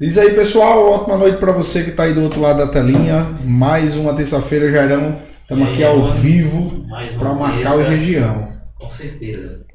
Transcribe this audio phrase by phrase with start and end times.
[0.00, 3.24] Diz aí, pessoal, ótima noite para você que está aí do outro lado da telinha.
[3.42, 5.20] Mais uma terça-feira, Jairão.
[5.42, 6.86] Estamos aqui ao vivo
[7.18, 8.52] para Macau e região.
[8.76, 9.66] Com certeza.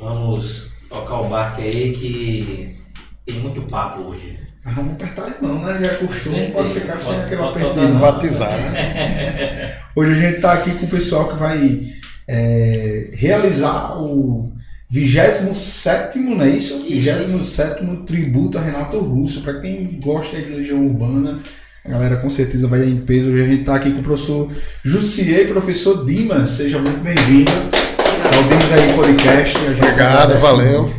[0.00, 2.76] Vamos tocar o barco aí que
[3.24, 4.40] tem muito papo hoje.
[4.64, 5.84] Ah, vamos apertar a mão, né?
[5.84, 9.78] Já é costume, pode ficar sem aquele aperto de Batizar, né?
[9.94, 11.92] Hoje a gente está aqui com o pessoal que vai
[12.26, 14.52] é, realizar o
[14.90, 16.82] 27, não é isso?
[16.86, 19.42] isso 27 tributo a Renato Russo.
[19.42, 21.40] Para quem gosta de Legião Urbana,
[21.84, 23.28] a galera com certeza vai em peso.
[23.28, 24.50] Hoje a gente está aqui com o professor
[24.82, 26.48] Jussier e professor Dimas.
[26.48, 29.58] Seja muito bem-vindo ao Diz aí Podcast.
[29.58, 30.90] Obrigado, valeu.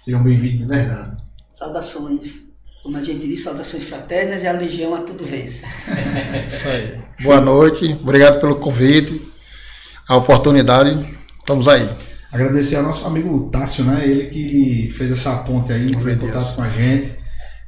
[0.00, 1.16] Sejam bem-vindos de verdade.
[1.48, 2.48] Saudações.
[2.82, 5.62] Como a gente diz, saudações fraternas e a Legião a tudo vez.
[6.46, 6.98] Isso aí.
[7.22, 9.20] Boa noite, obrigado pelo convite,
[10.08, 10.98] a oportunidade.
[11.40, 12.07] Estamos aí.
[12.30, 14.02] Agradecer ao nosso amigo Tássio, né?
[14.04, 17.14] Ele que fez essa ponte aí, entrou em contato com a gente,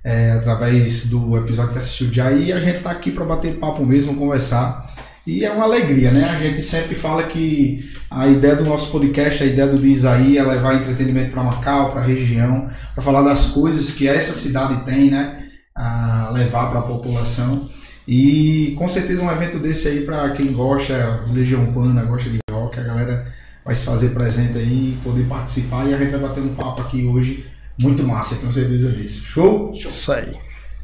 [0.05, 2.31] é, através do episódio que assistiu já.
[2.31, 4.95] E a gente tá aqui para bater papo mesmo, conversar.
[5.27, 6.25] E é uma alegria, né?
[6.25, 10.37] A gente sempre fala que a ideia do nosso podcast, a ideia do Diz aí,
[10.37, 14.85] é levar entretenimento para Macau, para a região, para falar das coisas que essa cidade
[14.85, 15.49] tem, né?
[15.75, 17.69] A levar para a população.
[18.07, 22.39] E com certeza um evento desse aí, para quem gosta de Legião Urbana, gosta de
[22.51, 23.40] rock, a galera
[23.71, 27.07] vai se fazer presente aí, poder participar e a gente vai bater um papo aqui
[27.07, 27.47] hoje
[27.79, 29.25] muito massa, tenho certeza disso.
[29.25, 29.73] Show?
[29.73, 29.89] Show.
[29.89, 30.37] Isso aí.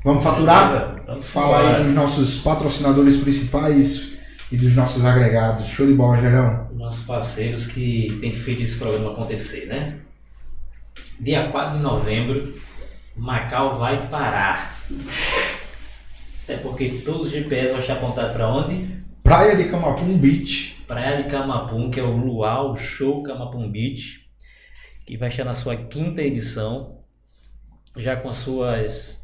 [0.05, 1.03] Vamos faturar?
[1.05, 4.13] Vamos falar aí dos nossos patrocinadores principais
[4.53, 5.67] e dos nossos agregados.
[5.67, 6.69] Show de bola, Gerão.
[6.75, 9.97] Nossos parceiros que têm feito esse programa acontecer, né?
[11.19, 12.55] Dia 4 de novembro,
[13.17, 14.79] Macau vai parar.
[16.45, 18.87] Até porque todos os GPS vão estar apontados para onde?
[19.25, 20.76] Praia de Camapum Beach.
[20.87, 24.31] Praia de Camapum, que é o Luau Show Camapum Beach,
[25.05, 27.01] que vai estar na sua quinta edição,
[27.97, 29.21] já com suas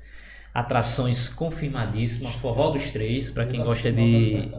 [0.52, 2.34] atrações confirmadíssimas.
[2.34, 4.50] Forró dos Três, para quem gosta de,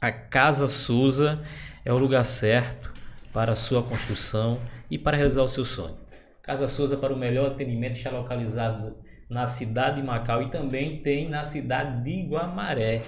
[0.01, 1.43] a Casa Souza
[1.85, 2.93] é o lugar certo
[3.33, 4.61] para a sua construção
[4.91, 5.99] e para realizar o seu sonho.
[6.43, 8.97] Casa Souza para o melhor atendimento está localizado
[9.29, 13.03] na cidade de Macau e também tem na cidade de Guamaré.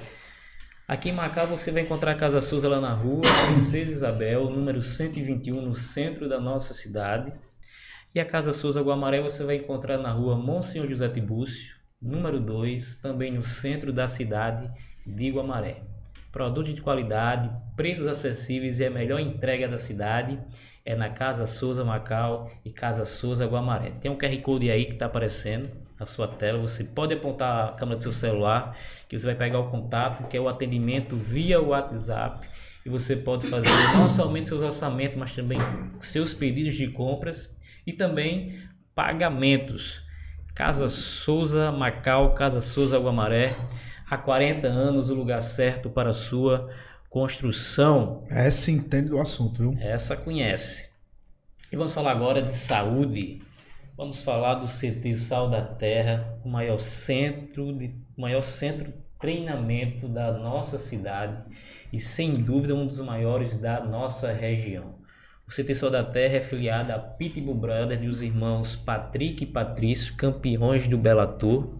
[0.92, 4.82] Aqui em Macau você vai encontrar a Casa Souza lá na rua Princesa Isabel, número
[4.82, 7.32] 121, no centro da nossa cidade.
[8.14, 12.96] E a Casa Souza Guamaré você vai encontrar na rua Monsenhor José Tibúcio, número 2,
[12.96, 14.70] também no centro da cidade
[15.06, 15.82] de Guamaré.
[16.30, 20.38] Produtos de qualidade, preços acessíveis e a melhor entrega da cidade
[20.84, 23.92] é na Casa Souza Macau e Casa Souza Guamaré.
[23.92, 25.70] Tem um QR Code aí que está aparecendo
[26.02, 26.58] na sua tela.
[26.58, 28.76] Você pode apontar a câmera do seu celular,
[29.08, 32.46] que você vai pegar o contato, que é o atendimento via WhatsApp.
[32.84, 35.58] E você pode fazer não somente seus orçamentos, mas também
[36.00, 37.48] seus pedidos de compras
[37.86, 38.58] e também
[38.94, 40.02] pagamentos.
[40.54, 43.56] Casa Souza Macau, Casa Souza Guamaré
[44.10, 46.68] há 40 anos o lugar certo para a sua
[47.08, 48.24] construção.
[48.28, 49.76] Essa entende do assunto, viu?
[49.80, 50.90] Essa conhece.
[51.70, 53.40] E vamos falar agora de saúde.
[53.94, 60.08] Vamos falar do CT Sal da Terra, o maior centro de maior centro de treinamento
[60.08, 61.42] da nossa cidade
[61.92, 64.94] e sem dúvida um dos maiores da nossa região.
[65.46, 70.16] O CT Sol da Terra é filiado a Pitbull Brothers dos irmãos Patrick e Patrício,
[70.16, 71.76] campeões do Bellator.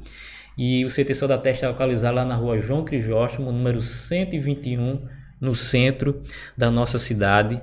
[0.59, 5.09] E o CT Sol da Terra está localizado lá na rua João Crisóstomo, número 121,
[5.41, 6.23] no centro
[6.55, 7.63] da nossa cidade.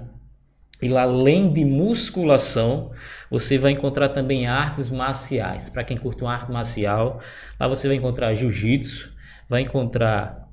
[0.82, 2.92] E além de musculação,
[3.30, 5.70] você vai encontrar também artes marciais.
[5.70, 7.20] Para quem curte uma arte marcial,
[7.60, 9.14] lá você vai encontrar jiu-jitsu,
[9.48, 10.48] vai encontrar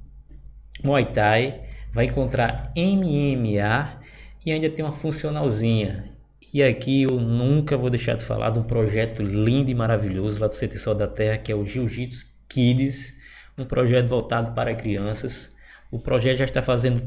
[0.83, 1.63] muay thai,
[1.93, 4.01] vai encontrar MMA
[4.45, 6.13] e ainda tem uma funcionalzinha.
[6.53, 10.49] E aqui eu nunca vou deixar de falar de um projeto lindo e maravilhoso lá
[10.49, 13.15] do CT Sol da Terra, que é o Jiu-Jitsu Kids,
[13.57, 15.55] um projeto voltado para crianças
[15.91, 17.03] o projeto já está fazendo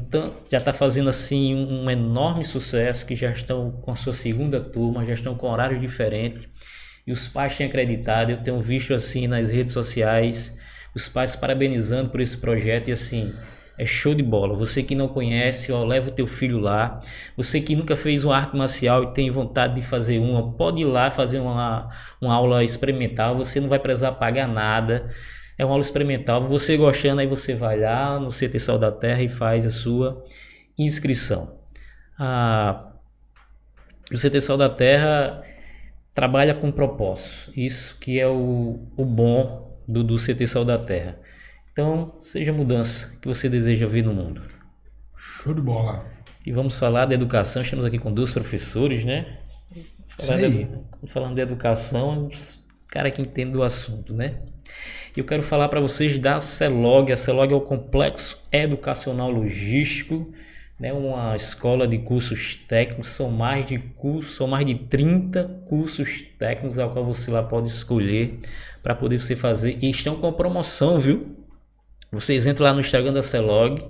[0.50, 5.04] já está fazendo assim um enorme sucesso, que já estão com a sua segunda turma,
[5.04, 6.48] já estão com horário diferente.
[7.06, 10.56] E os pais têm acreditado, eu tenho visto assim nas redes sociais,
[10.94, 13.32] os pais parabenizando por esse projeto e assim,
[13.80, 14.54] é show de bola.
[14.56, 17.00] Você que não conhece, ó, leva o teu filho lá.
[17.34, 20.84] Você que nunca fez uma arte marcial e tem vontade de fazer uma, pode ir
[20.84, 21.88] lá fazer uma,
[22.20, 23.36] uma aula experimental.
[23.38, 25.10] Você não vai precisar pagar nada.
[25.60, 26.48] É uma aula experimental.
[26.48, 30.24] Você gostando, aí você vai lá no CT Sol da Terra e faz a sua
[30.78, 31.60] inscrição.
[32.18, 32.94] Ah,
[34.10, 35.42] o CT Sol da Terra
[36.14, 37.52] trabalha com propósito.
[37.54, 41.18] Isso que é o, o bom do, do CT Sol da Terra.
[41.70, 44.40] Então, seja a mudança que você deseja ver no mundo.
[45.14, 46.06] Show de bola.
[46.46, 47.60] E vamos falar da educação.
[47.60, 49.40] Estamos aqui com dois professores, né?
[50.26, 50.64] Aí.
[50.64, 52.30] De, falando de educação,
[52.88, 54.40] cara que entende do assunto, né?
[55.16, 57.12] Eu quero falar para vocês da CELOG.
[57.12, 60.32] A CELOG é o Complexo Educacional Logístico,
[60.78, 60.92] né?
[60.92, 63.10] uma escola de cursos técnicos.
[63.10, 67.68] São mais de cursos, são mais de 30 cursos técnicos ao qual você lá pode
[67.68, 68.38] escolher
[68.82, 69.78] para poder você fazer.
[69.82, 71.36] E estão com promoção, viu?
[72.12, 73.88] Vocês entram lá no Instagram da CELOG,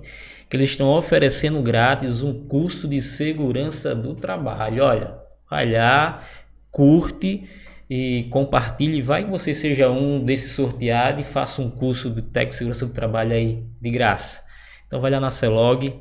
[0.49, 4.83] que eles estão oferecendo grátis um curso de segurança do trabalho.
[4.83, 5.17] Olha,
[5.49, 6.23] lá,
[6.71, 7.47] curte
[7.93, 9.01] e compartilhe.
[9.01, 12.93] Vai que você seja um desses sorteados e faça um curso de de segurança do
[12.93, 14.41] trabalho aí de graça.
[14.87, 15.99] Então vai lá na Celog.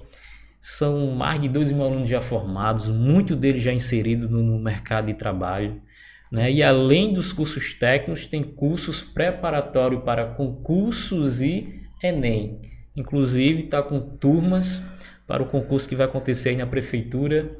[0.60, 5.14] São mais de 2 mil alunos já formados, muitos deles já inseridos no mercado de
[5.14, 5.82] trabalho.
[6.30, 6.52] Né?
[6.52, 12.60] E além dos cursos técnicos, tem cursos preparatórios para concursos e Enem.
[12.94, 14.80] Inclusive está com turmas
[15.26, 17.50] para o concurso que vai acontecer aí na Prefeitura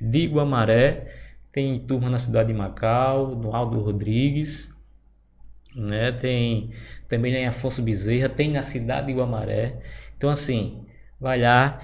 [0.00, 1.19] de Guamaré
[1.52, 4.68] tem turma na cidade de Macau, no Aldo Rodrigues,
[5.74, 6.12] né?
[6.12, 6.70] Tem
[7.08, 9.80] também em Afonso Bezerra, tem na cidade de Guamaré.
[10.16, 10.84] Então assim,
[11.20, 11.80] vai lá,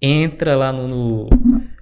[0.00, 1.28] entra lá no, no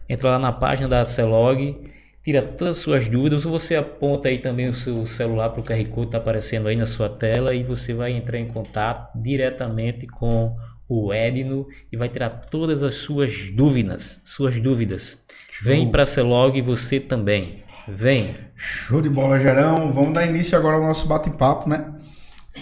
[0.08, 1.80] entra lá na página da Celog,
[2.22, 5.64] tira todas as suas dúvidas, ou você aponta aí também o seu celular para o
[5.64, 10.06] QR Code está aparecendo aí na sua tela e você vai entrar em contato diretamente
[10.06, 10.56] com
[10.88, 15.18] o Edno e vai tirar todas as suas dúvidas, suas dúvidas.
[15.62, 17.62] Vem para a Celog você também.
[17.86, 18.34] Vem.
[18.56, 19.92] Show de bola, Gerão.
[19.92, 21.92] Vamos dar início agora ao nosso bate-papo, né?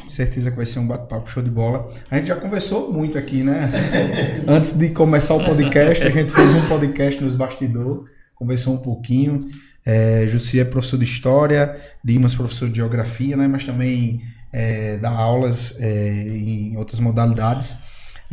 [0.08, 1.92] Certeza que vai ser um bate-papo show de bola.
[2.10, 3.70] A gente já conversou muito aqui, né?
[4.46, 9.48] Antes de começar o podcast, a gente fez um podcast nos bastidores, conversou um pouquinho.
[9.84, 13.48] É, Jussi é professor de História, Dimas professor de Geografia, né?
[13.48, 14.22] Mas também
[14.52, 17.74] é, dá aulas é, em outras modalidades.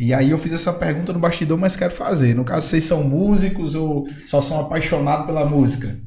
[0.00, 2.34] E aí eu fiz essa pergunta no bastidor, mas quero fazer.
[2.34, 6.00] No caso, vocês são músicos ou só são apaixonados pela música?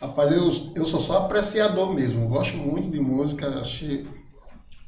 [0.00, 2.26] Rapaz, eu, eu sou só apreciador mesmo.
[2.26, 3.60] Gosto muito de música.
[3.60, 4.06] Acho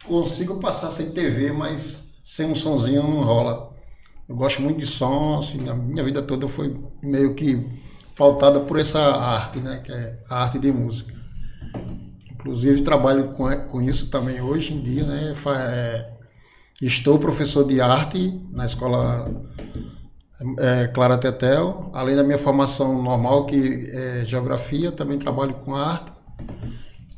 [0.07, 3.77] consigo passar sem TV, mas sem um sonzinho não rola.
[4.27, 7.63] Eu gosto muito de som, assim, a minha vida toda foi meio que
[8.17, 9.83] pautada por essa arte, né?
[9.85, 11.15] Que é a arte de música.
[12.33, 15.35] Inclusive trabalho com, com isso também hoje em dia, né?
[15.59, 16.16] É,
[16.81, 19.31] Estou professor de arte na escola
[20.59, 26.13] é, Clara Tetel, além da minha formação normal, que é geografia, também trabalho com arte.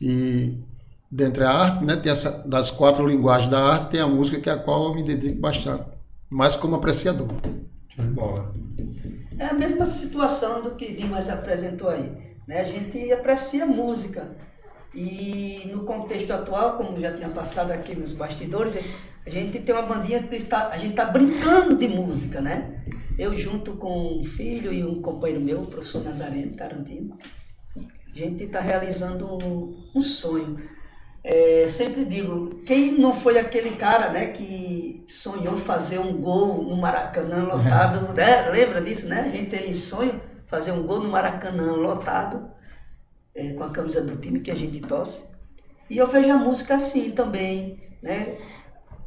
[0.01, 0.65] E
[1.11, 4.49] dentre a arte, né, tem essa, das quatro linguagens da arte, tem a música, que
[4.49, 5.83] é a qual eu me dedico bastante,
[6.31, 7.29] mais como apreciador.
[7.89, 8.55] Show de bola.
[9.37, 12.13] É a mesma situação do que Dimas apresentou aí.
[12.47, 12.61] Né?
[12.61, 14.37] A gente aprecia música.
[14.95, 18.77] E no contexto atual, como já tinha passado aqui nos bastidores,
[19.27, 22.83] a gente tem uma bandinha que está, a gente está brincando de música, né?
[23.19, 27.19] Eu junto com um filho e um companheiro meu, o professor Nazareno Tarantino,
[27.77, 30.57] a gente está realizando um, um sonho.
[31.23, 36.77] É, sempre digo, quem não foi aquele cara né, que sonhou fazer um gol no
[36.77, 38.49] Maracanã lotado, né?
[38.51, 39.31] Lembra disso, né?
[39.33, 42.51] A gente tem sonho fazer um gol no Maracanã lotado,
[43.39, 45.27] é, com a camisa do time que a gente torce.
[45.89, 48.37] E eu vejo a música assim também, né?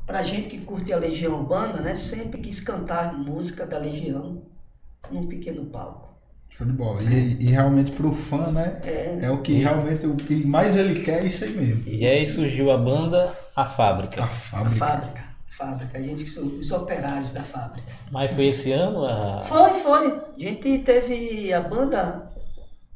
[0.08, 1.94] Pra gente que curte a Legião Urbana, né?
[1.94, 4.42] Sempre quis cantar música da Legião
[5.12, 6.10] num pequeno palco.
[6.50, 7.04] Show de bola.
[7.04, 8.80] E, e realmente pro fã, né?
[8.84, 9.20] É.
[9.22, 11.84] é o que realmente o que mais ele quer é isso aí mesmo.
[11.86, 14.24] E aí surgiu a banda A Fábrica.
[14.24, 14.86] A Fábrica.
[14.86, 15.24] A Fábrica.
[15.48, 15.98] Fábrica.
[15.98, 17.92] A gente que são os operários da fábrica.
[18.10, 19.06] Mas foi esse ano?
[19.06, 19.44] A...
[19.44, 20.08] Foi, foi.
[20.08, 22.32] A gente teve a banda.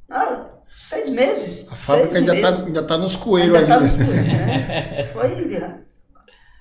[0.10, 1.67] Ah, seis meses.
[1.72, 3.67] A fábrica ainda está ainda tá nos coelhos ainda.
[3.67, 5.05] Tá nos coelhos, né?
[5.13, 5.86] Foi.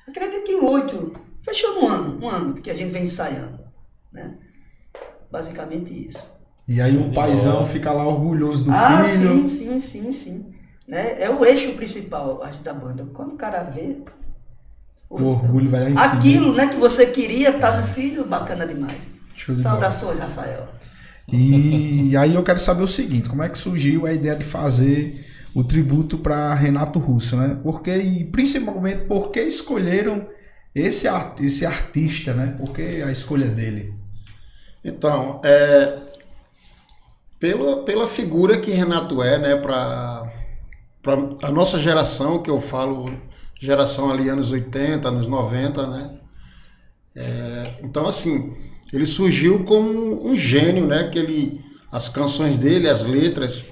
[0.08, 1.12] Acredito que oito.
[1.42, 3.60] Fechou um ano, um ano que a gente vem ensaiando.
[4.12, 4.34] Né?
[5.30, 6.26] Basicamente isso.
[6.66, 9.42] E aí o paizão fica lá orgulhoso do ah, filho.
[9.42, 10.54] Ah, sim, sim, sim, sim.
[10.88, 11.22] Né?
[11.22, 13.06] É o eixo principal, acho, da banda.
[13.12, 13.98] Quando o cara vê.
[15.10, 16.04] O, o orgulho vai lá em cima.
[16.04, 19.10] Aquilo né, que você queria tá no filho, bacana demais.
[19.34, 20.18] De Saudações.
[20.18, 20.66] Rafael.
[21.32, 25.24] E aí eu quero saber o seguinte, como é que surgiu a ideia de fazer
[25.54, 27.58] o tributo para Renato Russo, né?
[27.62, 30.28] Porque e principalmente por que escolheram
[30.74, 31.06] esse
[31.40, 32.54] esse artista, né?
[32.58, 33.94] Por que a escolha dele?
[34.84, 35.98] Então, é,
[37.38, 40.30] pela, pela figura que Renato é, né, para
[41.42, 43.10] a nossa geração, que eu falo
[43.60, 46.18] geração ali anos 80, anos 90, né?
[47.16, 48.54] É, então, assim,
[48.92, 51.04] ele surgiu como um gênio, né?
[51.04, 51.60] Que ele,
[51.90, 53.64] as canções dele, as letras,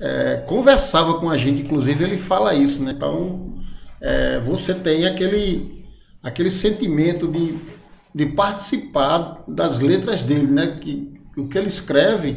[0.00, 2.92] é, conversava com a gente, inclusive ele fala isso, né?
[2.96, 3.54] Então,
[4.00, 5.84] é, você tem aquele,
[6.22, 7.56] aquele sentimento de,
[8.14, 10.78] de participar das letras dele, né?
[10.80, 12.36] Que o que ele escreve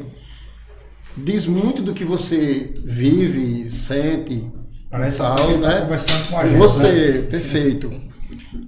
[1.17, 4.51] diz muito do que você vive, sente.
[4.89, 5.81] Parece tal, que né?
[5.81, 6.57] conversando com a gente.
[6.57, 7.21] Você, né?
[7.29, 7.93] perfeito.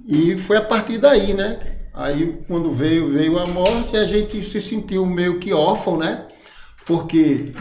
[0.06, 1.77] E foi a partir daí, né?
[1.98, 6.28] Aí quando veio, veio a morte, a gente se sentiu meio que órfão, né?
[6.86, 7.52] Porque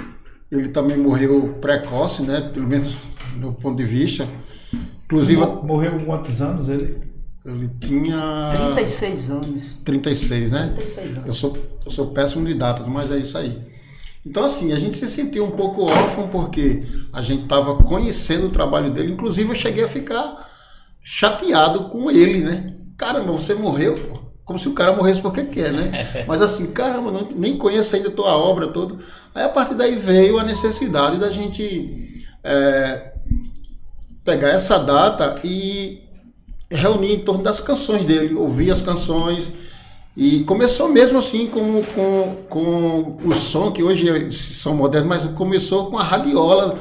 [0.52, 2.40] ele também morreu precoce, né?
[2.54, 4.30] Pelo menos do ponto de vista.
[5.06, 5.44] Inclusive.
[5.64, 7.02] Morreu com quantos anos ele?
[7.44, 8.52] Ele tinha.
[8.54, 9.80] 36 anos.
[9.84, 10.74] 36, né?
[10.76, 11.28] 36 anos.
[11.28, 13.60] Eu sou, eu sou péssimo de datas, mas é isso aí.
[14.24, 18.52] Então, assim, a gente se sentiu um pouco órfão porque a gente estava conhecendo o
[18.52, 19.14] trabalho dele.
[19.14, 20.48] Inclusive, eu cheguei a ficar
[21.02, 22.76] chateado com ele, né?
[22.96, 24.17] Caramba, você morreu, pô.
[24.48, 26.24] Como se o cara morresse porque quer, né?
[26.26, 28.98] Mas assim, caramba, não, nem conheço ainda a tua obra toda.
[29.36, 33.12] Aí a partir daí veio a necessidade da gente é,
[34.24, 36.02] pegar essa data e
[36.72, 39.52] reunir em torno das canções dele, ouvir as canções
[40.18, 45.92] e começou mesmo assim com, com, com o som, que hoje são modernos, mas começou
[45.92, 46.76] com a radiola.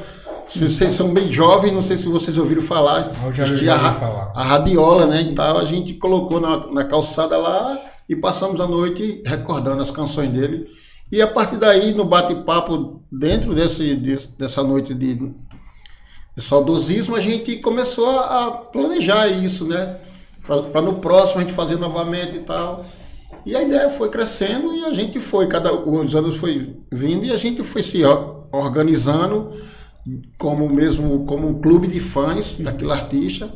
[0.47, 3.11] Vocês são bem jovens, não sei se vocês ouviram falar.
[3.25, 4.31] Eu já, já a, falar.
[4.33, 5.21] a radiola, né?
[5.21, 7.77] Então a gente colocou na, na calçada lá
[8.07, 10.65] e passamos a noite recordando as canções dele.
[11.11, 13.95] E a partir daí, no bate-papo, dentro desse,
[14.37, 15.33] dessa noite de, de
[16.37, 19.97] saudosismo, a gente começou a planejar isso, né?
[20.45, 22.85] Para no próximo a gente fazer novamente e tal.
[23.45, 27.31] E a ideia foi crescendo e a gente foi, cada os anos foi vindo e
[27.31, 28.01] a gente foi se
[28.51, 29.51] organizando
[30.37, 33.51] como mesmo como um clube de fãs daquele artista.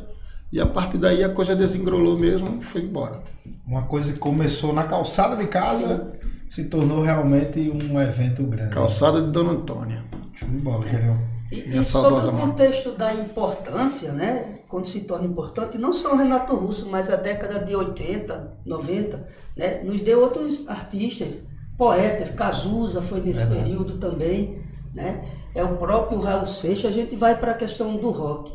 [0.52, 3.22] E a partir daí a coisa desengrolou mesmo e foi embora.
[3.66, 6.28] Uma coisa que começou na calçada de casa Sim.
[6.48, 8.74] se tornou realmente um evento grande.
[8.74, 10.04] Calçada de Dona Antônia.
[10.34, 11.18] Show de bola, Gerão.
[11.50, 14.60] E, e sobre o contexto da importância, né?
[14.68, 19.28] Quando se torna importante, não só o Renato Russo, mas a década de 80, 90,
[19.56, 19.82] né?
[19.82, 21.42] Nos deu outros artistas,
[21.76, 23.62] poetas, Cazuza foi nesse Verdade.
[23.62, 24.62] período também,
[24.94, 25.22] né?
[25.54, 28.52] É o próprio Raul Seixas, a gente vai para a questão do rock.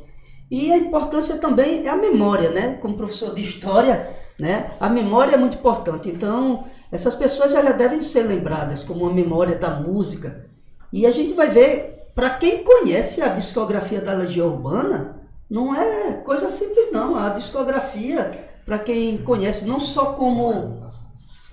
[0.49, 2.77] E a importância também é a memória, né?
[2.81, 4.71] Como professor de história, né?
[4.79, 6.09] A memória é muito importante.
[6.09, 10.45] Então, essas pessoas já devem ser lembradas como a memória da música.
[10.91, 16.13] E a gente vai ver para quem conhece a discografia da Legião Urbana, não é
[16.13, 17.15] coisa simples não.
[17.15, 20.86] A discografia, para quem conhece, não só como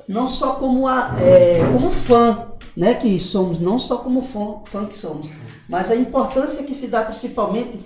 [0.08, 4.86] não só como a, é, como fã, né, que somos, não só como fã, fã
[4.86, 5.28] que somos,
[5.68, 7.78] mas a importância que se dá principalmente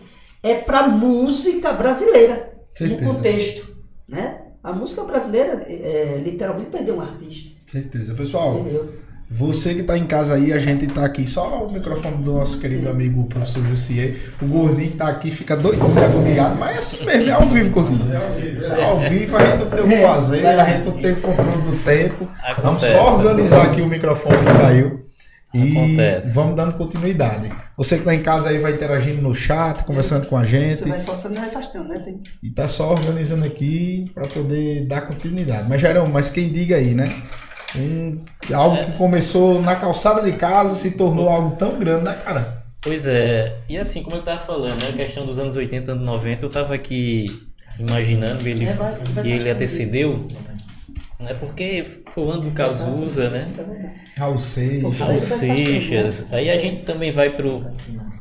[0.43, 3.05] é para a música brasileira Certeza.
[3.05, 4.43] no contexto, né?
[4.63, 7.51] A música brasileira é, literalmente perdeu um artista.
[7.67, 8.59] Certeza, pessoal.
[8.59, 8.93] Entendeu?
[9.31, 12.59] Você que está em casa aí, a gente está aqui, só o microfone do nosso
[12.59, 14.17] querido amigo professor Jussier.
[14.41, 17.71] O gordinho que tá aqui fica doidinho, agoniado, mas é assim mesmo, é ao vivo,
[17.71, 18.11] gordinho.
[18.11, 20.85] É ao vivo, é ao vivo a gente não tem o que fazer, a gente
[20.87, 22.29] não tem controle do tempo.
[22.43, 25.09] Acontece, vamos só organizar aqui o microfone que caiu.
[25.53, 26.31] E Acontece.
[26.31, 27.51] vamos dando continuidade.
[27.77, 30.77] Você que está em casa aí vai interagindo no chat, conversando com a gente.
[30.77, 31.99] Você vai forçando e vai afastando, né?
[32.01, 32.23] Tem...
[32.43, 35.67] E tá só organizando aqui para poder dar continuidade.
[35.67, 37.23] Mas Gerão, mas quem diga aí, né?
[37.77, 38.19] Um,
[38.53, 38.85] algo é.
[38.87, 42.65] que começou na calçada de casa se tornou algo tão grande, né, cara?
[42.81, 43.59] Pois é.
[43.69, 46.51] E assim, como eu tava falando, né, a questão dos anos 80, anos 90, eu
[46.51, 47.47] tava aqui
[47.79, 50.27] imaginando, ele, é, vai, vai, ele antecedeu.
[51.19, 51.35] Né?
[51.35, 53.49] Porque foi o ano do Cazuza, né?
[54.17, 54.99] Raul Seixas.
[54.99, 56.27] Raul Seixas.
[56.31, 57.67] Aí a gente também vai pro,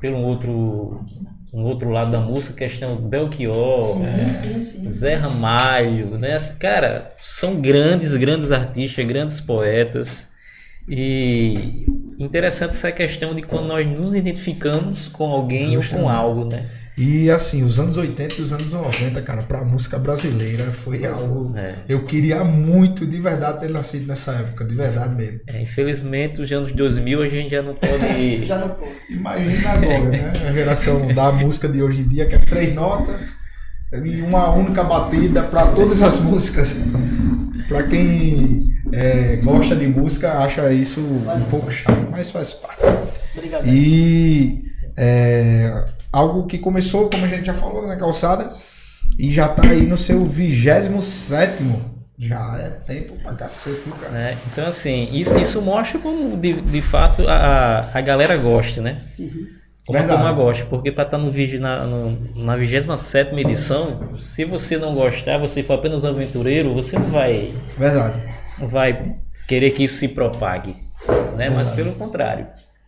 [0.01, 1.05] pelo outro,
[1.53, 4.89] um outro lado da música, questão do Belchior, Sim, sim, sim.
[4.89, 6.37] Zé Ramalho, né?
[6.59, 10.27] Cara, são grandes, grandes artistas, grandes poetas.
[10.87, 11.85] E
[12.17, 16.65] interessante essa questão de quando nós nos identificamos com alguém ou com algo, né?
[16.97, 21.55] E assim, os anos 80 e os anos 90, cara, pra música brasileira foi algo.
[21.55, 21.75] É.
[21.87, 25.39] Eu queria muito de verdade ter nascido nessa época, de verdade mesmo.
[25.45, 28.45] É, infelizmente, os anos 2000 a gente já não pode.
[28.47, 28.93] Já não pôde.
[29.11, 30.33] Imagina agora, né?
[30.47, 33.19] A geração da música de hoje em dia, que é três notas
[33.93, 36.75] e uma única batida para todas as músicas.
[37.67, 42.81] Para quem é, gosta de música, acha isso um pouco chato, mas faz parte.
[43.35, 43.67] Obrigado.
[43.67, 44.63] E
[44.97, 48.55] é, algo que começou, como a gente já falou, na calçada,
[49.17, 51.63] e já tá aí no seu 27
[52.19, 54.11] Já é tempo pra cacete, viu, cara?
[54.11, 54.37] né?
[54.51, 59.01] Então, assim, isso, isso mostra como de, de fato a, a galera gosta, né?
[59.85, 60.21] Como a Verdade.
[60.21, 64.93] turma gosta, porque para estar no, vídeo na, no, na 27 edição, se você não
[64.93, 68.21] gostar, você for apenas um aventureiro, você não vai, Verdade.
[68.59, 69.15] não vai
[69.47, 70.75] querer que isso se propague,
[71.37, 71.49] né?
[71.49, 72.47] Mas pelo contrário,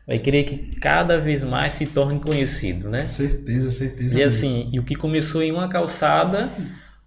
[0.10, 3.06] vai querer que cada vez mais se torne conhecido, né?
[3.06, 4.18] Certeza, certeza.
[4.18, 6.50] E assim, e o que começou em uma calçada,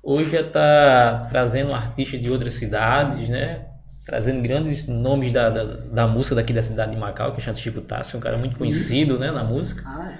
[0.00, 3.66] hoje já está trazendo artistas de outras cidades, né?
[4.06, 7.59] Trazendo grandes nomes da, da, da música daqui da cidade de Macau, que é Chanto
[7.59, 9.82] Chico Tassi, um cara muito conhecido, né, na música.
[9.85, 10.18] Ah, é.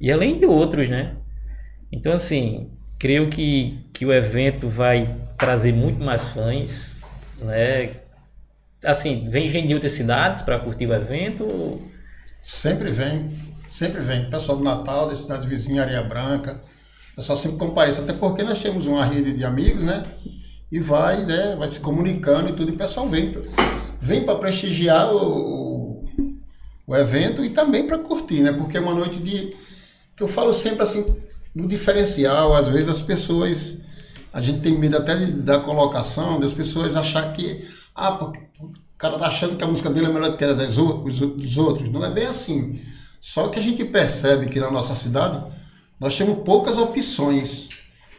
[0.00, 1.14] E além de outros, né?
[1.92, 6.90] Então, assim, creio que, que o evento vai trazer muito mais fãs,
[7.38, 7.90] né?
[8.84, 11.94] Assim, vem gente de outras cidades para curtir o evento.
[12.48, 13.28] Sempre vem,
[13.68, 14.30] sempre vem.
[14.30, 16.62] Pessoal do Natal, da cidade vizinha, Areia Branca.
[17.16, 20.06] Pessoal sempre comparece, até porque nós temos uma rede de amigos, né?
[20.70, 21.56] E vai, né?
[21.58, 23.36] Vai se comunicando e tudo, e o pessoal vem,
[24.00, 26.04] vem para prestigiar o, o,
[26.86, 28.52] o evento e também para curtir, né?
[28.52, 29.52] Porque é uma noite de.
[30.16, 31.04] que eu falo sempre assim,
[31.52, 33.76] do diferencial, às vezes as pessoas.
[34.32, 37.66] A gente tem medo até de- da colocação, das pessoas achar que.
[37.92, 38.38] Ah, porque
[38.96, 41.04] o cara tá achando que a música dele é melhor do que a das ou-
[41.04, 41.88] os- dos outros.
[41.90, 42.80] Não é bem assim.
[43.20, 45.42] Só que a gente percebe que na nossa cidade
[46.00, 47.68] nós temos poucas opções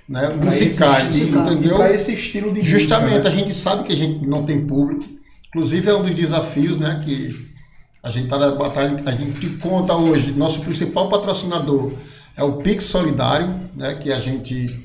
[0.07, 1.75] né, esse musicais, estilo- entendeu?
[1.75, 3.37] Para esse estilo de Justamente, música, a né?
[3.37, 5.03] gente sabe que a gente não tem público.
[5.49, 7.47] Inclusive, é um dos desafios né, que
[8.03, 9.01] a gente está na batalha.
[9.05, 11.91] A gente conta hoje, nosso principal patrocinador
[12.37, 14.81] é o Pix Solidário, né, que a gente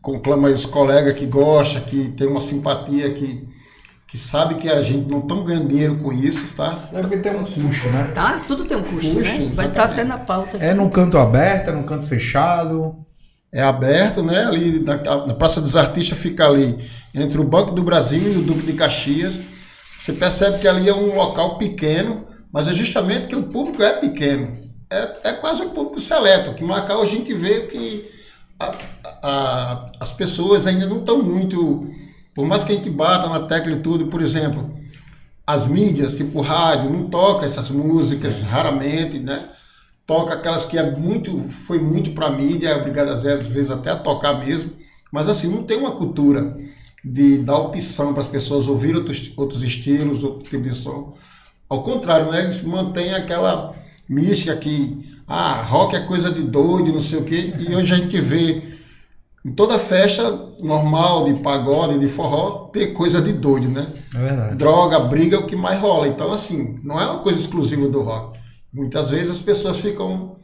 [0.00, 3.42] conclama aí os colegas que gosta, que tem uma simpatia, que,
[4.06, 6.88] que sabe que a gente não está ganhando dinheiro com isso, tá?
[6.92, 8.10] É porque tem um custo, né?
[8.14, 9.50] Tá, tudo tem um custo, Custo, né?
[9.54, 9.92] Vai estar exatamente.
[9.92, 10.56] até na pauta.
[10.58, 12.96] É no canto aberto, é no canto fechado.
[13.52, 14.44] é aberto, né?
[14.44, 16.78] Ali na, na Praça dos Artistas fica ali
[17.14, 19.40] entre o Banco do Brasil e o Duque de Caxias.
[20.00, 23.94] Você percebe que ali é um local pequeno, mas é justamente que o público é
[23.94, 24.58] pequeno.
[24.92, 26.52] É, é quase um público seleto.
[26.54, 28.04] Que Macau a gente vê que
[28.60, 28.72] a-
[29.22, 31.90] a- as pessoas ainda não estão muito.
[32.34, 34.74] Por mais que a gente bata na tecla e tudo, por exemplo,
[35.46, 39.48] as mídias, tipo rádio, não toca essas músicas raramente, né?
[40.06, 43.96] Toca aquelas que é muito, foi muito para mídia, é obrigado às vezes, até a
[43.96, 44.72] tocar mesmo,
[45.12, 46.56] mas assim, não tem uma cultura
[47.04, 51.16] de dar opção para as pessoas ouvir outros, outros estilos, outro tipo de som.
[51.68, 52.40] Ao contrário, né?
[52.40, 53.74] Eles mantêm aquela
[54.08, 57.96] mística que ah, rock é coisa de doido, não sei o quê, e hoje a
[57.96, 58.73] gente vê
[59.44, 60.30] em toda festa
[60.60, 63.86] normal de pagode, de forró, ter coisa de doido, né?
[64.14, 64.56] É verdade.
[64.56, 66.08] droga, briga é o que mais rola.
[66.08, 68.38] Então, assim, não é uma coisa exclusiva do rock.
[68.72, 70.36] Muitas vezes as pessoas ficam,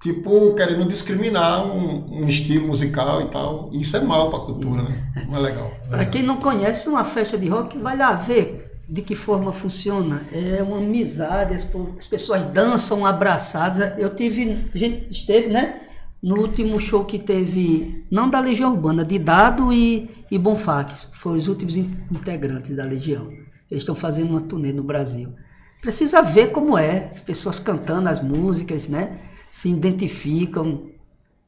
[0.00, 3.68] tipo, querendo discriminar um, um estilo musical e tal.
[3.72, 5.12] E isso é mal pra cultura, né?
[5.28, 5.70] Não é legal.
[5.90, 10.22] Para quem não conhece uma festa de rock, vai lá ver de que forma funciona.
[10.32, 13.98] É uma amizade, as pessoas dançam abraçadas.
[13.98, 15.82] Eu tive, a gente esteve, né?
[16.26, 21.36] No último show que teve, não da Legião Urbana, de Dado e, e Bonfax, foram
[21.36, 23.28] os últimos in- integrantes da Legião.
[23.70, 25.32] Eles estão fazendo uma turnê no Brasil.
[25.80, 29.20] Precisa ver como é, as pessoas cantando as músicas, né?
[29.52, 30.90] Se identificam.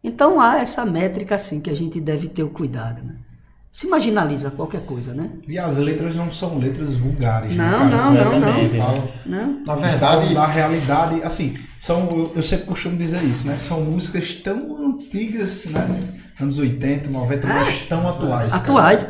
[0.03, 3.17] Então há essa métrica assim que a gente deve ter o cuidado, né?
[3.71, 5.31] Se marginaliza qualquer coisa, né?
[5.47, 7.97] E as letras não são letras vulgares, né, Não, cara?
[7.97, 9.09] não, é não, não.
[9.27, 9.65] Não?
[9.65, 13.57] Na verdade, da realidade, assim, são, eu, eu sempre costumo dizer isso, né?
[13.57, 16.15] São músicas tão antigas, né?
[16.41, 18.53] Anos 80, 90, mas tão atuais.
[18.53, 18.63] cara.
[18.65, 19.07] Atuais.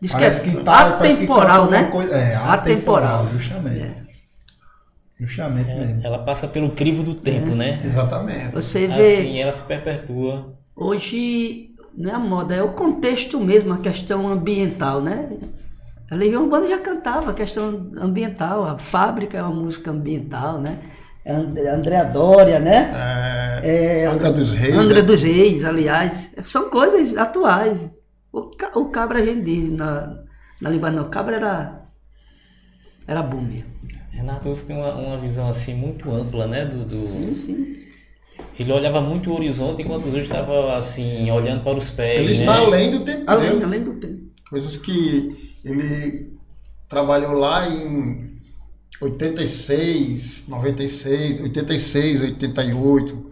[0.00, 1.90] Diz Parece que é que tá, parece que atemporal, canta né?
[1.90, 2.52] Coisa, é, Atemporal.
[2.52, 3.94] atemporal, justamente.
[5.18, 6.00] Justamente mesmo.
[6.04, 7.80] Ela passa pelo crivo do tempo, né?
[7.82, 8.52] exatamente.
[8.52, 10.54] Você vê, Assim, ela se perpetua.
[10.74, 15.28] hoje, não é a moda, é o contexto mesmo, a questão ambiental, né?
[16.10, 20.78] A Legião Urbana já cantava a questão ambiental, a fábrica é uma música ambiental, né?
[21.24, 22.92] É And- Andréa Dória, né?
[23.62, 24.76] É, É, Angra dos Reis.
[24.76, 25.02] Angra né?
[25.02, 26.34] dos Reis, aliás.
[26.44, 27.84] São coisas atuais.
[28.32, 30.22] O, o cabra a gente diz na,
[30.60, 31.82] na linguagem, não, o cabra era,
[33.08, 33.64] era boomer.
[34.10, 36.64] Renato, você tem uma, uma visão assim muito ampla, né?
[36.64, 37.72] Do, do- Sim, sim.
[38.58, 42.18] Ele olhava muito o horizonte enquanto os outros estavam assim, olhando para os pés.
[42.20, 42.32] Ele né?
[42.32, 43.64] está além do tempo Além, dele.
[43.64, 44.20] além do tempo.
[44.48, 45.30] Coisas que
[45.64, 46.32] ele
[46.88, 48.36] trabalhou lá em
[49.00, 53.26] 86, 96, 86, 88,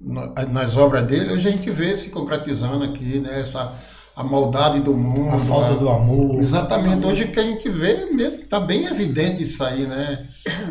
[0.00, 3.40] na- nas obras dele, hoje a gente vê se concretizando aqui, né?
[3.40, 3.72] Essa,
[4.14, 5.34] a maldade do mundo.
[5.34, 6.36] A falta do amor.
[6.36, 7.06] Exatamente.
[7.06, 10.26] Hoje o que a gente vê mesmo, está bem evidente isso aí, né?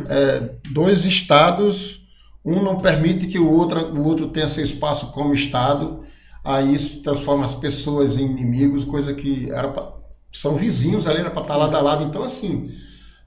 [0.09, 2.06] É, dois estados,
[2.47, 5.99] um não permite que o outro, o outro tenha seu espaço como estado,
[6.43, 9.91] aí isso transforma as pessoas em inimigos, coisa que era pra,
[10.31, 12.03] são vizinhos ali, era para estar lado a lado.
[12.03, 12.69] Então, assim,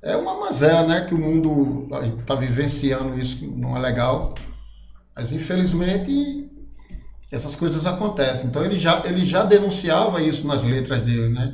[0.02, 1.00] é uma mazela, né?
[1.02, 4.34] Que o mundo está vivenciando isso, que não é legal.
[5.14, 6.48] Mas, infelizmente,
[7.30, 8.48] essas coisas acontecem.
[8.48, 11.52] Então, ele já, ele já denunciava isso nas letras dele, né?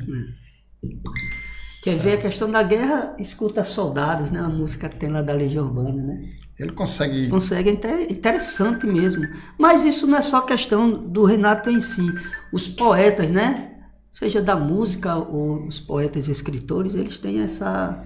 [1.83, 4.39] Quer ver a questão da guerra, escuta soldados, né?
[4.39, 6.29] A música tem lá da Legião Urbana, né?
[6.59, 7.29] Ele consegue.
[7.29, 9.27] Consegue, é inte- interessante mesmo.
[9.59, 12.05] Mas isso não é só questão do Renato em si.
[12.51, 13.75] Os poetas, né?
[14.11, 18.03] Seja da música ou os poetas e escritores, eles têm essa,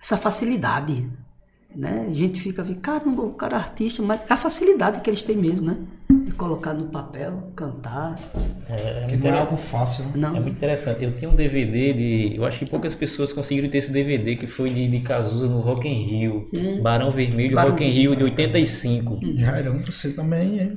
[0.00, 1.10] essa facilidade.
[1.76, 2.06] Né?
[2.08, 5.22] A gente fica vendo, caramba, o cara é artista, mas é a facilidade que eles
[5.22, 5.76] têm mesmo, né?
[6.24, 8.16] De colocar no papel, cantar.
[8.70, 10.04] É, é Que muito não é algo fácil.
[10.04, 10.10] né?
[10.14, 10.36] Não.
[10.36, 11.02] É muito interessante.
[11.02, 12.36] Eu tinha um DVD de.
[12.36, 15.58] Eu acho que poucas pessoas conseguiram ter esse DVD que foi de, de Cazuza no
[15.60, 16.46] Rock in Rio.
[16.82, 19.20] Barão Vermelho, Barão Rock in Rio de 85.
[19.36, 20.72] Jairão, você também é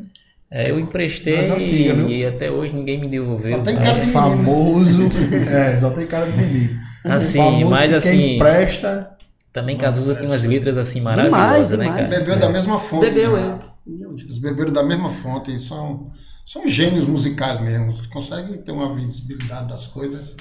[0.50, 2.10] É, eu emprestei antigas, viu?
[2.10, 3.58] e até hoje ninguém me devolveu.
[3.58, 3.92] Só tem cara.
[3.92, 4.14] de menino.
[4.14, 5.02] famoso.
[5.52, 6.80] é, só tem cara de menino.
[7.04, 9.12] Assim, mas assim- Quem presta.
[9.58, 12.10] Também Cazuza tem umas letras assim Demais, maravilhosas, né, demais.
[12.10, 12.20] cara?
[12.24, 13.06] Bebeu da mesma fonte.
[13.08, 13.44] Bebeu né, eu.
[13.44, 13.72] Renato?
[14.20, 16.06] Eles beberam da mesma fonte e são,
[16.46, 17.92] são gênios musicais mesmo.
[18.10, 20.36] Conseguem ter uma visibilidade das coisas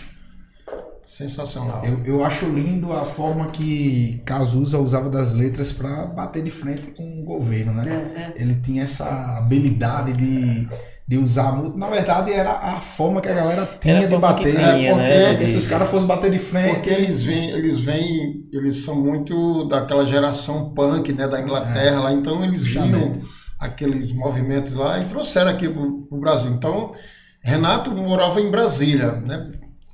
[1.06, 1.82] sensacional.
[1.86, 6.88] Eu, eu acho lindo a forma que Cazuza usava das letras para bater de frente
[6.88, 8.32] com o governo, né?
[8.36, 10.68] É, Ele tinha essa habilidade de,
[11.08, 11.52] de usar.
[11.54, 14.56] mu- Na verdade, era a forma que a galera tinha Era de bater.
[14.56, 15.28] tinha, É, porque né?
[15.30, 16.74] porque se os caras fossem bater de frente.
[16.74, 22.12] Porque eles vêm, eles vêm, eles são muito daquela geração punk, né, da Inglaterra lá,
[22.12, 23.20] então eles Justamente.
[23.58, 26.50] aqueles movimentos lá e trouxeram aqui pro, pro Brasil.
[26.50, 26.92] Então,
[27.40, 29.52] Renato morava em Brasília, né?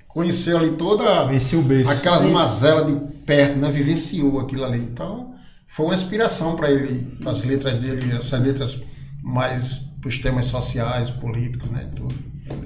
[0.09, 2.95] Conheceu ali toda o aquelas mazelas de
[3.27, 3.71] perto, né?
[3.71, 4.79] Vivenciou aquilo ali.
[4.79, 5.33] Então,
[5.67, 8.81] foi uma inspiração para ele, para as letras dele, essas letras
[9.23, 11.89] mais para os temas sociais, políticos, né?
[11.95, 12.13] Tudo.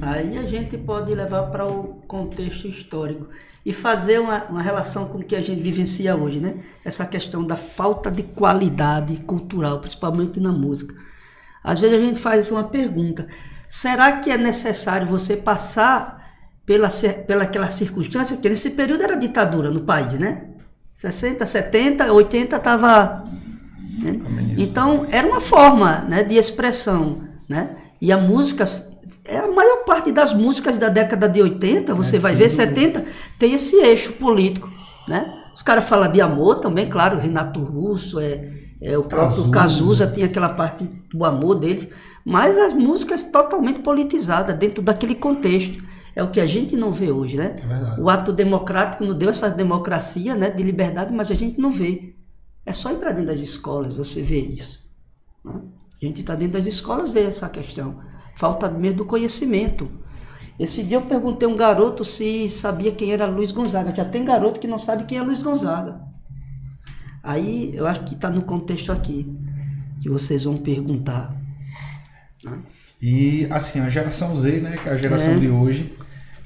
[0.00, 3.28] Aí a gente pode levar para o contexto histórico
[3.64, 6.54] e fazer uma, uma relação com o que a gente vivencia hoje, né?
[6.82, 10.94] Essa questão da falta de qualidade cultural, principalmente na música.
[11.62, 13.28] Às vezes a gente faz uma pergunta:
[13.68, 16.32] será que é necessário você passar
[16.64, 16.88] pela,
[17.26, 18.34] pela aquela circunstância?
[18.34, 20.48] Porque nesse período era ditadura no país, né?
[20.94, 23.24] 60, 70, 80 estava
[23.98, 24.18] né?
[24.58, 27.25] Então, era uma forma né, de expressão.
[27.48, 27.76] Né?
[28.00, 28.64] E a música,
[29.24, 33.04] é a maior parte das músicas da década de 80, você vai ver, 70,
[33.38, 34.70] tem esse eixo político.
[35.08, 35.32] Né?
[35.54, 39.50] Os caras falam de amor também, claro, Renato Russo, é, é o próprio Cazuza.
[39.50, 41.88] Cazuza tem aquela parte do amor deles,
[42.24, 45.82] mas as músicas totalmente politizadas dentro daquele contexto.
[46.14, 47.54] É o que a gente não vê hoje, né?
[47.96, 48.00] É.
[48.00, 52.14] O ato democrático não deu essa democracia, né, de liberdade, mas a gente não vê.
[52.64, 54.84] É só ir para dentro das escolas você vê isso.
[55.44, 55.60] né?
[56.02, 58.00] A gente está dentro das escolas vê essa questão.
[58.36, 59.90] Falta mesmo do conhecimento.
[60.58, 63.94] Esse dia eu perguntei a um garoto se sabia quem era Luiz Gonzaga.
[63.94, 66.00] Já tem garoto que não sabe quem é Luiz Gonzaga.
[67.22, 69.26] Aí eu acho que está no contexto aqui
[70.00, 71.34] que vocês vão perguntar.
[72.44, 72.58] né?
[73.00, 75.38] E assim, a geração Z, né, que é a geração É.
[75.38, 75.95] de hoje,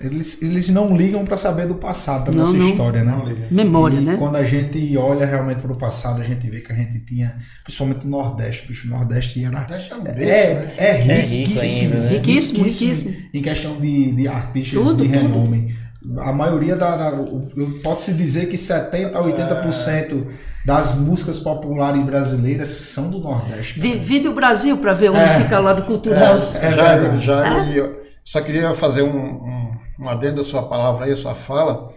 [0.00, 2.70] eles, eles não ligam para saber do passado, da Não, nossa não.
[2.70, 3.22] história, né?
[3.50, 4.16] Memória, e né?
[4.18, 7.36] quando a gente olha realmente para o passado, a gente vê que a gente tinha,
[7.62, 9.50] principalmente no Nordeste, bicho, o Nordeste era.
[9.58, 10.72] Nordeste é um É, né?
[10.78, 12.08] é rico riquíssimo, ainda, né?
[12.08, 13.14] Riquíssimo, riquíssimo.
[13.34, 15.12] Em questão de, de artistas Tudo, de tudo.
[15.22, 15.76] renome.
[16.18, 16.96] A maioria da.
[16.96, 17.50] da o-
[17.82, 20.28] pode-se dizer que 70% a 80%
[20.64, 23.78] das músicas populares brasileiras são do Nordeste.
[23.78, 25.40] Divide o Brasil para ver onde É.
[25.42, 26.52] fica o lado cultural.
[26.54, 26.72] É.
[26.72, 31.16] Jairo, e eu só queria fazer um, um, um adendo à sua palavra aí, à
[31.16, 31.92] sua fala.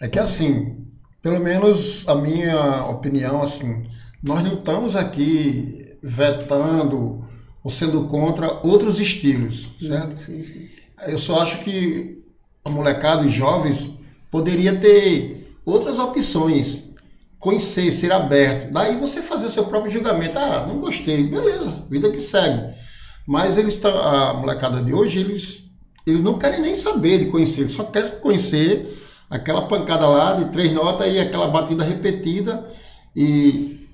[0.00, 0.86] É que assim,
[1.20, 3.86] pelo menos a minha opinião, assim,
[4.22, 7.24] nós não estamos aqui vetando
[7.62, 10.18] ou sendo contra outros estilos, certo?
[10.18, 10.68] Sim, sim.
[11.06, 12.22] Eu só acho que
[12.64, 13.90] a molecada, os jovens,
[14.30, 16.84] poderia ter outras opções,
[17.38, 18.72] conhecer, ser aberto.
[18.72, 20.38] Daí você fazer seu próprio julgamento.
[20.38, 22.72] Ah, não gostei, beleza, vida que segue.
[23.26, 25.69] Mas eles a molecada de hoje, eles,
[26.10, 30.46] eles não querem nem saber de conhecer, eles só querem conhecer aquela pancada lá de
[30.46, 32.66] três notas e aquela batida repetida
[33.14, 33.88] e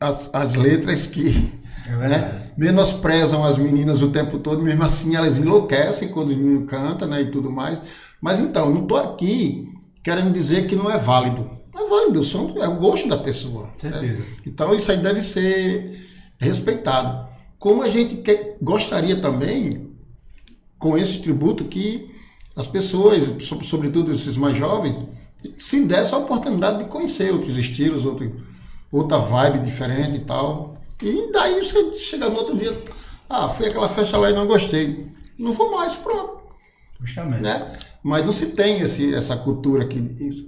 [0.00, 5.38] as, as letras que É né, menosprezam as meninas o tempo todo, mesmo assim elas
[5.38, 7.82] enlouquecem quando os meninos cantam né, e tudo mais.
[8.20, 9.68] Mas então, não estou aqui
[10.02, 11.50] querendo dizer que não é válido.
[11.74, 13.70] Não é válido, o som é o gosto da pessoa.
[13.78, 14.20] Certeza.
[14.20, 14.26] né?
[14.46, 15.98] Então isso aí deve ser
[16.38, 17.28] respeitado.
[17.58, 18.22] Como a gente
[18.60, 19.91] gostaria também,
[20.82, 22.10] com esse tributo, que
[22.56, 24.96] as pessoas, so- sobretudo esses mais jovens,
[25.56, 28.34] se desse a oportunidade de conhecer outros estilos, outro,
[28.90, 30.76] outra vibe diferente e tal.
[31.00, 32.82] E daí você chega no outro dia,
[33.30, 35.06] ah, fui aquela festa lá e não gostei.
[35.38, 36.42] Não vou mais, pronto
[37.00, 37.42] Justamente.
[37.42, 37.72] né?
[38.02, 39.98] Mas não se tem esse, essa cultura que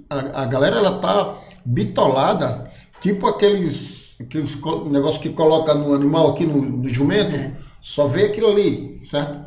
[0.09, 2.69] a, a galera ela tá bitolada,
[2.99, 4.55] tipo aqueles aqueles
[4.89, 7.35] negócios que coloca no animal aqui no, no jumento,
[7.81, 9.44] só vê aquilo ali, certo?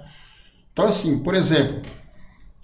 [0.79, 1.83] Então assim, por exemplo,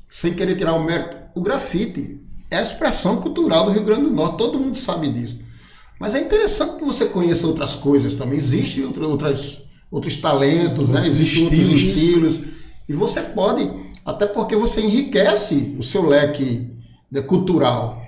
[0.08, 4.12] sem querer tirar o mérito, o grafite é a expressão cultural do Rio Grande do
[4.12, 5.40] Norte, todo mundo sabe disso.
[5.98, 8.38] Mas é interessante que você conheça outras coisas também.
[8.38, 11.00] Existem outro- outras, outros talentos, né?
[11.00, 12.34] Outros Existem outros estilos.
[12.36, 12.52] estilos.
[12.88, 13.68] E você pode,
[14.06, 16.70] até porque você enriquece o seu leque
[17.10, 18.00] né, cultural.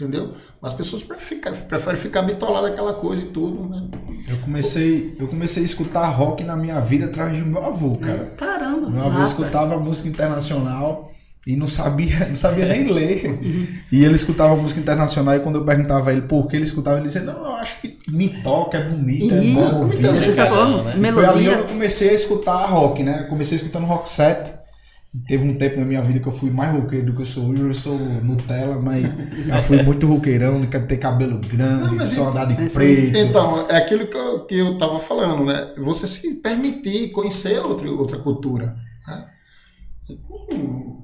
[0.00, 0.32] Entendeu?
[0.62, 3.82] Mas as pessoas preferem ficar, preferem ficar bitoladas aquela coisa e tudo, né?
[4.28, 8.32] Eu comecei, eu comecei a escutar rock na minha vida através do meu avô, cara.
[8.36, 9.32] Caramba, Meu avô massa.
[9.32, 11.12] escutava música internacional
[11.46, 13.76] e não sabia, não sabia nem ler.
[13.92, 16.96] E ele escutava música internacional e quando eu perguntava a ele por que ele escutava,
[16.96, 19.96] ele dizia, não, eu acho que me toca, é bonito, é bom ouvir.
[20.84, 20.96] né?
[21.12, 23.20] Foi ali onde eu comecei a escutar rock, né?
[23.24, 24.59] Eu comecei escutando rock set.
[25.26, 27.48] Teve um tempo na minha vida que eu fui mais roqueiro do que eu sou
[27.48, 27.62] hoje.
[27.62, 29.04] Eu sou Nutella, mas
[29.44, 33.18] já fui muito roqueirão, de ter cabelo grande, Não, só andar de preto.
[33.18, 35.74] Então, é aquilo que eu, que eu tava falando, né?
[35.78, 38.76] Você se permitir conhecer outra, outra cultura.
[39.08, 39.26] Né?
[40.52, 41.02] Hum,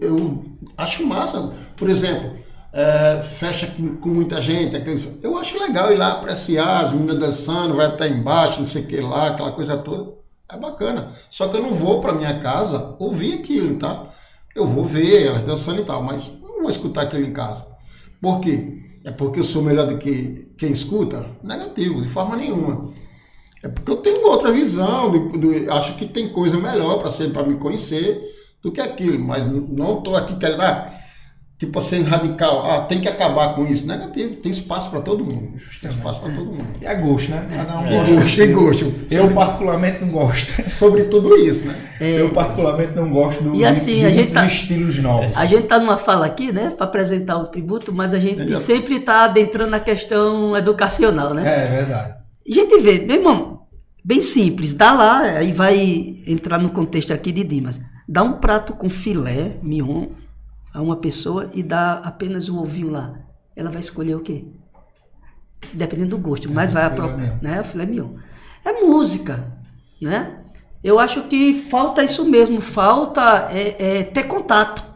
[0.00, 0.44] Eu
[0.76, 2.36] acho massa, por exemplo,
[2.72, 4.76] é, festa com, com muita gente,
[5.20, 8.86] eu acho legal ir lá apreciar as meninas dançando, vai até embaixo, não sei o
[8.86, 10.21] que lá, aquela coisa toda.
[10.52, 11.10] É bacana.
[11.30, 14.06] Só que eu não vou para minha casa ouvir aquilo, tá?
[14.54, 17.66] Eu vou ver elas dançando e tal, mas não vou escutar aquilo em casa.
[18.20, 18.80] Por quê?
[19.04, 21.26] É porque eu sou melhor do que quem escuta?
[21.42, 22.92] Negativo, de forma nenhuma.
[23.62, 27.32] É porque eu tenho outra visão, do, do- acho que tem coisa melhor para ser
[27.32, 28.22] para me conhecer
[28.62, 30.92] do que aquilo, mas não estou aqui querendo, ah,
[31.62, 33.86] tipo sendo radical, ah, tem que acabar com isso.
[33.86, 35.52] Negativo, tem espaço para todo mundo.
[35.80, 36.66] Tem espaço para todo mundo.
[36.80, 37.46] E é gosto, né?
[37.54, 38.12] Cada um E gosta.
[38.14, 38.94] gosto, tem gosto.
[39.10, 40.62] Eu Sobre, particularmente não gosto.
[40.68, 41.74] sobre tudo isso, né?
[42.00, 45.36] Eu particularmente não gosto do, E assim, de, a gente tá- estilos novos.
[45.36, 48.96] A gente está numa fala aqui, né, para apresentar o tributo, mas a gente sempre
[48.96, 51.42] está adentrando na questão educacional, né?
[51.46, 52.14] É, é verdade.
[52.48, 53.60] A gente vê, meu irmão,
[54.04, 57.80] bem simples, dá lá, aí vai entrar no contexto aqui de Dimas.
[58.08, 60.06] Dá um prato com filé mignon
[60.72, 63.14] a uma pessoa e dá apenas o ovinho lá.
[63.54, 64.46] Ela vai escolher o quê?
[65.72, 67.38] Dependendo do gosto, mas vai a filé mignon.
[67.40, 68.14] né, filé mignon.
[68.64, 69.52] É música,
[70.00, 70.40] né?
[70.82, 74.92] Eu acho que falta isso mesmo, falta é, é, ter contato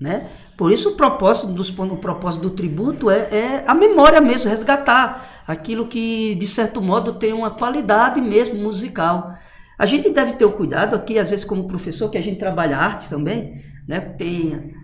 [0.00, 0.28] né?
[0.56, 5.42] Por isso o propósito, dos, o propósito do tributo é, é a memória mesmo, resgatar
[5.46, 9.34] aquilo que, de certo modo, tem uma qualidade mesmo musical.
[9.78, 12.76] A gente deve ter o cuidado aqui, às vezes como professor, que a gente trabalha
[12.76, 14.00] artes também, né?
[14.00, 14.74] tem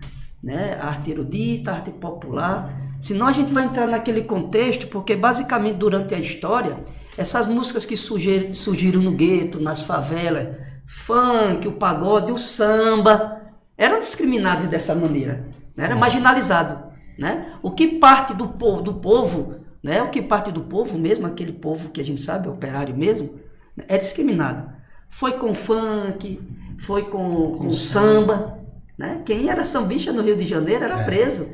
[0.43, 6.15] né, arte erudita, arte popular, senão a gente vai entrar naquele contexto, porque basicamente durante
[6.15, 6.83] a história,
[7.17, 13.41] essas músicas que surgiram, surgiram no gueto, nas favelas, funk, o pagode, o samba,
[13.77, 15.85] eram discriminados dessa maneira, né?
[15.85, 17.53] era marginalizado, né?
[17.61, 20.01] O que parte do povo, do povo, né?
[20.01, 23.39] O que parte do povo mesmo, aquele povo que a gente sabe, operário mesmo,
[23.87, 24.69] é discriminado.
[25.09, 26.39] Foi com funk,
[26.79, 28.60] foi com, com samba,
[29.01, 29.21] né?
[29.25, 31.49] Quem era sambista no Rio de Janeiro era preso,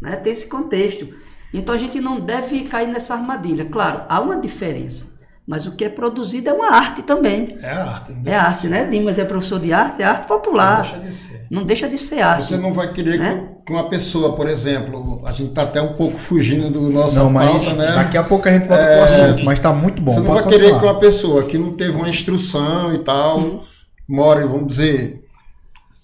[0.00, 0.16] né?
[0.16, 1.06] Tem esse contexto.
[1.54, 3.64] Então a gente não deve cair nessa armadilha.
[3.66, 5.06] Claro, há uma diferença,
[5.46, 7.56] mas o que é produzido é uma arte também.
[7.62, 8.12] É arte.
[8.12, 8.84] não É arte, né?
[8.84, 10.78] Dimas é professor de arte, é arte popular.
[10.82, 11.46] Não deixa de ser.
[11.50, 12.48] Não deixa de ser arte.
[12.48, 13.48] Você não vai querer Né?
[13.64, 17.30] que uma pessoa, por exemplo, a gente tá até um pouco fugindo do nosso Não,
[17.30, 17.92] mas pauta, né?
[17.94, 18.94] daqui a pouco a gente volta É.
[18.96, 20.12] pro assunto, mas tá muito bom.
[20.12, 20.80] Você não pode vai querer continuar.
[20.80, 23.60] que uma pessoa que não teve uma instrução e tal, Hum.
[24.08, 25.25] more, vamos dizer,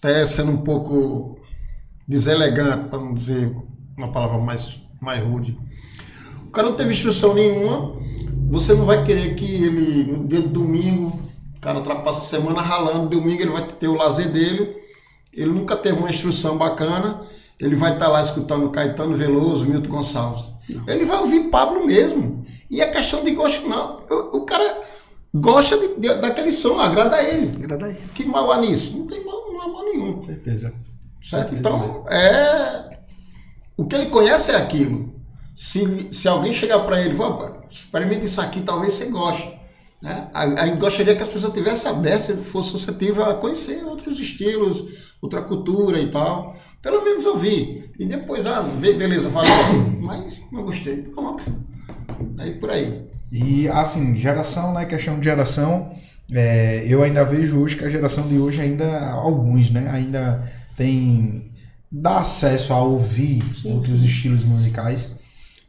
[0.02, 1.38] até sendo um pouco
[2.08, 3.56] deselegante, para não dizer
[3.96, 5.56] uma palavra mais, mais rude.
[6.44, 7.94] O cara não teve instrução nenhuma,
[8.50, 11.20] você não vai querer que ele, no dia de domingo,
[11.56, 14.76] o cara ultrapassa a semana ralando, domingo ele vai ter o lazer dele,
[15.32, 17.20] ele nunca teve uma instrução bacana,
[17.60, 20.50] ele vai estar lá escutando Caetano Veloso, Milton Gonçalves.
[20.88, 22.42] Ele vai ouvir Pablo mesmo.
[22.68, 24.00] E é questão de gosto, não.
[24.10, 24.82] O, o cara
[25.35, 27.64] gosta de, de, daquele som, agrada a ele.
[27.64, 28.01] Agrada a ele.
[28.14, 28.97] Que mal há nisso?
[28.99, 30.23] Não tem mal, não há mal nenhum.
[30.23, 30.75] Certeza.
[31.23, 31.51] Certo?
[31.51, 33.01] Certeza Então, é.
[33.77, 35.12] O que ele conhece é aquilo.
[35.55, 39.62] Se, se alguém chegar para ele e falar, experimente isso aqui, talvez você goste.
[40.03, 40.29] Né?
[40.35, 46.01] Aí gostaria que as pessoas tivessem abertas, fosse suscetível a conhecer outros estilos, outra cultura
[46.01, 46.57] e tal.
[46.83, 47.92] Pelo menos ouvir.
[47.99, 49.51] E depois, ah, beleza, falei,
[50.01, 50.97] mas não gostei.
[51.03, 51.45] Pronto.
[52.38, 53.09] Aí por aí.
[53.33, 54.85] E assim, geração, né?
[54.85, 55.90] Questão de geração,
[56.31, 59.88] é, eu ainda vejo hoje que a geração de hoje ainda, alguns, né?
[59.90, 61.51] Ainda tem.
[61.90, 64.07] dá acesso a ouvir sim, outros sim.
[64.07, 65.11] estilos musicais.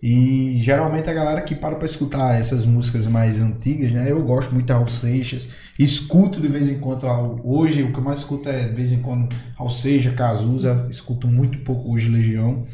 [0.01, 4.11] E geralmente a galera que para para escutar essas músicas mais antigas, né?
[4.11, 5.47] Eu gosto muito de Raul Seixas,
[5.79, 7.07] escuto de vez em quando,
[7.45, 11.25] hoje o que eu mais escuto é de vez em quando Raul Seixas, Cazuza, escuto
[11.25, 12.65] muito pouco hoje Legião,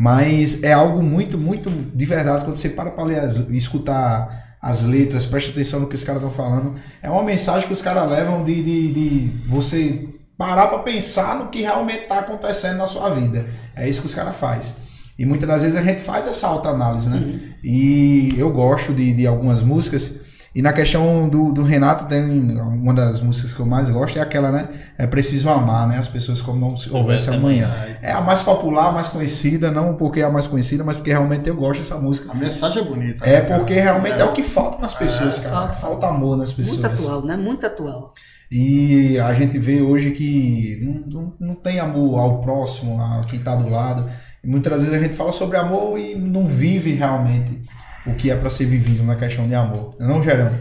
[0.00, 4.82] mas é algo muito, muito de verdade quando você para para ler, as, escutar as
[4.82, 8.08] letras, preste atenção no que os caras estão falando, é uma mensagem que os caras
[8.08, 10.08] levam de, de, de você
[10.38, 13.44] parar para pensar no que realmente está acontecendo na sua vida.
[13.76, 14.72] É isso que os caras fazem.
[15.18, 17.18] E muitas das vezes a gente faz essa autoanálise, né?
[17.18, 17.40] Uhum.
[17.62, 20.14] E eu gosto de, de algumas músicas.
[20.52, 24.22] E na questão do, do Renato, tem uma das músicas que eu mais gosto, é
[24.22, 24.68] aquela, né?
[24.98, 25.96] É Preciso Amar, né?
[25.96, 27.66] As pessoas como não se houvesse amanhã.
[27.66, 27.98] amanhã.
[28.02, 31.10] É a mais popular, a mais conhecida, não porque é a mais conhecida, mas porque
[31.10, 32.32] realmente eu gosto dessa música.
[32.32, 33.24] A mensagem é bonita.
[33.24, 34.22] É né, porque realmente é.
[34.22, 34.24] é.
[34.24, 35.48] o que falta nas pessoas, é.
[35.48, 35.72] cara.
[35.72, 36.80] Falta amor nas pessoas.
[36.80, 37.36] Muito atual, né?
[37.36, 38.12] Muito atual.
[38.50, 43.38] E a gente vê hoje que não, não, não tem amor ao próximo, a quem
[43.38, 44.10] está do lado.
[44.42, 47.62] E muitas vezes a gente fala sobre amor e não vive realmente
[48.06, 49.94] o que é para ser vivido na questão de amor.
[49.98, 50.52] Não, Gerão?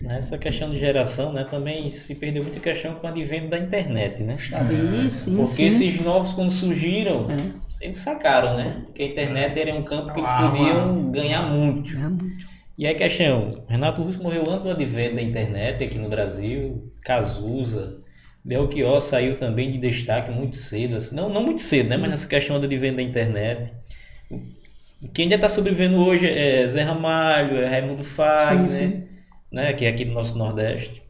[0.00, 4.22] Nessa questão de geração, né, também se perdeu muita questão com o advento da internet,
[4.22, 4.36] né?
[4.38, 5.66] Sim, sim, Porque sim.
[5.66, 7.84] esses novos, quando surgiram, é.
[7.84, 8.84] eles sacaram, né?
[8.94, 11.92] Que a internet era um campo que eles ah, podiam ganhar muito.
[11.92, 12.46] É muito.
[12.78, 18.00] E aí, questão, Renato Russo morreu antes do advento da internet aqui no Brasil, Cazuza,
[18.44, 21.96] Belchior saiu também de destaque muito cedo, assim, não, não muito cedo, né?
[21.96, 23.72] Mas nessa questão de venda da internet.
[25.12, 28.90] Quem ainda está sobrevivendo hoje é Zé Ramalho, é Raimundo Fag, sim, né?
[28.90, 29.02] Sim.
[29.50, 29.72] né?
[29.72, 31.02] Que é aqui do nosso Nordeste.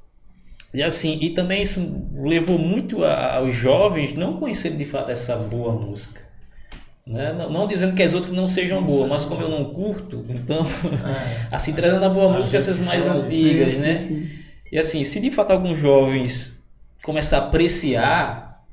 [0.73, 1.81] E assim, e também isso
[2.15, 6.21] levou muito a, aos jovens não conhecerem de fato essa boa música.
[7.07, 7.33] Né?
[7.33, 10.67] Não, não, dizendo que as outras não sejam boas, mas como eu não curto, então,
[10.67, 13.97] é, assim, trazendo a boa música essas mais antigas, né?
[13.97, 14.29] Sim.
[14.73, 16.61] E assim, se de fato alguns jovens
[17.05, 18.65] começar a apreciar,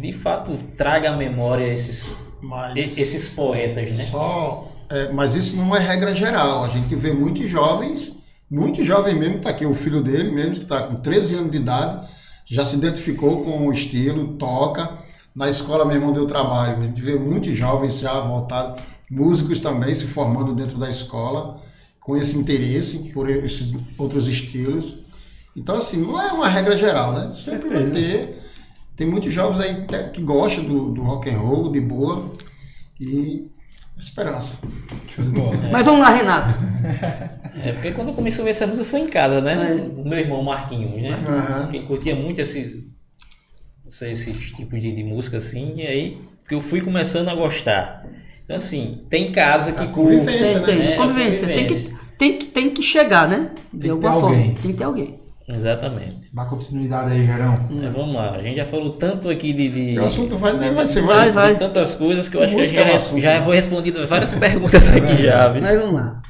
[0.00, 2.10] de fato, traga à memória esses,
[2.42, 4.04] mas esses poetas, né?
[4.04, 6.64] Só, é, mas isso não é regra geral.
[6.64, 8.16] A gente vê muitos jovens,
[8.50, 11.58] muitos jovens mesmo, está aqui o filho dele mesmo, que está com 13 anos de
[11.58, 12.08] idade,
[12.44, 14.98] já se identificou com o estilo, toca.
[15.34, 19.94] Na escola mesmo onde eu trabalho, a gente vê muitos jovens já voltados, músicos também
[19.94, 21.56] se formando dentro da escola,
[22.00, 24.98] com esse interesse por esses outros estilos.
[25.56, 27.30] Então, assim, não é uma regra geral, né?
[27.32, 28.49] Sempre vai ter.
[29.00, 32.30] Tem muitos jovens aí que gostam do, do rock and roll, de boa.
[33.00, 33.48] E
[33.98, 34.58] esperança.
[35.08, 35.56] Show de bola.
[35.72, 36.54] Mas vamos lá, Renato.
[37.52, 39.76] É, porque quando começou a ver essa música foi em casa, né?
[39.76, 40.00] É.
[40.00, 41.18] O meu irmão Marquinhos, né?
[41.18, 41.70] Uhum.
[41.70, 42.86] Que curtia muito esse,
[43.86, 48.06] esse tipo de, de, música assim, e aí que eu fui começando a gostar.
[48.44, 50.86] Então, assim, tem casa que convivência, curte, né?
[50.86, 51.48] Tem, convivência.
[51.48, 53.50] Tem que, tem, que, tem que chegar, né?
[53.72, 54.28] De tem alguma forma.
[54.28, 54.54] Alguém.
[54.54, 55.20] Tem que ter alguém.
[55.48, 56.30] Exatamente.
[56.32, 57.68] Dá continuidade aí, Gerão.
[57.82, 58.30] É, vamos lá.
[58.30, 59.68] A gente já falou tanto aqui de.
[59.94, 60.70] de o assunto vai, né?
[60.70, 61.58] vai, vai, vai, vai.
[61.58, 65.22] Tantas coisas que eu acho Música que já, já vou respondendo várias perguntas é aqui
[65.22, 65.48] já.
[65.52, 66.22] Mas vamos lá.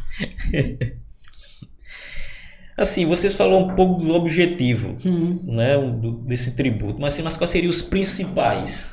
[2.76, 5.38] assim, vocês falaram um pouco do objetivo hum.
[5.44, 8.90] né, do, desse tributo, mas, assim, mas quais seriam os principais?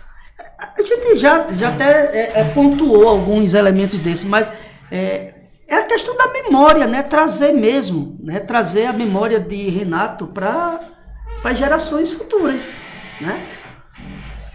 [0.60, 4.48] A gente já, já até é, é, pontuou alguns elementos desses, mas
[4.92, 5.36] é,
[5.68, 7.04] é a questão da memória, né?
[7.04, 8.40] Trazer mesmo, né?
[8.40, 10.80] Trazer a memória de Renato para
[11.44, 12.72] as gerações futuras,
[13.20, 13.46] né?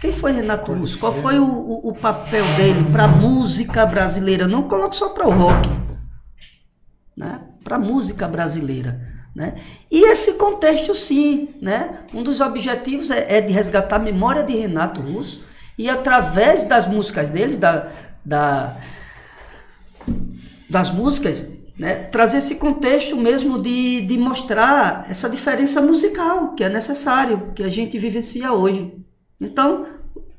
[0.01, 0.99] Quem foi Renato Russo?
[0.99, 4.45] Qual foi o, o, o papel dele para a música brasileira?
[4.45, 5.69] Não coloco só para o rock,
[7.15, 7.39] né?
[7.63, 8.99] Para a música brasileira,
[9.33, 9.55] né?
[9.89, 11.99] E esse contexto, sim, né?
[12.13, 15.45] Um dos objetivos é, é de resgatar a memória de Renato Russo
[15.77, 17.87] e através das músicas deles, da,
[18.25, 18.75] da
[20.73, 26.69] das músicas, né, trazer esse contexto mesmo de, de mostrar essa diferença musical que é
[26.69, 28.91] necessário, que a gente vivencia hoje.
[29.39, 29.85] Então,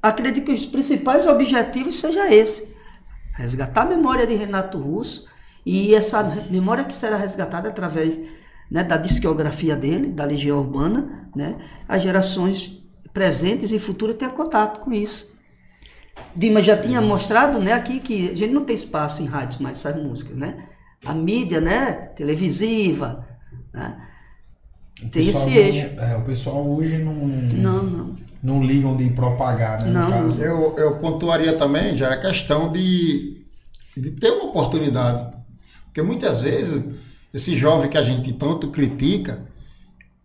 [0.03, 2.68] acredito que os principais objetivos seja esse:
[3.37, 5.28] resgatar a memória de Renato Russo
[5.64, 6.20] E essa
[6.51, 8.20] memória que será resgatada através
[8.68, 11.57] né, da discografia dele, da Legião Urbana, né,
[11.89, 12.82] as gerações
[13.12, 15.32] presentes e futuras tenham contato com isso.
[16.37, 19.79] Dima já tinha mostrado né, aqui que a gente não tem espaço em rádios mais
[19.79, 20.67] essas músicas, né?
[21.05, 23.27] A mídia, né, televisiva,
[23.73, 24.01] né?
[25.12, 25.91] Tem esse não, eixo.
[25.99, 28.17] É, o pessoal hoje não, Não, não.
[28.43, 29.91] não ligam de propagar, né?
[29.91, 30.31] Não.
[30.41, 33.45] Eu, eu pontuaria também, já era questão de,
[33.97, 35.35] de ter uma oportunidade.
[35.85, 36.83] Porque muitas vezes,
[37.33, 39.47] esse jovem que a gente tanto critica,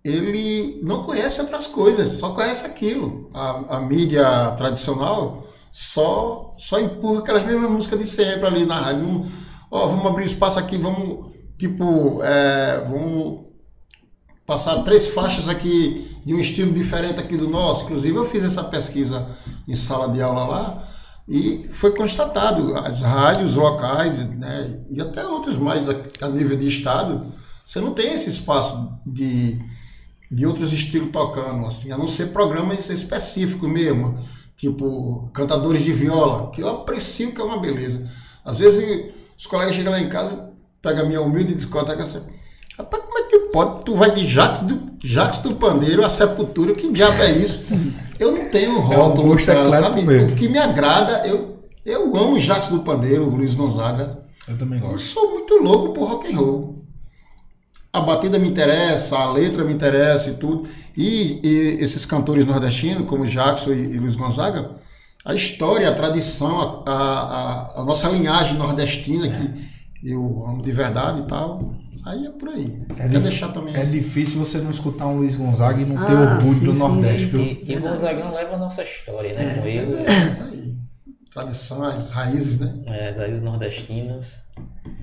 [0.04, 3.30] ele não conhece outras coisas, só conhece aquilo.
[3.34, 9.26] A, a mídia tradicional só, só empurra aquelas mesmas músicas de sempre ali na rádio.
[9.72, 13.46] Ó, vamos abrir espaço aqui, vamos, tipo, é, vamos
[14.46, 17.84] passar três faixas aqui de um estilo diferente aqui do nosso.
[17.84, 19.28] Inclusive, eu fiz essa pesquisa
[19.68, 20.88] em sala de aula lá
[21.30, 26.68] e foi constatado as rádios locais né, e até outras mais a, a nível de
[26.68, 27.32] estado,
[27.64, 29.60] você não tem esse espaço de,
[30.32, 34.18] de outros estilos tocando, assim, a não ser programas específicos mesmo,
[34.60, 38.06] tipo cantadores de viola, que eu aprecio que é uma beleza.
[38.44, 39.06] Às vezes
[39.38, 40.50] os colegas chegam lá em casa,
[40.82, 42.20] pegam a minha humilde discoteca assim,
[42.78, 43.84] Rapaz, como é que pode?
[43.86, 47.64] Tu vai de Jacques do, Jacques do Pandeiro a Sepultura, que diabo é isso?
[48.20, 50.02] Eu não tenho rótulo, gosto cara, eclético sabe?
[50.06, 50.32] mesmo.
[50.32, 54.20] O que me agrada, eu, eu amo Jacques do Pandeiro, o Luiz Gonzaga.
[54.46, 55.06] Eu também Eu gosto.
[55.06, 56.79] sou muito louco por rock and roll.
[57.92, 60.70] A batida me interessa, a letra me interessa e tudo.
[60.96, 64.76] E, e esses cantores nordestinos, como Jackson e, e Luiz Gonzaga,
[65.26, 71.22] a história, a tradição, a, a, a nossa linhagem nordestina, que eu amo de verdade
[71.22, 71.60] e tal.
[72.06, 72.80] Aí é por aí.
[72.92, 75.86] É, Quer dif- deixar também é esse- difícil você não escutar um Luiz Gonzaga e
[75.86, 77.26] não ter Ah, orgulho sim, do sim, Nordeste, sim.
[77.28, 77.42] viu?
[77.42, 79.56] E, e o Gonzagão leva a nossa história, né?
[79.56, 80.69] Com Mas ele, é isso aí.
[81.32, 82.74] Tradição, as raízes, né?
[82.88, 84.42] é, as raízes nordestinas.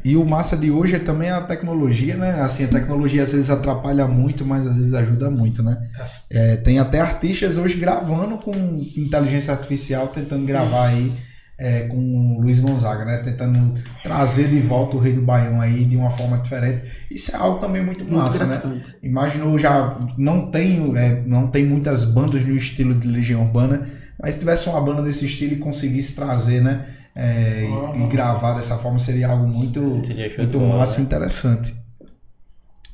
[0.05, 2.41] E o massa de hoje é também a tecnologia, né?
[2.41, 5.89] Assim, a tecnologia às vezes atrapalha muito, mas às vezes ajuda muito, né?
[6.31, 8.53] É, tem até artistas hoje gravando com
[8.97, 11.12] inteligência artificial, tentando gravar aí
[11.59, 13.18] é, com o Luiz Gonzaga, né?
[13.18, 16.83] Tentando trazer de volta o Rei do Baião aí de uma forma diferente.
[17.11, 18.59] Isso é algo também muito Muito massa, né?
[18.59, 18.97] gratificante.
[19.03, 23.89] Imaginou já não tem é, não tem muitas bandas no estilo de Legião Urbana,
[24.20, 26.86] mas se tivesse uma banda desse estilo e conseguisse trazer, né?
[27.18, 27.64] é,
[27.96, 31.04] e, e gravar dessa forma seria algo muito Seria muito bola, massa e né?
[31.06, 31.74] interessante.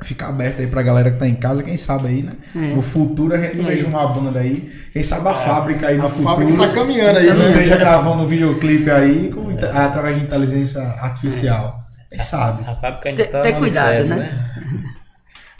[0.04, 2.32] Fica aberto aí pra galera que tá em casa, quem sabe aí, né?
[2.56, 2.74] É.
[2.74, 3.64] No futuro a gente aí?
[3.64, 4.68] veja uma banda aí.
[4.92, 6.34] Quem sabe a fábrica aí no A futuro.
[6.36, 7.50] fábrica tá caminhando aí, não né?
[7.50, 11.78] esteja gravando um videoclipe aí com inte- através de inteligência artificial.
[12.08, 12.64] Quem sabe?
[12.68, 14.28] A fábrica ainda Ter- tá ter cuidado, alicerce, né?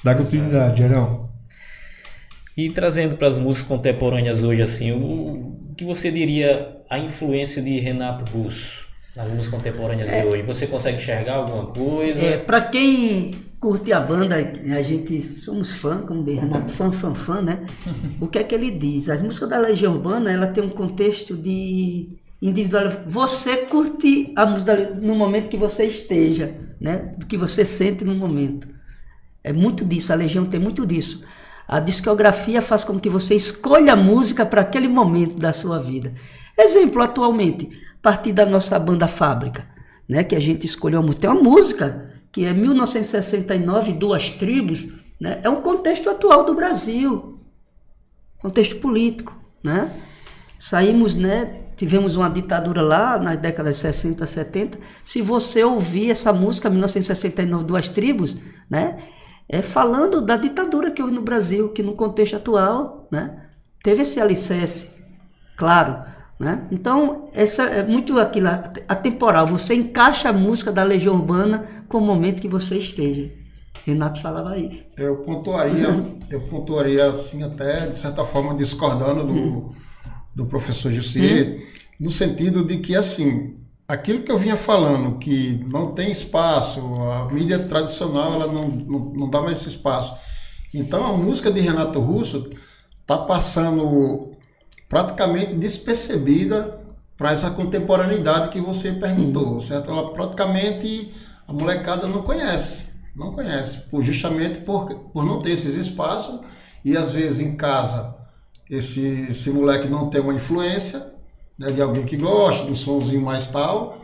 [0.04, 1.28] Dá continuidade, Gerão.
[2.57, 7.78] E trazendo para as músicas contemporâneas hoje, assim, o, que você diria a influência de
[7.80, 8.86] Renato Russo
[9.16, 10.42] nas músicas contemporâneas de hoje?
[10.42, 12.20] Você consegue enxergar alguma coisa?
[12.20, 17.14] É, para quem curte a banda, a gente somos fã, como diz Renato, fã, fã,
[17.14, 17.64] fã, né?
[18.20, 19.09] O que é que ele diz?
[19.09, 22.90] As músicas da Legião Urbana, ela tem um contexto de individual.
[23.07, 27.14] Você curte a música no momento que você esteja, né?
[27.16, 28.68] Do que você sente no momento.
[29.44, 31.24] É muito disso, a Legião tem muito disso.
[31.73, 36.12] A discografia faz com que você escolha a música para aquele momento da sua vida.
[36.59, 39.66] Exemplo, atualmente, a partir da nossa banda Fábrica,
[40.07, 41.03] né, que a gente escolheu.
[41.14, 44.87] Tem uma música que é 1969, Duas Tribos,
[45.18, 47.41] né, é um contexto atual do Brasil,
[48.39, 49.91] contexto político, né?
[50.59, 51.62] Saímos, né?
[51.75, 54.79] Tivemos uma ditadura lá nas décadas 60, 70.
[55.03, 58.37] Se você ouvir essa música, 1969, Duas Tribos,
[58.68, 58.99] né?
[59.49, 63.49] É falando da ditadura que houve no Brasil, que no contexto atual, né?
[63.82, 64.90] Teve esse alicerce,
[65.57, 66.05] claro,
[66.38, 66.66] né?
[66.70, 68.49] Então, essa é muito aquilo,
[68.88, 69.47] atemporal.
[69.47, 73.30] Você encaixa a música da Legião Urbana com o momento que você esteja.
[73.84, 74.84] Renato falava isso.
[74.97, 75.88] Eu pontuaria,
[76.30, 79.74] eu pontuaria assim até de certa forma discordando do,
[80.34, 81.66] do professor Jussier,
[81.99, 83.57] no sentido de que assim,
[83.87, 86.80] aquilo que eu vinha falando, que não tem espaço,
[87.11, 90.14] a mídia tradicional ela não, não, não dá mais esse espaço.
[90.72, 92.51] Então a música de Renato Russo
[93.01, 94.33] está passando
[94.89, 96.80] praticamente despercebida
[97.16, 99.91] para essa contemporaneidade que você perguntou, certo?
[99.91, 101.14] Ela praticamente
[101.47, 106.41] a molecada não conhece, não conhece, por, justamente por, por não ter esses espaços
[106.85, 108.16] e às vezes em casa
[108.70, 111.11] esse, esse moleque não tem uma influência
[111.62, 113.98] né, de alguém que gosta, um somzinho mais tal,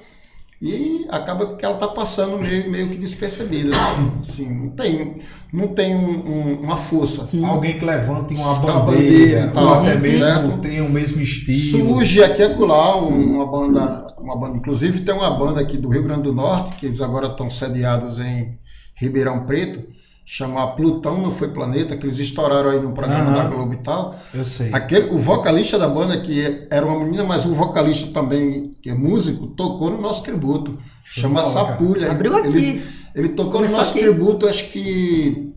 [0.60, 3.70] e acaba que ela está passando meio, meio que despercebida.
[3.70, 4.12] Né?
[4.18, 5.18] Assim, não tem,
[5.52, 7.28] não tem um, um, uma força.
[7.44, 10.58] Alguém que levante uma bandeira, bandeira ou até mesmo certo?
[10.58, 11.86] tenha o mesmo estilo.
[11.86, 14.56] Surge aqui e acolá uma banda, uma banda.
[14.56, 18.18] Inclusive tem uma banda aqui do Rio Grande do Norte, que eles agora estão sediados
[18.18, 18.58] em
[18.96, 19.97] Ribeirão Preto
[20.30, 24.14] chamar Plutão Não Foi Planeta, que eles estouraram aí no programa da Globo e tal.
[24.34, 24.68] Eu sei.
[24.74, 28.94] Aquele, o vocalista da banda, que era uma menina, mas o vocalista também, que é
[28.94, 30.78] músico, tocou no nosso tributo.
[31.02, 32.10] Chama Sapulha.
[32.10, 32.58] Abriu ele, aqui.
[32.58, 32.82] Ele,
[33.14, 34.00] ele tocou no nosso aqui.
[34.00, 35.50] tributo, acho que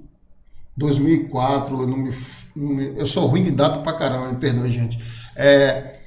[0.78, 2.12] 2004, eu, não me,
[2.56, 4.98] não me, eu sou ruim de data pra caramba, me perdoe, gente.
[5.36, 6.00] É,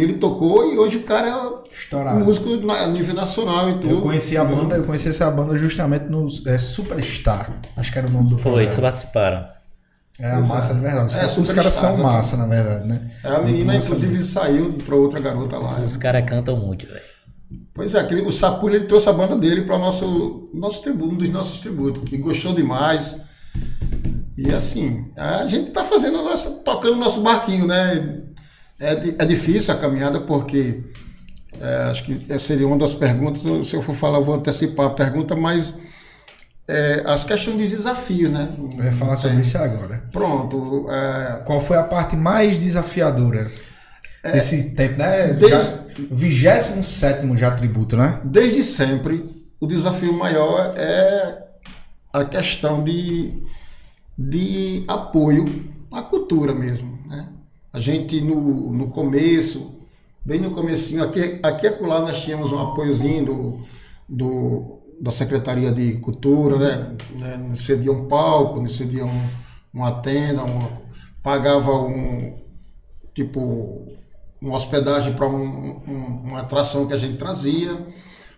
[0.00, 2.24] ele tocou e hoje o cara é Estourado.
[2.24, 3.90] músico a nível nacional e tudo.
[3.90, 7.60] Eu conheci a banda, eu conheci essa banda justamente no é, Superstar.
[7.76, 9.46] Acho que era o nome do Foi, eles participaram.
[10.18, 11.18] É a massa, na verdade.
[11.18, 13.10] É, os caras são massa, na verdade, né?
[13.24, 14.28] É, a menina, inclusive, mesmo.
[14.28, 15.80] saiu, entrou outra garota lá.
[15.80, 17.12] Os caras cantam muito, velho.
[17.74, 21.14] Pois é, aquele, o Sapulho ele trouxe a banda dele para o nosso, nosso tributo,
[21.14, 23.16] um dos nossos tributos, que gostou demais.
[24.36, 28.22] E assim, a gente tá fazendo nossa, tocando o nosso barquinho, né?
[28.82, 30.82] É, é difícil a caminhada porque
[31.60, 33.42] é, acho que seria uma das perguntas.
[33.66, 35.76] Se eu for falar, eu vou antecipar a pergunta, mas
[36.66, 38.48] é, as questões de desafios, né?
[38.76, 40.02] Eu ia falar sobre isso agora.
[40.10, 40.88] Pronto.
[40.90, 43.48] É, Qual foi a parte mais desafiadora
[44.24, 45.32] é, desse tempo, né?
[45.34, 45.78] Desde,
[46.10, 48.20] 27 já tributo, né?
[48.24, 51.38] Desde sempre, o desafio maior é
[52.12, 53.42] a questão de,
[54.18, 57.28] de apoio à cultura mesmo, né?
[57.72, 59.80] A gente no, no começo,
[60.24, 63.60] bem no comecinho, aqui, aqui acolá nós tínhamos um apoiozinho do,
[64.06, 66.96] do, da Secretaria de Cultura, né?
[67.14, 67.36] né?
[67.38, 69.28] Nos cedia um palco, nos cedia um,
[69.72, 70.70] uma tenda, uma,
[71.22, 72.34] pagava um
[73.14, 73.86] tipo
[74.40, 77.86] uma hospedagem para um, um, uma atração que a gente trazia.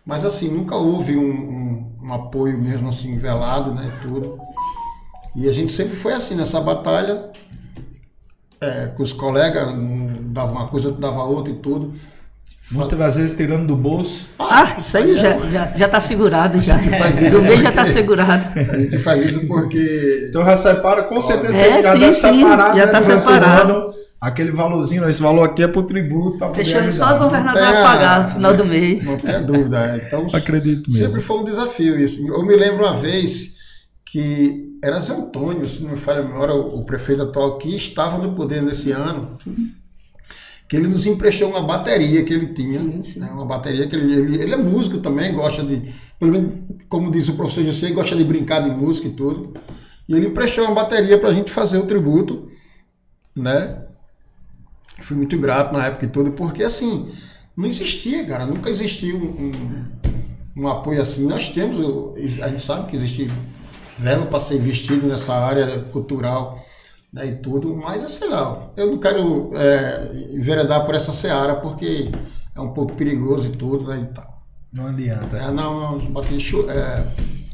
[0.04, 3.98] Mas assim, nunca houve um, um, um, apoio mesmo assim velado, né?
[4.02, 4.38] Tudo.
[5.34, 7.32] E a gente sempre foi assim nessa batalha
[8.64, 9.68] é, com os colegas,
[10.22, 11.94] dava uma coisa, dava outra e tudo.
[12.70, 14.26] Muitas vezes tirando do bolso.
[14.38, 15.50] Ah, isso aí já, é...
[15.50, 16.76] já, já tá segurado já.
[17.30, 18.58] Do mês já tá segurado.
[18.58, 20.26] A gente faz isso porque.
[20.30, 22.74] Então já separa, com certeza é, já sim, deve sim, separar.
[22.74, 23.94] Já né, tá separado.
[24.18, 26.38] aquele valorzinho, esse valor aqui é pro tributo.
[26.52, 29.04] Deixando só o governador pagar no final do mês.
[29.04, 29.84] Não tem dúvida.
[29.84, 30.06] É.
[30.06, 31.06] Então, Acredito mesmo.
[31.06, 32.26] Sempre foi um desafio isso.
[32.26, 33.52] Eu me lembro uma vez
[34.06, 38.18] que era Zé Antônio, se não me falha a memória, o prefeito atual que estava
[38.18, 39.38] no poder nesse ano,
[40.68, 43.20] que ele nos emprestou uma bateria que ele tinha, sim, sim.
[43.20, 46.52] Né, uma bateria que ele, ele, ele, é músico também, gosta de, pelo menos
[46.86, 49.54] como diz o professor José, gosta de brincar de música e tudo,
[50.06, 52.50] e ele emprestou uma bateria para a gente fazer o tributo,
[53.34, 53.84] né?
[55.00, 57.08] Fui muito grato na época e tudo, porque assim,
[57.56, 61.26] não existia, cara, nunca existiu um, um, um apoio assim.
[61.26, 61.78] Nós temos,
[62.42, 63.28] a gente sabe que existe
[63.98, 66.64] verba para ser investido nessa área cultural
[67.12, 72.10] né, e tudo, mas sei lá, eu não quero é, enveredar por essa seara porque
[72.54, 74.42] é um pouco perigoso e tudo, né, e tal.
[74.72, 75.36] Não adianta.
[75.36, 77.06] É, não, não, bater chu é,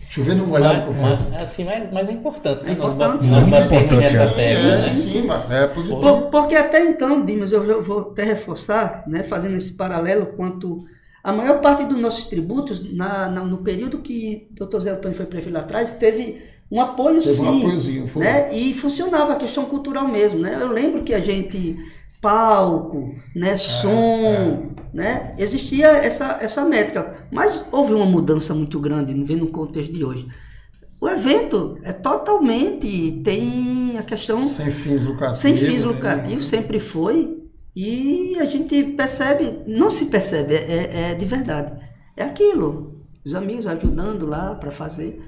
[0.09, 1.22] chovendo molhado com fogo.
[1.32, 2.70] É, é, assim, mas, mas é importante, né?
[2.70, 4.43] É importante, nós, nós batemos nessa tecla.
[4.43, 4.72] É, né?
[4.72, 6.01] sim, sim, é positivo.
[6.01, 10.86] Por, porque até então, Dimas, eu vou até reforçar, né, fazendo esse paralelo quanto
[11.22, 14.80] a maior parte dos nossos tributos, na, na, no período que o Dr.
[14.80, 17.46] Zé Antônio foi prefeito lá atrás, teve um apoio teve sim.
[17.46, 18.22] Um apoiozinho, foi.
[18.22, 18.54] Né?
[18.54, 20.38] E funcionava a questão cultural mesmo.
[20.38, 20.56] Né?
[20.58, 21.76] Eu lembro que a gente,
[22.20, 24.62] palco, né, é, som, é.
[24.94, 25.34] Né?
[25.36, 27.26] existia essa, essa métrica.
[27.30, 30.28] Mas houve uma mudança muito grande, não vem no contexto de hoje.
[31.00, 34.38] O evento é totalmente, tem a questão...
[34.38, 35.38] Sem fins lucrativos.
[35.38, 35.88] Sem fins né?
[35.88, 36.58] lucrativos, né?
[36.58, 37.39] sempre foi.
[37.83, 41.72] E a gente percebe, não se percebe, é, é de verdade.
[42.14, 43.07] É aquilo.
[43.24, 45.22] Os amigos ajudando lá para fazer.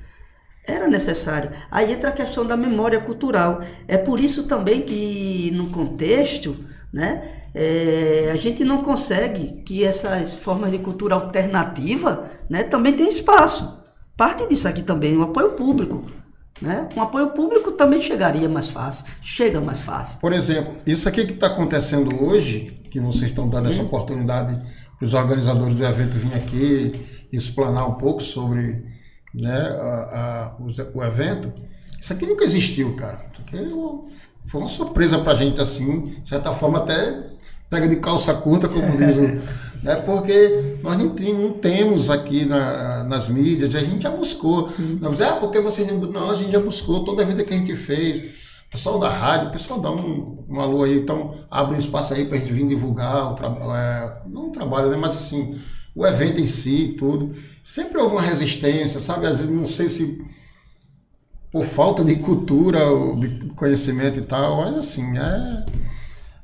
[0.66, 1.50] Era necessário.
[1.70, 3.62] Aí entra a questão da memória cultural.
[3.88, 6.54] É por isso também que, no contexto,
[6.92, 13.08] né, é, a gente não consegue que essas formas de cultura alternativa né, também tenham
[13.08, 13.80] espaço.
[14.14, 16.04] Parte disso aqui também, o apoio público.
[16.60, 16.88] Né?
[16.96, 20.20] Um apoio público também chegaria mais fácil, chega mais fácil.
[20.20, 24.60] Por exemplo, isso aqui que está acontecendo hoje, que vocês estão dando essa oportunidade
[24.98, 28.84] para os organizadores do evento vir aqui e explanar um pouco sobre
[29.34, 31.52] né, a, a, o, o, evento,
[31.98, 33.26] isso aqui nunca existiu, cara.
[33.32, 37.30] Isso aqui é foi uma surpresa para a gente, assim, de certa forma até
[37.70, 39.22] pega de calça curta, como diz o.
[39.82, 39.96] né?
[39.96, 44.68] Porque nós não, não temos aqui na, nas mídias, a gente já buscou.
[44.78, 44.98] Uhum.
[45.00, 45.98] Não, ah, porque vocês não.
[45.98, 48.20] Não, a gente já buscou toda a vida que a gente fez.
[48.68, 52.14] O pessoal da rádio, o pessoal dá um, um alô aí, então abre um espaço
[52.14, 53.74] aí para a gente vir divulgar o trabalho.
[53.74, 54.96] É, não o trabalho, né?
[54.96, 55.58] Mas assim,
[55.94, 57.34] o evento em si, tudo.
[57.62, 59.26] Sempre houve uma resistência, sabe?
[59.26, 60.24] Às vezes não sei se
[61.50, 65.66] por falta de cultura, ou de conhecimento e tal, mas assim, é,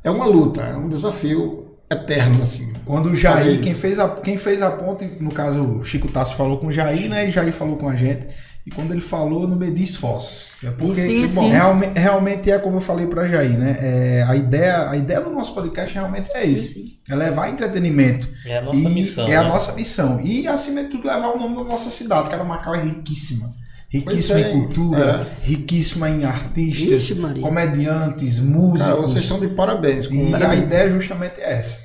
[0.04, 2.72] é uma luta, é um desafio eterno, assim.
[2.84, 6.36] Quando o Jair, quem fez, a, quem fez a ponte, no caso, o Chico Tasso
[6.36, 7.26] falou com o Jair, né?
[7.26, 8.26] E Jair falou com a gente.
[8.66, 10.48] E quando ele falou, não medi esforços.
[10.62, 11.50] É porque, sim, bom, sim.
[11.52, 13.78] Realmente, realmente é como eu falei para Jair, né?
[13.80, 16.74] É, a, ideia, a ideia do nosso podcast realmente é isso.
[16.74, 16.98] sim.
[17.08, 18.28] É levar entretenimento.
[18.44, 19.26] É a nossa E missão.
[19.26, 19.48] É a né?
[19.48, 20.20] nossa missão.
[20.20, 23.54] E, acima de tudo, levar o nome da nossa cidade, que era Macau é riquíssima.
[23.90, 28.86] Riquíssima Pois é, em cultura, riquíssima em artistas, Ixi, comediantes, músicos.
[28.86, 31.78] Cara, vocês estão de parabéns com E a ideia justamente é essa.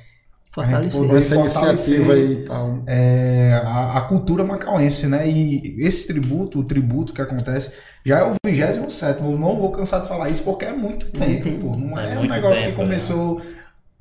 [0.52, 1.10] Fortalecer.
[1.14, 2.82] essa iniciativa aí e tal.
[2.86, 5.26] é, a, a cultura macauense, né?
[5.28, 7.70] E esse tributo, o tributo que acontece,
[8.06, 9.18] já é o 27.
[9.20, 11.76] Eu não vou cansar de falar isso porque é muito tempo, pô.
[11.76, 13.40] Não é, É um negócio tempo, que começou.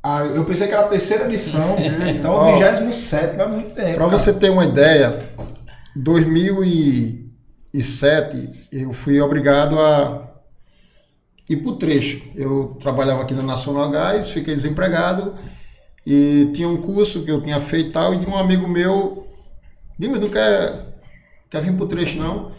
[0.04, 1.76] a- eu pensei que era a terceira edição,
[2.08, 3.96] então Ó, o 27 é muito tempo.
[3.96, 4.10] Para cara.
[4.20, 5.24] você ter uma ideia,
[7.74, 10.32] 2007 eu fui obrigado a
[11.50, 12.22] ir pro trecho.
[12.36, 15.34] Eu trabalhava aqui na Nacional Gás, fiquei desempregado
[16.06, 19.28] e tinha um curso que eu tinha feito tal, e de um amigo meu,
[19.98, 20.94] Dimas, não quer,
[21.50, 22.52] quer vir pro trecho não?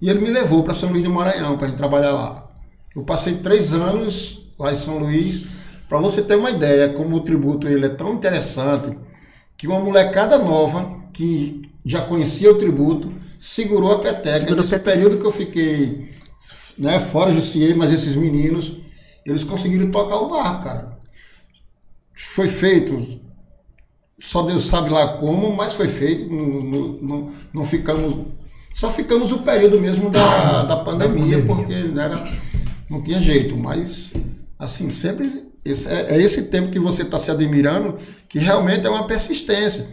[0.00, 2.48] E ele me levou para São Luís do Maranhão para gente trabalhar lá.
[2.96, 5.44] Eu passei três anos lá em São Luís.
[5.86, 8.96] Para você ter uma ideia, como o tributo ele é tão interessante,
[9.56, 13.12] que uma molecada nova que já conhecia o tributo
[13.42, 14.38] segurou a peteca.
[14.38, 14.90] Segurou Nesse peteca.
[14.92, 16.08] período que eu fiquei
[16.78, 18.76] né, fora Jussier, mas esses meninos,
[19.26, 20.98] eles conseguiram tocar o barco, cara.
[22.14, 23.00] Foi feito,
[24.18, 26.32] só Deus sabe lá como, mas foi feito.
[26.32, 28.26] Não, não, não- não ficamos.
[28.72, 31.42] Só ficamos o período mesmo da, da pandemia, pandemia.
[31.44, 32.32] porque né, era,
[32.88, 33.56] não tinha jeito.
[33.56, 34.14] Mas,
[34.58, 35.50] assim, sempre.
[35.64, 37.96] Esse, é, é esse tempo que você está se admirando,
[38.28, 39.86] que realmente é uma persistência.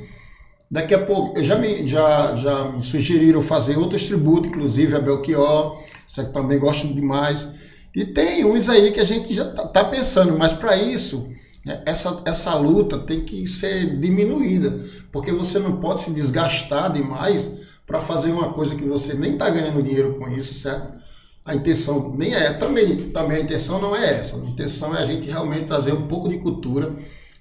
[0.72, 5.82] Daqui a pouco, já me, já, já me sugeriram fazer outros tributos, inclusive a Belchior,
[6.08, 7.48] isso que também gosto demais.
[7.96, 11.28] E tem uns aí que a gente já tá, tá pensando, mas para isso,
[11.66, 14.80] né, essa, essa luta tem que ser diminuída,
[15.12, 17.50] porque você não pode se desgastar demais
[17.88, 21.00] para fazer uma coisa que você nem está ganhando dinheiro com isso, certo?
[21.44, 24.36] A intenção nem é, também, também a intenção não é essa.
[24.36, 26.96] A intenção é a gente realmente trazer um pouco de cultura,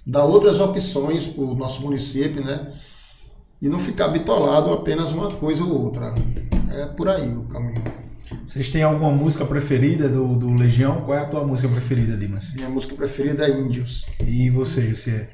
[0.07, 2.73] dar outras opções para o nosso município, né?
[3.61, 6.15] E não ficar bitolado apenas uma coisa ou outra.
[6.71, 7.83] É por aí o caminho.
[8.47, 11.01] Vocês têm alguma música preferida do, do Legião?
[11.03, 12.53] Qual é a tua música preferida, Dimas?
[12.53, 14.07] Minha música preferida é Índios.
[14.25, 15.31] E você, José?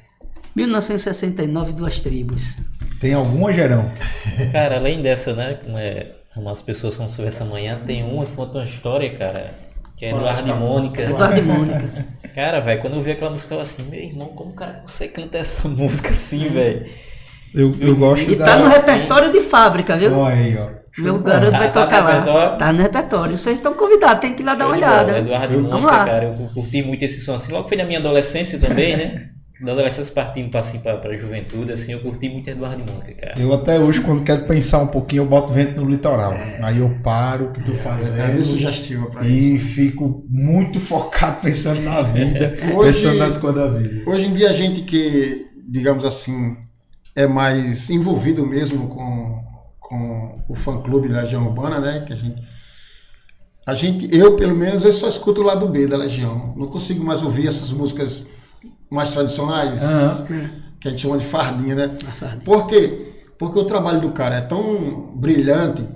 [0.55, 2.57] 1969, Duas Tribos.
[2.99, 3.91] Tem alguma, Gerão?
[4.51, 5.59] Cara, além dessa, né?
[5.63, 9.55] Como é umas pessoas como se fosse amanhã, tem uma que conta uma história, cara.
[9.95, 10.53] Que é Eduardo e.
[10.53, 11.01] Mônica.
[11.03, 12.05] Eduardo e Mônica.
[12.33, 15.13] Cara, velho, quando eu vi aquela música, eu assim, meu irmão, como o cara consegue
[15.13, 16.85] cantar essa música assim, velho?
[17.55, 18.45] Eu, eu gosto E da...
[18.45, 20.13] tá no repertório de fábrica, viu?
[20.13, 20.85] Olha aí, ó.
[20.97, 22.55] Meu garoto vai Tá no tocar lá.
[22.55, 23.37] Tá no repertório.
[23.37, 25.17] Vocês estão convidados, tem que ir lá dar uma bola, olhada.
[25.19, 26.05] Eduardo e Vamos Mônica, lá.
[26.05, 27.51] cara, eu curti muito esse som assim.
[27.51, 29.29] Logo foi na minha adolescência também, né?
[29.61, 33.13] Da adolescência partindo pra, assim, pra, pra juventude, assim, eu curti muito Eduardo e Mônica,
[33.13, 33.39] cara.
[33.39, 36.33] Eu até hoje, quando quero pensar um pouquinho, eu boto vento no litoral.
[36.61, 39.65] Aí eu paro o que tu É fazendo bem sugestiva para e isso.
[39.67, 44.09] fico muito focado pensando na vida, Hoje- pensando nas coisas da vida.
[44.09, 46.55] Hoje em dia a gente que, digamos assim,
[47.15, 49.41] é mais envolvido mesmo com,
[49.79, 52.03] com o fã clube da Legião Urbana, né?
[52.05, 52.43] Que a gente,
[53.65, 56.53] a gente, eu pelo menos, eu só escuto o lado B da Legião.
[56.57, 58.25] Não consigo mais ouvir essas músicas
[58.91, 60.49] mais tradicionais, Aham.
[60.79, 61.97] que a gente chama de fardinha, né?
[62.19, 62.41] fardinha.
[62.43, 63.13] Por quê?
[63.37, 65.87] Porque o trabalho do cara é tão brilhante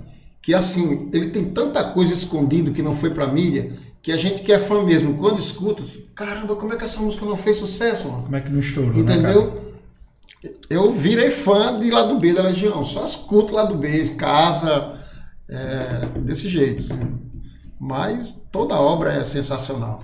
[0.42, 4.42] que, assim, ele tem tanta coisa escondida que não foi pra mídia, que a gente
[4.42, 5.82] que é fã mesmo, quando escuta,
[6.14, 8.24] caramba, como é que essa música não fez sucesso, mano?
[8.24, 9.69] Como é que não estourou, né, Entendeu?
[10.70, 14.92] Eu virei fã de lado B da Legião, só escuto lado B, casa,
[15.50, 16.82] é, desse jeito.
[16.82, 17.18] assim.
[17.78, 20.02] Mas toda obra é sensacional.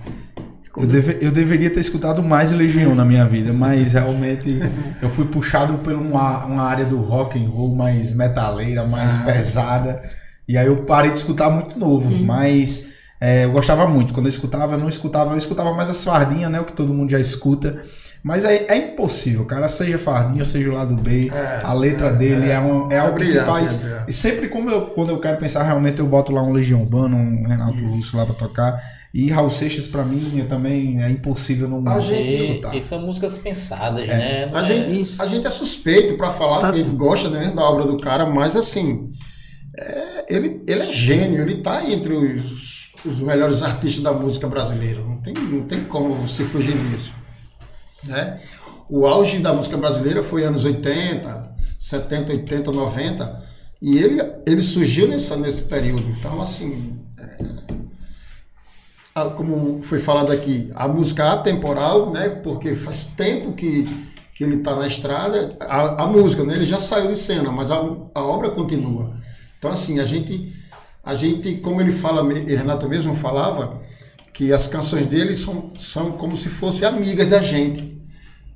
[0.75, 4.59] Eu, deve- eu deveria ter escutado mais Legião na minha vida, mas realmente
[5.01, 9.23] eu fui puxado por uma, uma área do rock and roll mais metaleira, mais Ah.
[9.25, 10.03] pesada.
[10.47, 12.83] E aí eu parei de escutar muito novo, mas
[13.19, 14.13] é, eu gostava muito.
[14.13, 16.59] Quando eu escutava, eu não escutava, eu escutava mais as fardinhas, né?
[16.61, 17.83] O que todo mundo já escuta.
[18.23, 19.67] Mas é, é impossível, cara.
[19.67, 22.59] Seja fardinha, seja o lado B, É, a letra é, dele é, é.
[22.59, 23.83] um, é, É algo que brilhante, faz.
[23.85, 24.03] é.
[24.07, 27.15] E sempre como eu, quando eu quero pensar, realmente eu boto lá um Legião Urbana,
[27.15, 27.95] um Renato Uhum.
[27.95, 28.81] Russo lá pra tocar.
[29.13, 32.75] E Raul Seixas, pra mim, também é impossível não, A gente escutar.
[32.75, 34.17] e são músicas pensadas, É.
[34.17, 34.51] né?
[34.53, 36.83] A é- gente, a gente é suspeito para falar Fácil.
[36.83, 39.09] que ele gosta né, da obra do cara, mas assim,
[39.79, 45.01] é, ele, ele é gênio, ele tá entre os, os melhores artistas da música brasileira.
[45.01, 47.13] Não tem, não tem como se fugir disso.
[48.03, 48.39] Né?
[48.89, 53.43] O auge da música brasileira foi anos 80, 70, 80, 90.
[53.81, 56.09] E ele, ele surgiu nessa, nesse período.
[56.09, 57.37] Então, assim, é,
[59.35, 62.29] como foi falado aqui, a música atemporal, né?
[62.29, 63.83] Porque faz tempo que,
[64.33, 65.55] que ele está na estrada.
[65.59, 66.55] A, a, música, né?
[66.55, 69.15] Ele já saiu de cena, mas a, a obra continua.
[69.57, 70.53] Então, assim, a gente,
[71.03, 73.81] a gente, como ele fala, Renato mesmo falava,
[74.37, 77.99] que as canções dele são, são como se fossem amigas da gente.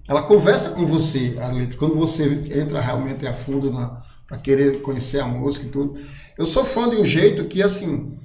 [0.07, 1.75] Ela conversa com você, a letra.
[1.75, 2.23] Quando você
[2.53, 3.71] entra realmente a fundo
[4.27, 5.99] para querer conhecer a música e tudo.
[6.37, 8.15] Eu sou fã de um jeito que, assim,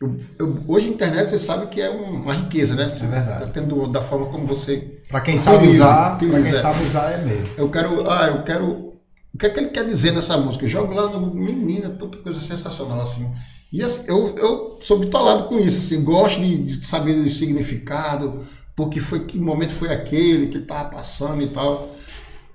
[0.00, 2.84] eu, eu, hoje a internet você sabe que é um, uma riqueza, né?
[2.84, 3.46] É verdade.
[3.46, 5.02] Depende da forma como você.
[5.08, 7.50] Para quem sabe usar, para quem sabe usar é meio.
[7.56, 8.08] Eu quero.
[8.08, 8.94] Ah, eu quero.
[9.34, 10.64] O que é que ele quer dizer nessa música?
[10.64, 13.28] Eu jogo lá no Menina, tanta coisa sensacional assim.
[13.76, 18.40] E assim, eu, eu sou bitolado com isso, assim, gosto de, de saber o significado,
[18.74, 21.94] porque foi que momento foi aquele que estava passando e tal.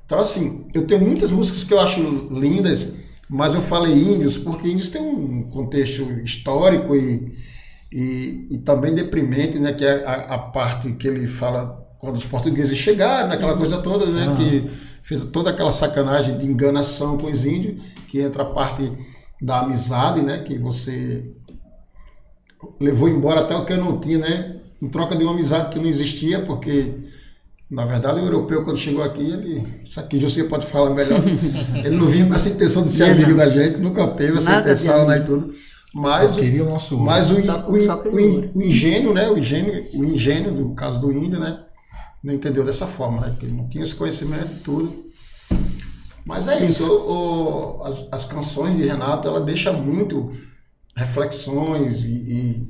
[0.04, 2.02] Então, assim, eu tenho muitas músicas que eu acho
[2.32, 2.90] lindas,
[3.30, 7.32] mas eu falei índios porque índios tem um contexto histórico e,
[7.94, 9.74] e, e também deprimente, né?
[9.74, 14.08] Que é a, a, parte que ele fala quando os portugueses chegaram, naquela coisa toda,
[14.08, 14.28] né?
[14.28, 14.36] Uhum.
[14.38, 14.72] Que
[15.04, 18.92] fez toda aquela sacanagem de enganação com os índios, que entra a parte
[19.42, 20.38] da amizade, né?
[20.38, 21.26] Que você
[22.80, 24.58] levou embora até o que eu não tinha, né?
[24.82, 26.94] Em troca de uma amizade que não existia, porque
[27.70, 31.22] na verdade o europeu quando chegou aqui, ele, isso aqui você pode falar melhor,
[31.84, 33.38] ele não vinha com essa intenção de ser não, amigo não.
[33.38, 35.54] da gente, nunca teve essa Nada intenção, né, e tudo.
[35.94, 39.86] Mas, o, o, nosso mas o, só, o, só o, o, engenho, né, o engenho,
[39.94, 41.60] o engenho do caso do índio, né,
[42.24, 45.11] não entendeu dessa forma, né, porque ele não tinha esse conhecimento e tudo.
[46.26, 50.32] Mas é isso, o, o, as, as, canções de Renato, ela deixa muito
[50.96, 52.68] reflexões e,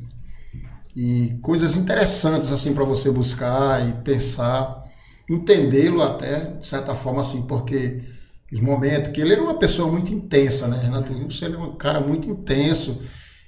[0.95, 4.85] e, e coisas interessantes assim para você buscar e pensar,
[5.29, 8.01] entendê-lo até, de certa forma assim, porque
[8.51, 11.13] os momentos que ele era uma pessoa muito intensa, né, Renato?
[11.29, 12.99] Você era um cara muito intenso.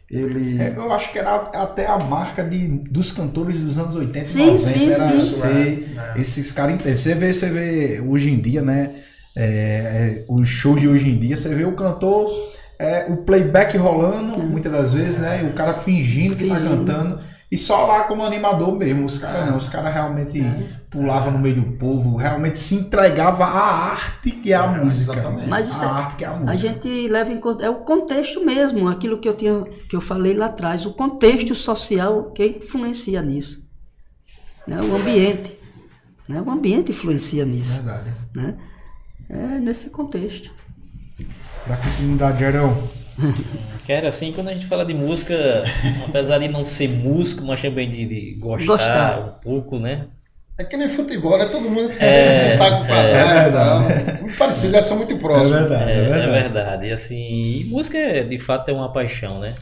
[0.09, 0.61] Ele...
[0.61, 4.41] É, eu acho que era até a marca de, dos cantores dos anos 80 sim,
[4.41, 4.59] e 90.
[4.59, 5.19] Sim, era sim.
[5.19, 6.21] Ser, é, é.
[6.21, 7.03] esses caras intensos.
[7.03, 8.95] Você vê, você vê hoje em dia, né?
[9.35, 12.31] É, é, os shows de hoje em dia, você vê o cantor,
[12.77, 15.43] é, o playback rolando, muitas das vezes, né?
[15.43, 17.19] E o cara fingindo que tá cantando.
[17.53, 19.05] E só lá como animador mesmo.
[19.05, 20.43] Os caras não, os caras realmente
[20.89, 25.13] pulavam no meio do povo, realmente se entregava à arte que é a é, música.
[25.13, 25.47] Exatamente.
[25.47, 26.51] Mas isso a é, arte que é a música.
[26.51, 30.01] A gente leva em conta, é o contexto mesmo, aquilo que eu tinha que eu
[30.01, 33.63] falei lá atrás, o contexto social que influencia nisso.
[34.67, 34.81] Né?
[34.81, 35.55] O ambiente.
[36.27, 36.41] Né?
[36.41, 37.83] O ambiente influencia nisso.
[37.83, 38.11] Verdade.
[38.35, 38.55] Né?
[39.33, 40.51] É nesse contexto.
[41.67, 42.89] Da continuidade, Arão.
[43.85, 45.35] Quero assim, quando a gente fala de música,
[46.07, 50.07] apesar de não ser músico, mas também de, de gostar, gostar, um pouco, né?
[50.59, 51.45] É que nem futebol, né?
[51.45, 54.21] Todo mundo é, tá com é, é verdade.
[54.21, 55.51] Muito parecido, são muito próximos.
[55.51, 56.27] É verdade, é, é verdade.
[56.27, 56.87] É verdade.
[56.87, 59.55] E assim, e música é, de fato é uma paixão, né?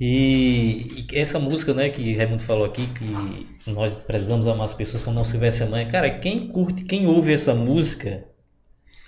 [0.00, 5.04] E, e, essa música, né, que Raimundo falou aqui, que nós precisamos amar as pessoas
[5.04, 5.86] como não se tivesse mãe.
[5.86, 8.33] Cara, quem curte, quem ouve essa música,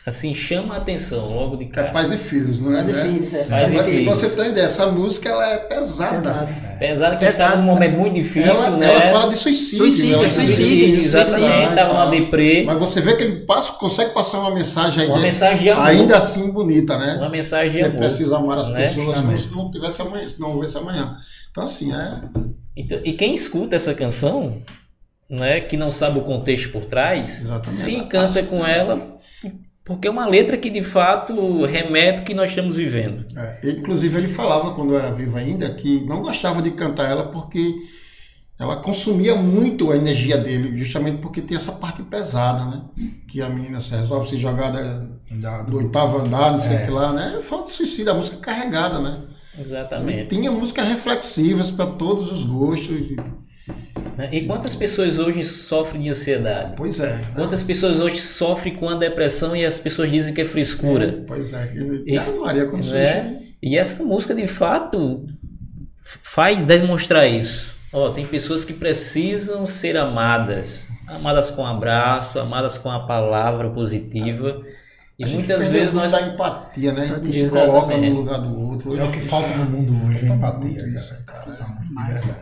[0.07, 1.89] assim, chama a atenção logo de cara.
[1.89, 2.77] É pais e filhos, não é?
[2.77, 3.03] Pais e né?
[3.03, 3.45] filhos, é.
[3.45, 4.21] Pais e filhos.
[4.21, 6.17] você tem ideia, essa música ela é pesada.
[6.17, 6.77] Pesada, é.
[6.77, 8.87] pesada que estava num momento muito difícil, ela, né?
[8.87, 9.79] Ela fala de suicídio.
[9.79, 10.31] Suicídio, né?
[10.31, 12.63] suicídio, exatamente, estava na deprê.
[12.65, 15.87] Mas você vê que ele passa, consegue passar uma mensagem ainda, uma mensagem de amor.
[15.87, 17.17] ainda assim bonita, né?
[17.17, 17.93] Uma mensagem de que amor.
[17.95, 18.83] Que precisa amar as né?
[18.83, 21.17] pessoas como se não tivesse amanhã, se não houvesse amanhã.
[21.51, 22.21] Então assim, é...
[22.77, 24.63] Então, e quem escuta essa canção,
[25.29, 27.71] né, que não sabe o contexto por trás, Exatamente.
[27.71, 29.16] se encanta com ela
[29.87, 33.25] porque é uma letra que de fato remete o que nós estamos vivendo.
[33.39, 37.73] É, inclusive ele falava quando era vivo ainda que não gostava de cantar ela porque
[38.59, 42.83] ela consumia muito a energia dele, justamente porque tem essa parte pesada, né?
[43.29, 44.73] Que a menina se resolve se jogar
[45.31, 46.85] da, do oitavo andar, não sei o é.
[46.87, 47.39] que lá, né?
[47.41, 49.23] Fala de suicídio, a música carregada, né?
[49.57, 50.19] Exatamente.
[50.19, 53.15] Ele tinha músicas reflexivas para todos os gostos.
[54.17, 54.29] Né?
[54.33, 56.75] E quantas pessoas hoje sofrem de ansiedade?
[56.77, 57.21] Pois é.
[57.35, 61.07] Quantas pessoas hoje sofrem com a depressão e as pessoas dizem que é frescura?
[61.07, 61.73] É, pois é.
[61.75, 63.37] E, e, Maria, quando né?
[63.63, 65.27] e essa música, de fato,
[66.23, 67.75] faz demonstrar isso.
[67.93, 70.87] Ó, tem pessoas que precisam ser amadas.
[71.09, 74.61] Amadas com um abraço, amadas com a palavra positiva.
[75.19, 76.13] E a muitas vezes nós.
[76.13, 77.03] da empatia, né?
[77.05, 78.91] A gente se coloca no lugar do outro.
[78.91, 80.87] Hoje, é o que falta no mundo hoje, empatia.
[80.89, 81.57] Isso, cara.
[81.57, 82.35] Tá muito mais.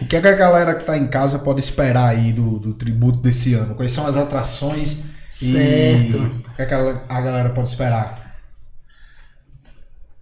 [0.00, 2.74] O que, é que a galera que está em casa pode esperar aí do, do
[2.74, 3.74] tributo desse ano?
[3.74, 6.16] Quais são as atrações certo.
[6.16, 8.36] e o que, é que a, a galera pode esperar?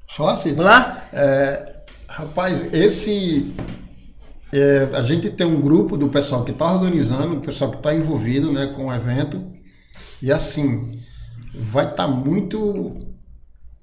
[0.07, 0.51] Só assim.
[0.51, 1.09] Vamos lá?
[1.13, 1.77] É,
[2.09, 3.55] rapaz, esse.
[4.53, 7.95] É, a gente tem um grupo do pessoal que está organizando, o pessoal que está
[7.95, 9.53] envolvido né, com o evento.
[10.21, 11.01] E assim,
[11.55, 13.09] vai estar tá muito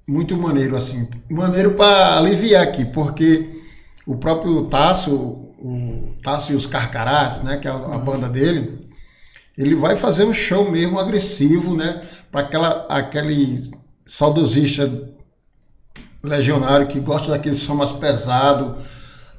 [0.06, 3.60] muito maneiro assim, maneiro para aliviar aqui, porque
[4.06, 8.88] o próprio Tasso, o Tasso e os Carcarás, né, que é a, a banda dele,
[9.58, 13.60] ele vai fazer um show mesmo agressivo, né, para aquela aquele
[14.04, 15.12] saudosista
[16.22, 18.76] legionário que gosta daquele som mais pesado,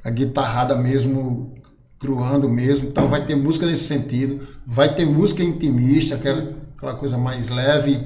[0.04, 1.54] a guitarrada mesmo
[1.98, 2.90] cruando mesmo.
[2.90, 8.06] Então vai ter música nesse sentido, vai ter música intimista, aquela, aquela coisa mais leve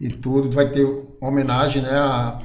[0.00, 0.50] e tudo.
[0.50, 0.86] Vai ter
[1.20, 2.38] homenagem né, a,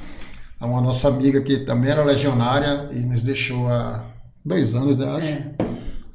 [0.58, 4.04] a uma nossa amiga que também era legionária e nos deixou há
[4.44, 5.26] dois anos, né, acho.
[5.26, 5.54] É.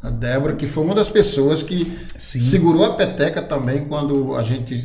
[0.02, 2.40] A Débora, que foi uma das pessoas que Sim.
[2.40, 4.84] segurou a peteca também quando a gente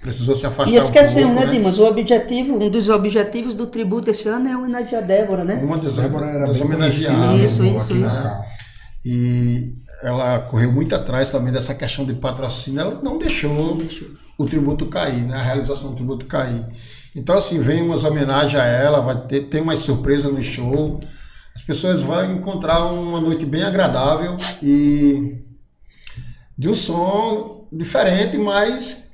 [0.00, 0.74] precisou se afastar.
[0.74, 1.78] E esquecemos, um pouco, né, né, Dimas?
[1.78, 5.54] O objetivo, um dos objetivos do tributo esse ano é homenagear a Débora, né?
[5.62, 7.40] Uma das, Débora era das homenageadas.
[7.40, 8.28] Isso, isso, isso.
[9.04, 12.80] E ela correu muito atrás também dessa questão de patrocínio.
[12.80, 14.08] Ela não deixou, não deixou.
[14.36, 15.36] o tributo cair, né?
[15.36, 16.66] A realização do tributo cair.
[17.16, 21.00] Então, assim, vem umas homenagens a ela, vai ter, tem uma surpresa no show.
[21.54, 25.44] As pessoas vão encontrar uma noite bem agradável e
[26.56, 29.08] de um som diferente, mas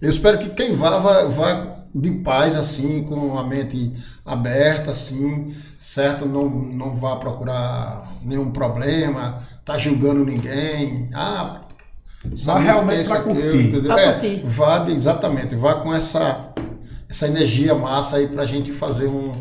[0.00, 3.92] eu espero que quem vá, vá, vá de paz, assim, com a mente
[4.24, 6.26] aberta, assim, certo?
[6.26, 11.08] Não, não vá procurar nenhum problema, tá julgando ninguém.
[11.12, 11.62] Ah,
[12.24, 13.82] vá realmente para curtir.
[13.82, 14.42] Pra é, curtir.
[14.44, 16.52] Vá, exatamente, vá com essa,
[17.08, 19.34] essa energia massa aí pra gente fazer um,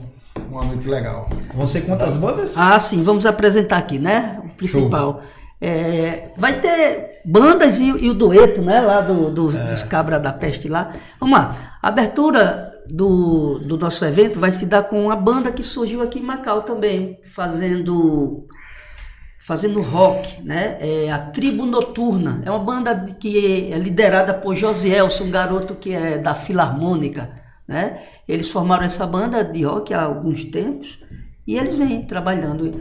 [0.49, 1.29] uma noite legal.
[1.53, 2.57] Você quantas bandas?
[2.57, 4.41] Ah, sim, vamos apresentar aqui, né?
[4.43, 5.21] O principal.
[5.61, 8.79] É, vai ter bandas e, e, o dueto, né?
[8.79, 9.63] Lá do, do é.
[9.65, 10.93] dos Cabra da Peste lá.
[11.19, 11.77] Vamos lá.
[11.81, 16.19] A abertura do, do nosso evento vai se dar com uma banda que surgiu aqui
[16.19, 18.47] em Macau também, fazendo
[19.49, 20.77] fazendo rock, né?
[20.79, 22.41] É a Tribo Noturna.
[22.45, 27.31] É uma banda que é liderada por Josielson, um garoto que é da Filarmônica,
[27.69, 27.99] né?
[28.27, 31.03] Eles formaram essa banda de rock há alguns tempos
[31.45, 32.71] e eles vêm trabalhando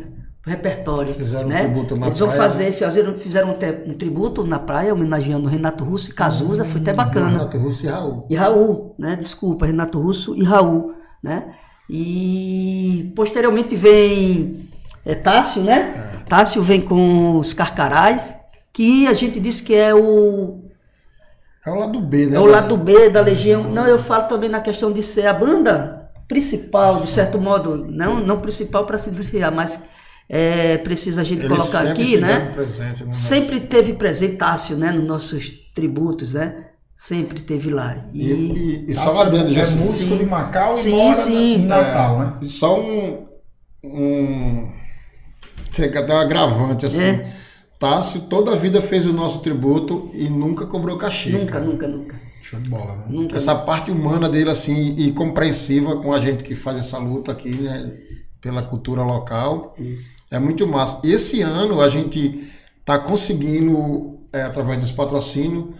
[0.46, 1.12] repertório.
[1.12, 1.56] Fizeram né?
[1.56, 2.42] um tributo na Eles vão praia.
[2.42, 6.94] fazer, fizeram, fizeram um, um, tributo na praia, homenageando Renato Russo e Cazuza, foi até
[6.94, 7.28] bacana.
[7.28, 8.26] Renato Russo e Raul.
[8.30, 9.14] E Raul, né?
[9.14, 11.54] Desculpa, Renato Russo e Raul, né?
[11.90, 14.70] E posteriormente vem
[15.04, 16.14] é, Tássio, né?
[16.14, 16.24] É.
[16.24, 18.34] Tássio vem com os Carcarás,
[18.72, 20.67] que a gente disse que é o
[21.68, 22.36] é o lado B, né?
[22.36, 23.64] É o lado B da Legião.
[23.64, 28.20] Não, eu falo também na questão de ser a banda principal, de certo modo, não,
[28.20, 29.82] não principal para diferenciar, mas
[30.28, 32.52] é preciso a gente Eles colocar aqui, né?
[33.10, 33.66] sempre nosso...
[33.68, 34.92] teve presente Tássio, né?
[34.92, 36.66] Nos nossos tributos, né?
[36.94, 38.04] Sempre teve lá.
[38.12, 40.18] E, e, e só lá dentro, é músico sim.
[40.18, 41.54] de Macau sim, e mora sim.
[41.54, 42.32] em Natal, é, né?
[42.42, 43.26] Só um,
[43.84, 44.70] um
[45.72, 47.04] tem até um agravante assim.
[47.04, 47.26] É.
[47.78, 51.30] Tássio toda a vida fez o nosso tributo e nunca cobrou cachê.
[51.30, 51.64] Nunca, cara.
[51.64, 52.20] nunca, nunca.
[52.42, 53.04] Show de bola, né?
[53.08, 53.64] Nunca, essa nunca.
[53.64, 57.98] parte humana dele assim e compreensiva com a gente que faz essa luta aqui, né?
[58.40, 59.74] pela cultura local.
[59.78, 60.14] Isso.
[60.30, 61.00] É muito massa.
[61.04, 62.48] Esse ano a gente
[62.80, 65.74] está conseguindo, é, através dos patrocínios,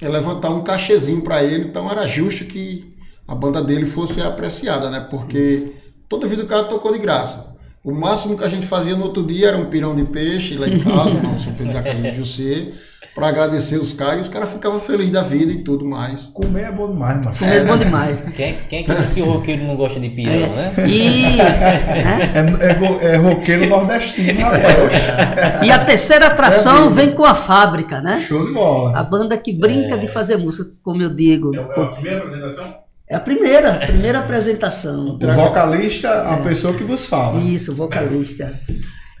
[0.00, 2.96] é levantar um cachezinho para ele, então era justo que
[3.26, 5.00] a banda dele fosse apreciada, né?
[5.00, 5.72] Porque Isso.
[6.08, 7.54] toda vida o cara tocou de graça.
[7.82, 10.68] O máximo que a gente fazia no outro dia era um pirão de peixe lá
[10.68, 12.72] em casa, não, Pedro da casa de José
[13.14, 16.26] para agradecer os caras e os caras ficavam felizes da vida e tudo mais.
[16.26, 17.36] Comer é bom demais, mano.
[17.36, 18.22] Comer é, bom demais.
[18.36, 20.48] Quem, quem é que disse que o roqueiro não gosta de pirão, é.
[20.48, 20.74] né?
[20.86, 21.40] E...
[21.40, 25.62] é, é, é roqueiro nordestino, rapaz.
[25.62, 28.20] E a terceira atração é vem com a fábrica, né?
[28.20, 28.96] Show de bola.
[28.96, 31.54] A banda que brinca de fazer música, como eu digo.
[31.54, 32.74] É, a primeira apresentação?
[33.10, 35.18] É a primeira, a primeira apresentação.
[35.20, 37.40] O vocalista, a pessoa que vos fala.
[37.40, 38.54] Isso, vocalista.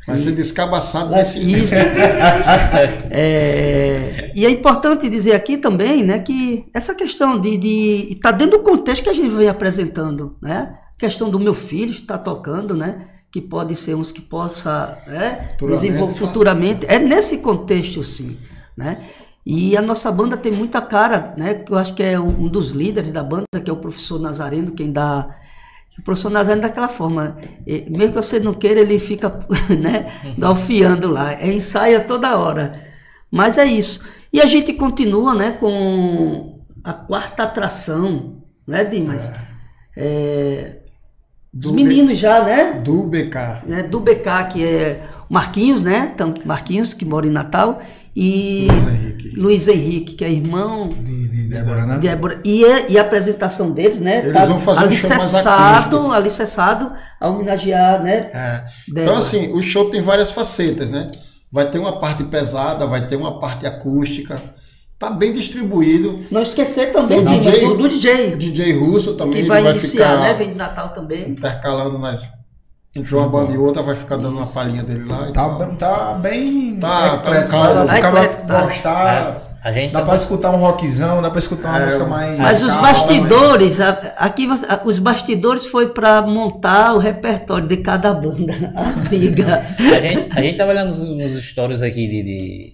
[0.06, 1.74] Vai ser descabaçado nesse Isso.
[3.10, 8.58] é, e é importante dizer aqui também, né, que essa questão de estar tá dentro
[8.58, 10.72] do contexto que a gente vem apresentando, né?
[10.96, 13.06] A questão do meu filho estar tocando, né?
[13.32, 16.86] Que pode ser uns que possa né, desenvolver futuramente.
[16.86, 18.36] É nesse contexto, sim,
[18.76, 18.96] né?
[19.52, 21.54] E a nossa banda tem muita cara, né?
[21.54, 24.70] Que eu acho que é um dos líderes da banda, que é o professor Nazareno,
[24.70, 25.36] quem dá
[25.98, 27.36] o professor Nazareno daquela forma,
[27.66, 29.44] mesmo que você não queira, ele fica
[29.76, 32.70] né, galfiando lá, é ensaia toda hora.
[33.28, 34.04] Mas é isso.
[34.32, 39.32] E a gente continua né, com a quarta atração, né, Dimas?
[39.32, 39.50] É.
[39.96, 40.78] É,
[41.52, 42.74] dos meninos já, né?
[42.74, 43.66] Do BK.
[43.66, 46.12] Né, do BK, que é Marquinhos, né?
[46.44, 47.80] Marquinhos, que mora em Natal,
[48.16, 51.98] e Luiz Henrique, Luiz Henrique que é irmão de, de Débora, né?
[51.98, 52.40] Débora.
[52.44, 54.18] E, a, e a apresentação deles, né?
[54.18, 58.28] Eles tá vão fazer alicerçado, um show alicerçado a homenagear, né?
[58.34, 58.64] É.
[58.88, 61.12] Então, assim, o show tem várias facetas, né?
[61.52, 64.42] Vai ter uma parte pesada, vai ter uma parte acústica.
[64.98, 66.18] tá bem distribuído.
[66.28, 69.70] Não esquecer também Dimas, DJ do, do DJ, O DJ Russo também que vai, vai
[69.72, 70.34] iniciar, ficar né?
[70.34, 71.30] Vem de Natal também.
[71.30, 72.39] intercalando nas.
[72.94, 75.28] Entre uma banda e outra, vai ficar dando uma palhinha dele lá.
[75.28, 75.58] e Tá, tal.
[75.58, 78.60] bem- tá bem Tá, tá eclético, pra Tá acaba eclético, tá.
[78.62, 79.42] gostar.
[79.62, 82.38] A gente Dá tá pra escutar um rockzão, dá pra escutar uma É, música mais.
[82.38, 87.68] Mas os calma, bastidores, a- aqui você- a- os bastidores foi para montar o repertório
[87.68, 89.62] de cada banda, a briga.
[89.78, 92.72] A gente, a gente tava olhando nos, nos stories aqui de, de,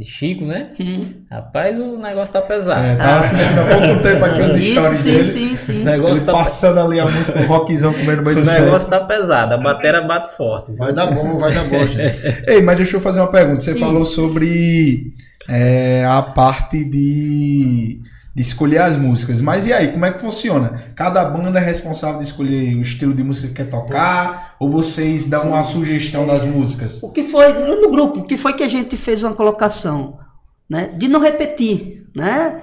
[0.00, 0.70] de Chico, né?
[0.80, 1.04] Hum.
[1.30, 2.82] Rapaz, o negócio tá pesado.
[2.82, 5.24] É, tava assistindo há pouco tempo aqui os Isso, stories sim, dele.
[5.24, 5.82] sim, sim.
[5.82, 8.50] O negócio Ele tá, passando ali a música, o rockzão comendo no meio o do
[8.50, 8.98] negócio céu.
[8.98, 10.72] tá pesado, a bateria bate forte.
[10.72, 12.18] Vai dar bom, vai dar bom, gente.
[12.48, 13.60] Ei, mas deixa eu fazer uma pergunta.
[13.60, 13.80] Você Sim.
[13.80, 15.12] falou sobre
[15.48, 18.00] é, a parte de,
[18.34, 19.40] de escolher as músicas.
[19.40, 20.92] Mas e aí, como é que funciona?
[20.94, 24.56] Cada banda é responsável de escolher o estilo de música que quer tocar?
[24.60, 27.02] Ou vocês dão uma sugestão das músicas?
[27.02, 30.18] O que foi, no grupo, o que foi que a gente fez uma colocação?
[30.68, 30.88] Né?
[30.96, 32.60] De não repetir, né?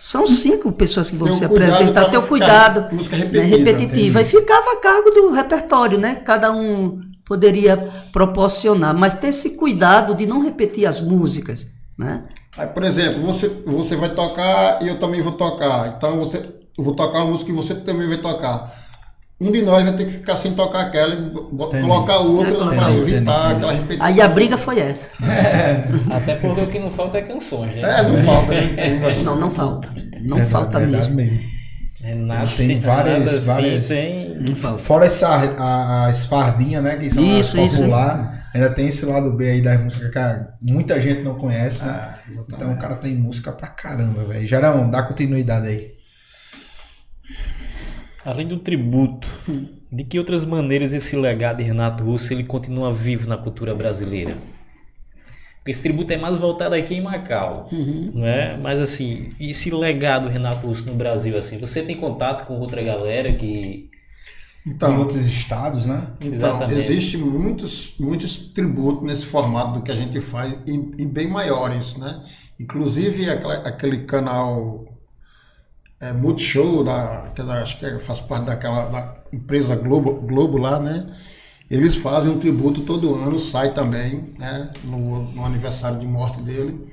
[0.00, 2.94] São cinco pessoas que vão se apresentar, ter o cuidado.
[2.94, 4.22] música né, repetida, repetitiva.
[4.22, 6.14] E ficava a cargo do repertório, né?
[6.14, 7.76] Cada um poderia
[8.10, 12.24] proporcionar, mas ter esse cuidado de não repetir as músicas, né?
[12.56, 15.94] Aí, por exemplo, você, você vai tocar e eu também vou tocar.
[15.96, 16.38] Então você,
[16.76, 18.72] eu vou tocar uma música e você também vai tocar.
[19.40, 21.80] Um de nós vai ter que ficar sem tocar aquela e Entendi.
[21.88, 23.54] colocar outra para evitar entendi.
[23.56, 24.06] aquela repetição.
[24.06, 25.08] Aí a briga foi essa.
[26.10, 27.80] Até porque o que não falta é canções, né?
[27.80, 29.00] É, não falta, né?
[29.24, 29.88] Não, não falta.
[30.20, 31.40] Não É falta verdade mesmo.
[32.02, 34.54] Renato Tem várias- Renato, assim, várias- tem-.
[34.78, 36.96] Fora essa, a, as fardinhas, né?
[36.96, 37.82] Que são Isso, as isso.
[38.54, 41.84] Ainda tem esse lado B aí das músicas que muita gente não conhece.
[41.84, 41.90] né?
[41.90, 44.46] Ah, então o cara tem música pra caramba, velho.
[44.46, 45.94] Gerão, dá continuidade aí.
[48.24, 49.26] Além do tributo,
[49.90, 54.36] de que outras maneiras esse legado de Renato Russo ele continua vivo na cultura brasileira?
[55.56, 57.68] Porque esse tributo é mais voltado aqui em Macau,
[58.14, 58.56] não é?
[58.56, 63.32] Mas assim, esse legado Renato Russo no Brasil, assim, você tem contato com outra galera
[63.32, 63.90] que
[64.66, 66.12] Em Então, outros estados, né?
[66.20, 66.74] Então, Exatamente.
[66.74, 71.96] existe muitos, muitos tributos nesse formato do que a gente faz e, e bem maiores,
[71.96, 72.22] né?
[72.58, 74.84] Inclusive aquela- aquele canal
[76.00, 80.56] é, Multishow, da, que da- acho que é- faz parte daquela da empresa Globo, Globo
[80.58, 81.14] lá, né?
[81.70, 84.72] Eles fazem um tributo todo ano, sai também, né?
[84.84, 86.88] No, no aniversário de morte dele.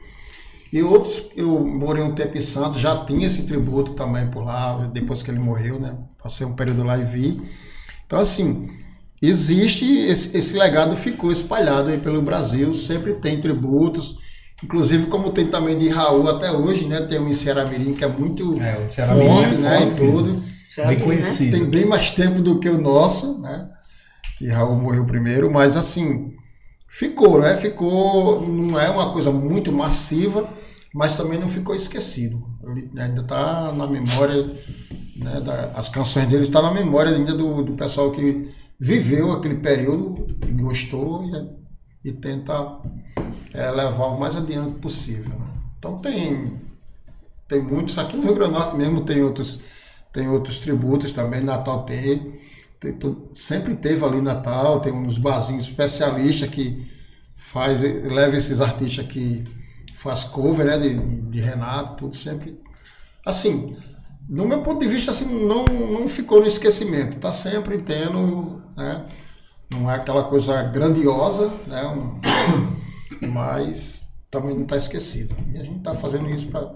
[0.73, 4.87] E outros, eu morei um tempo em Santos, já tinha esse tributo também por lá,
[4.93, 5.97] depois que ele morreu, né?
[6.21, 7.41] Passei um período lá e vi.
[8.05, 8.69] Então, assim,
[9.21, 14.17] existe, esse, esse legado ficou espalhado aí pelo Brasil, sempre tem tributos,
[14.63, 17.01] inclusive como tem também de Raul até hoje, né?
[17.01, 19.57] Tem um em Ceará Mirim que é muito É, o de Ceará Mirim forte, é
[19.57, 19.79] né?
[19.79, 20.43] forte E tudo.
[20.85, 21.57] Bem conhecido.
[21.57, 23.69] Tem bem mais tempo do que o nosso, né?
[24.37, 26.33] Que Raul morreu primeiro, mas assim,
[26.87, 27.57] ficou, né?
[27.57, 30.47] Ficou, não é uma coisa muito massiva,
[30.93, 32.43] mas também não ficou esquecido.
[32.63, 34.55] Ele ainda está na memória,
[35.17, 35.41] né?
[35.41, 38.49] Da, as canções dele estão na memória ainda do, do pessoal que
[38.79, 41.25] viveu aquele período e gostou
[42.03, 42.53] e, e tenta
[43.53, 45.37] é, levar o mais adiante possível.
[45.37, 45.47] né?
[45.77, 46.61] Então tem
[47.47, 49.59] tem muitos aqui no Rio Grande do Norte mesmo tem outros
[50.11, 52.39] tem outros tributos também Natal tem,
[52.79, 52.97] tem
[53.33, 56.87] sempre teve ali Natal tem uns barzinhos especialistas que
[57.35, 59.43] faz leva esses artistas que
[59.95, 62.59] faz cover né de- de Renato tudo sempre
[63.25, 63.75] assim
[64.27, 67.17] no meu ponto de vista assim não não ficou no esquecimento.
[67.17, 69.05] Tá sempre tendo né
[69.69, 71.81] não é aquela coisa grandiosa né
[73.29, 75.35] mas também não está esquecido.
[75.53, 76.69] E a gente está fazendo isso para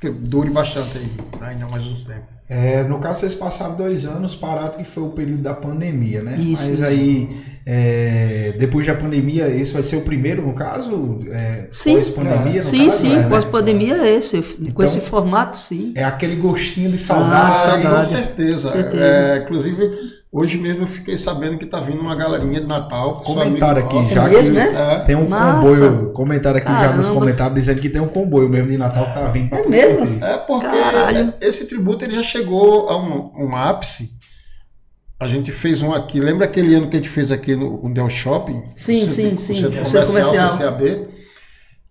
[0.00, 2.38] que dure bastante aí, ainda mais uns tempos.
[2.50, 6.38] É, no caso, vocês passaram dois anos parado, que foi o período da pandemia, né?
[6.38, 6.84] Isso, Mas isso.
[6.84, 7.28] aí,
[7.66, 11.20] é, depois da pandemia, esse vai ser o primeiro, no caso?
[11.30, 11.96] É, Sim.
[11.96, 12.96] Pós-pandemia, no Sim, caso?
[12.98, 13.28] sim, é, né?
[13.28, 14.40] pós-pandemia é esse.
[14.40, 15.92] Com Então- esse formato, sim.
[15.94, 17.52] É aquele gostinho de Ah, saudade.
[17.52, 18.06] com saudade.
[18.08, 18.70] certeza.
[18.70, 19.04] Certeza.
[19.04, 19.90] É, inclusive,
[20.30, 23.22] hoje mesmo eu fiquei sabendo que tá vindo uma galerinha de Natal.
[23.40, 24.10] amigo aqui, nosso.
[24.14, 24.94] já É mesmo, que né?
[24.94, 25.58] É, tem um Massa.
[25.68, 27.14] comboio, comentário aqui já nos Caramba.
[27.20, 29.98] comentários dizendo que tem um comboio mesmo de Natal que tá vindo pra É mesmo?
[30.06, 30.22] curtir.
[30.24, 31.34] é porque Caralho.
[31.40, 34.10] esse tributo ele já chegou a um, um ápice.
[35.20, 37.92] A gente fez um aqui, lembra aquele ano que a gente fez aqui no, no
[37.92, 38.62] Del Shopping?
[38.76, 39.54] Sim, O centro- sim, sim.
[39.54, 40.48] Centro Centro Comercial, comercial.
[40.78, 41.08] CCAB,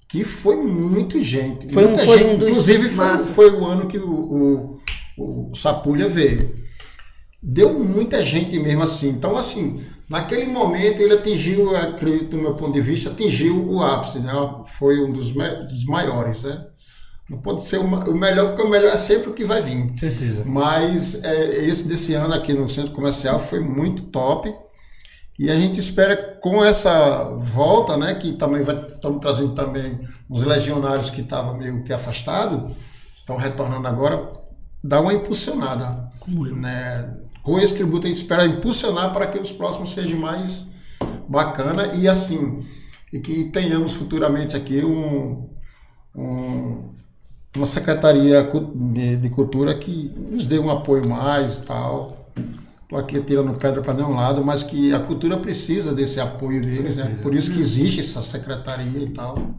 [0.08, 1.74] que foi muito gente.
[1.74, 2.30] Foi um- muita foi gente.
[2.36, 4.80] um dos Inclusive, foi, foi o ano que o,
[5.18, 6.56] o, o Sapulha veio.
[7.50, 9.08] Deu muita gente mesmo assim.
[9.08, 14.20] Então, assim, naquele momento ele atingiu, acredito do meu ponto de vista, atingiu o ápice,
[14.20, 14.34] né?
[14.66, 16.66] Foi um dos, dos maiores, né?
[17.30, 19.98] Não pode ser o melhor, porque o melhor é sempre o que vai vir.
[19.98, 20.44] Certeza.
[20.46, 24.54] Mas é, esse desse ano aqui no centro comercial foi muito top.
[25.40, 30.44] E a gente espera com essa volta, né, que também vai estamos trazendo também os
[30.44, 32.76] legionários que estavam meio que afastados,
[33.16, 34.34] estão retornando agora,
[34.84, 36.12] dar uma impulsionada,
[36.56, 37.18] né?
[37.48, 40.68] Com esse tributo a gente espera impulsionar para que os próximos sejam mais
[41.30, 42.66] bacana e assim
[43.14, 45.48] e que tenhamos futuramente aqui um,
[46.14, 46.94] um
[47.56, 48.46] uma secretaria
[49.22, 52.30] de cultura que nos dê um apoio mais e tal
[52.84, 56.98] estou aqui tirando pedra para nenhum lado, mas que a cultura precisa desse apoio deles,
[56.98, 57.18] né?
[57.24, 59.56] Por isso que existe essa secretaria e tal,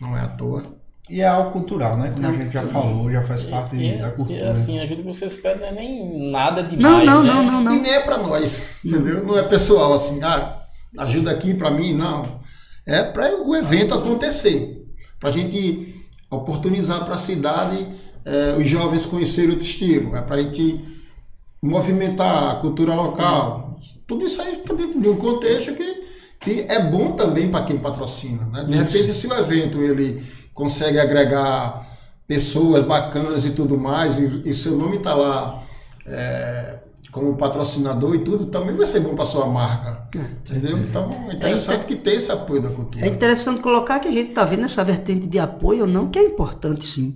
[0.00, 0.62] não é à toa.
[1.08, 2.10] E é algo cultural, né?
[2.14, 4.38] Como a gente já falou, já faz parte E, da cultura.
[4.38, 7.32] e assim, a ajuda que vocês pedem não é nem nada Não, demais, não, né?
[7.32, 7.82] não, não, E não.
[7.82, 9.24] nem é para nós, entendeu?
[9.24, 10.62] Não é pessoal assim, ah,
[10.98, 12.40] ajuda aqui para mim, não.
[12.86, 14.84] É para o evento acontecer,
[15.20, 15.94] para a gente
[16.30, 17.86] oportunizar para a cidade
[18.24, 20.80] eh, os jovens conhecerem outro estilo, é para a gente
[21.62, 23.74] movimentar a cultura local.
[24.06, 26.02] Tudo isso aí está dentro de um contexto que,
[26.40, 28.44] que é bom também para quem patrocina.
[28.46, 28.64] Né?
[28.64, 30.22] De repente, se o evento ele
[30.56, 31.86] consegue agregar
[32.26, 35.62] pessoas bacanas e tudo mais, e, e seu nome está lá
[36.06, 36.78] é,
[37.12, 40.08] como patrocinador e tudo, também vai ser bom para sua marca.
[40.14, 40.78] Entendeu?
[40.78, 43.04] Então é interessante que tenha esse apoio da cultura.
[43.04, 46.18] É interessante colocar que a gente está vendo essa vertente de apoio ou não, que
[46.18, 47.14] é importante sim.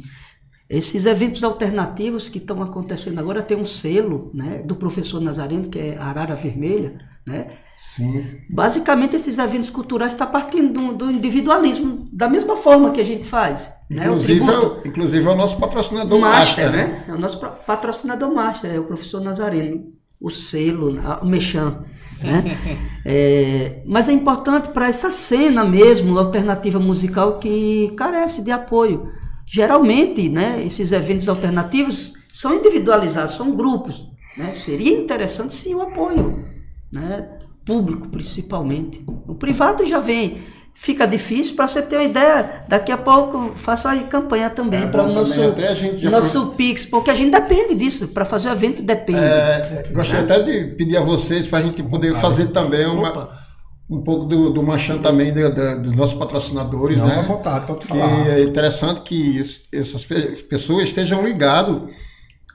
[0.71, 5.79] Esses eventos alternativos que estão acontecendo agora tem um selo né, do professor Nazareno, que
[5.81, 6.97] é Arara Vermelha.
[7.27, 7.49] Né?
[7.77, 8.25] Sim.
[8.49, 13.27] Basicamente, esses eventos culturais estão partindo do, do individualismo, da mesma forma que a gente
[13.27, 13.73] faz.
[13.91, 14.03] né?
[14.03, 14.45] O Inclusive,
[14.85, 17.05] é inclusive é o nosso patrocinador Master, Master, né?
[17.09, 21.85] É o nosso patrocinador Master, é o professor Nazareno, o selo, a- o Mechan.
[22.23, 22.57] Né?
[23.05, 29.11] É, mas é importante para essa cena mesmo, alternativa musical, que carece de apoio.
[29.53, 34.07] Geralmente, né, esses eventos alternativos são individualizados, são grupos.
[34.36, 34.55] Né?
[34.55, 36.44] Seria interessante sim o apoio,
[36.92, 37.28] né?
[37.64, 39.05] público principalmente.
[39.26, 40.38] O privado já vem.
[40.72, 42.64] Fica difícil para você ter uma ideia.
[42.68, 47.11] Daqui a pouco faça aí campanha também É para o nosso, a nosso Pix, porque
[47.11, 48.09] a gente depende disso.
[48.09, 49.18] Para fazer o evento depende.
[49.18, 53.49] É, gostaria até de pedir a vocês para a gente poder fazer também uma, Opa.
[53.91, 57.22] Um pouco do, do Machan também, da- da- dos nossos patrocinadores, Não, né?
[57.26, 58.28] vontade, pode Que falar.
[58.28, 61.76] é interessante que es- essas pe- pessoas estejam ligadas,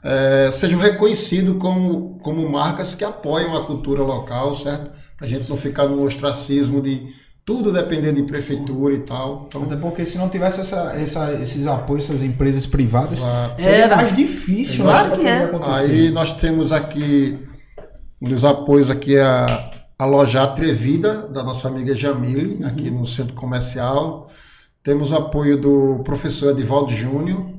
[0.03, 4.91] é, sejam reconhecidos como, como marcas que apoiam a cultura local, certo?
[5.17, 7.03] Para a gente não ficar no ostracismo de
[7.43, 9.45] tudo depender de prefeitura e tal.
[9.47, 13.53] Então, Até porque se não tivesse essa, essa- esses apoios, essas empresas privadas, Claro.
[13.57, 13.95] seria Era.
[13.97, 15.43] mais difícil Claro né, que é.
[15.43, 15.71] acontecer.
[15.91, 17.38] Aí nós temos aqui
[18.21, 23.05] um dos apoios aqui é a, a loja Atrevida da nossa amiga Jamile, aqui no
[23.05, 24.29] centro comercial.
[24.83, 27.49] Temos o apoio do professor Edivaldo Júnior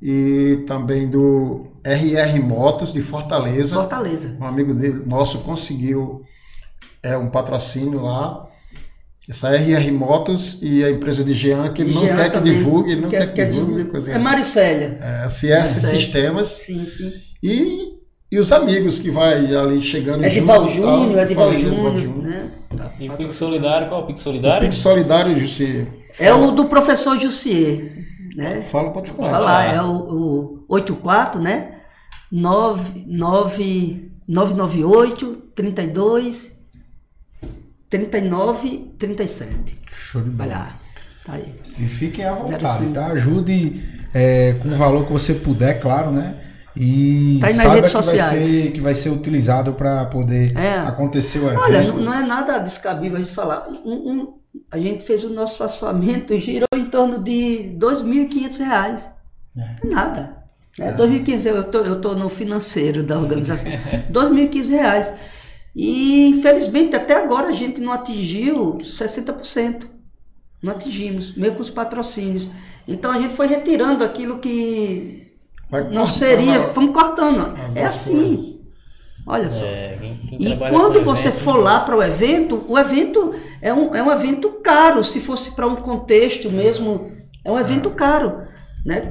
[0.00, 3.74] e também do RR Motos de Fortaleza.
[3.74, 4.36] Fortaleza.
[4.38, 6.22] Um amigo dele, nosso conseguiu
[7.02, 8.46] é um patrocínio lá.
[9.28, 12.92] Essa RR Motos e a empresa de Jean, que ele não Jean quer que divulgue,
[12.92, 13.72] ele não quer, que divulgue.
[13.72, 13.90] divulgue.
[13.90, 14.98] coisa É Maricélia.
[15.00, 15.98] é, CS Maricélia.
[15.98, 16.48] Sistemas.
[16.48, 17.12] Sim, sim.
[17.42, 17.95] E,
[18.30, 21.70] e os amigos que vai ali chegando Edival junto e tal, Júnior, Edival falei de
[21.70, 22.22] Júnior.
[22.22, 22.50] Né?
[22.98, 24.68] E o Pix Solidário, qual é o Pix O Solidário?
[24.68, 25.86] Pix Solidário, Jussi.
[26.18, 28.04] É o do professor Jussier.
[28.34, 28.60] Né?
[28.60, 29.30] Fala, pode falar.
[29.30, 31.76] falar, é o, o 84, né?
[32.30, 36.58] 9, 9, 998 32
[37.88, 39.76] 39 37.
[39.90, 40.60] Show de Vai bola.
[40.60, 40.80] lá.
[41.24, 41.54] Tá aí.
[41.78, 43.06] E fiquem à vontade, tá?
[43.06, 43.82] Ajude
[44.14, 46.36] é, com o valor que você puder, claro, né?
[46.76, 48.44] E Tá saiba redes que vai, sociais.
[48.44, 50.78] ser, que vai ser utilizado para poder É.
[50.80, 51.60] acontecer o evento.
[51.62, 53.66] Olha, não, não é nada descabível a gente falar.
[53.84, 54.34] Um- um-
[54.70, 59.10] a gente fez o nosso orçamento, girou em torno de 2.500 reais.
[59.56, 59.86] É.
[59.86, 60.36] É nada.
[60.78, 60.92] Né?
[60.92, 63.70] 2.500, eu tô, eu tô no financeiro da organização.
[64.10, 65.12] 2.500 reais.
[65.74, 69.86] E, infelizmente, até agora a gente não atingiu 60%.
[70.62, 72.46] Não atingimos, mesmo com os patrocínios.
[72.88, 75.25] Então a gente foi retirando aquilo que
[75.70, 77.40] Vai não cortando seria, a- vamos cortando.
[77.40, 78.16] algumas É assim.
[78.18, 78.56] coisas.
[79.28, 79.64] Olha só.
[79.64, 83.74] É, quem, quem E quando você evento, for lá para o evento, o evento é
[83.74, 85.02] um, é um evento caro.
[85.02, 87.10] Se fosse para um contexto mesmo,
[87.44, 88.42] é um evento caro.
[88.84, 89.10] Né?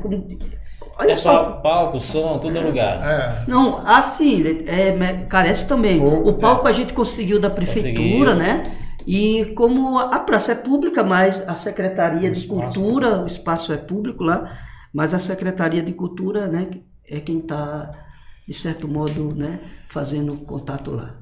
[0.98, 1.60] Olha É só.
[1.62, 3.02] palco, som, tudo é lugar.
[3.04, 6.00] É, Não, assim, é, carece também.
[6.00, 8.36] O- O palco a gente conseguiu da prefeitura, Conseguiu.
[8.36, 8.72] né?
[9.06, 13.26] E como a a praça é pública, mas a Secretaria O de espaço, Cultura, o
[13.26, 14.50] espaço é público lá,
[14.96, 16.70] mas a Secretaria de Cultura, né,
[17.06, 18.08] é quem está,
[18.48, 19.60] de certo modo, né,
[19.90, 21.18] fazendo contato lá.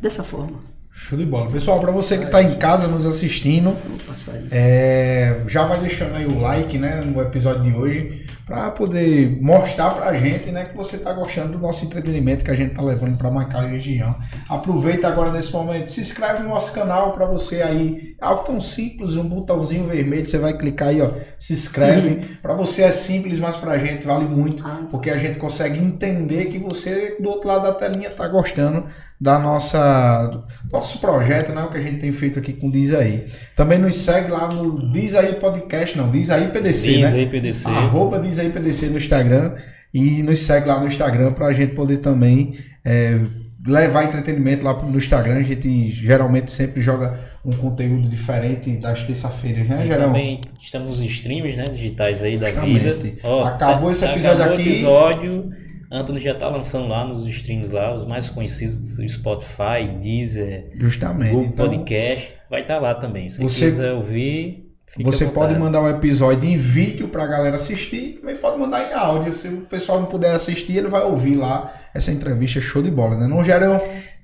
[0.00, 0.60] Dessa forma.
[0.94, 1.50] Show de bola.
[1.50, 3.74] Pessoal, para você que está em casa nos assistindo,
[4.50, 9.92] é, já vai deixando aí o like né, no episódio de hoje para poder mostrar
[9.92, 12.82] para a gente né, que você está gostando do nosso entretenimento que a gente está
[12.82, 14.14] levando para Macau e região.
[14.46, 19.14] Aproveita agora nesse momento, se inscreve no nosso canal para você aí, algo tão simples,
[19.14, 22.16] um botãozinho vermelho, você vai clicar aí, ó, se inscreve.
[22.42, 24.82] para você é simples, mas para a gente vale muito, ah.
[24.90, 28.84] porque a gente consegue entender que você do outro lado da telinha está gostando
[29.22, 30.42] da nossa
[30.72, 33.26] nosso projeto, né, o que a gente tem feito aqui com Diz aí.
[33.54, 37.12] Também nos segue lá no Diz aí Podcast, não, Diz aí PDC, Diz né?
[37.12, 37.68] Aí PDC.
[37.68, 39.54] Arroba Diz aí PDC no Instagram
[39.94, 43.20] e nos segue lá no Instagram para a gente poder também é,
[43.64, 45.36] levar entretenimento lá no Instagram.
[45.36, 50.14] A gente geralmente sempre joga um conteúdo diferente das terça-feiras, né, Geraldo?
[50.14, 52.78] Também estamos nos streams, né, digitais aí da Justamente.
[52.80, 53.12] vida.
[53.22, 54.68] Ó, acabou esse episódio acabou aqui.
[54.68, 55.62] episódio
[55.92, 61.32] Anthony já tá lançando lá nos streams lá, os mais conhecidos do Spotify, Deezer, Justamente.
[61.32, 62.34] Google então, Podcast.
[62.48, 63.28] Vai estar tá lá também.
[63.28, 68.36] Se você, quiser ouvir, Você pode mandar um episódio em vídeo pra galera assistir, também
[68.36, 69.34] pode mandar em áudio.
[69.34, 73.14] Se o pessoal não puder assistir, ele vai ouvir lá essa entrevista show de bola,
[73.16, 73.26] né?
[73.26, 73.78] Não, Gerão?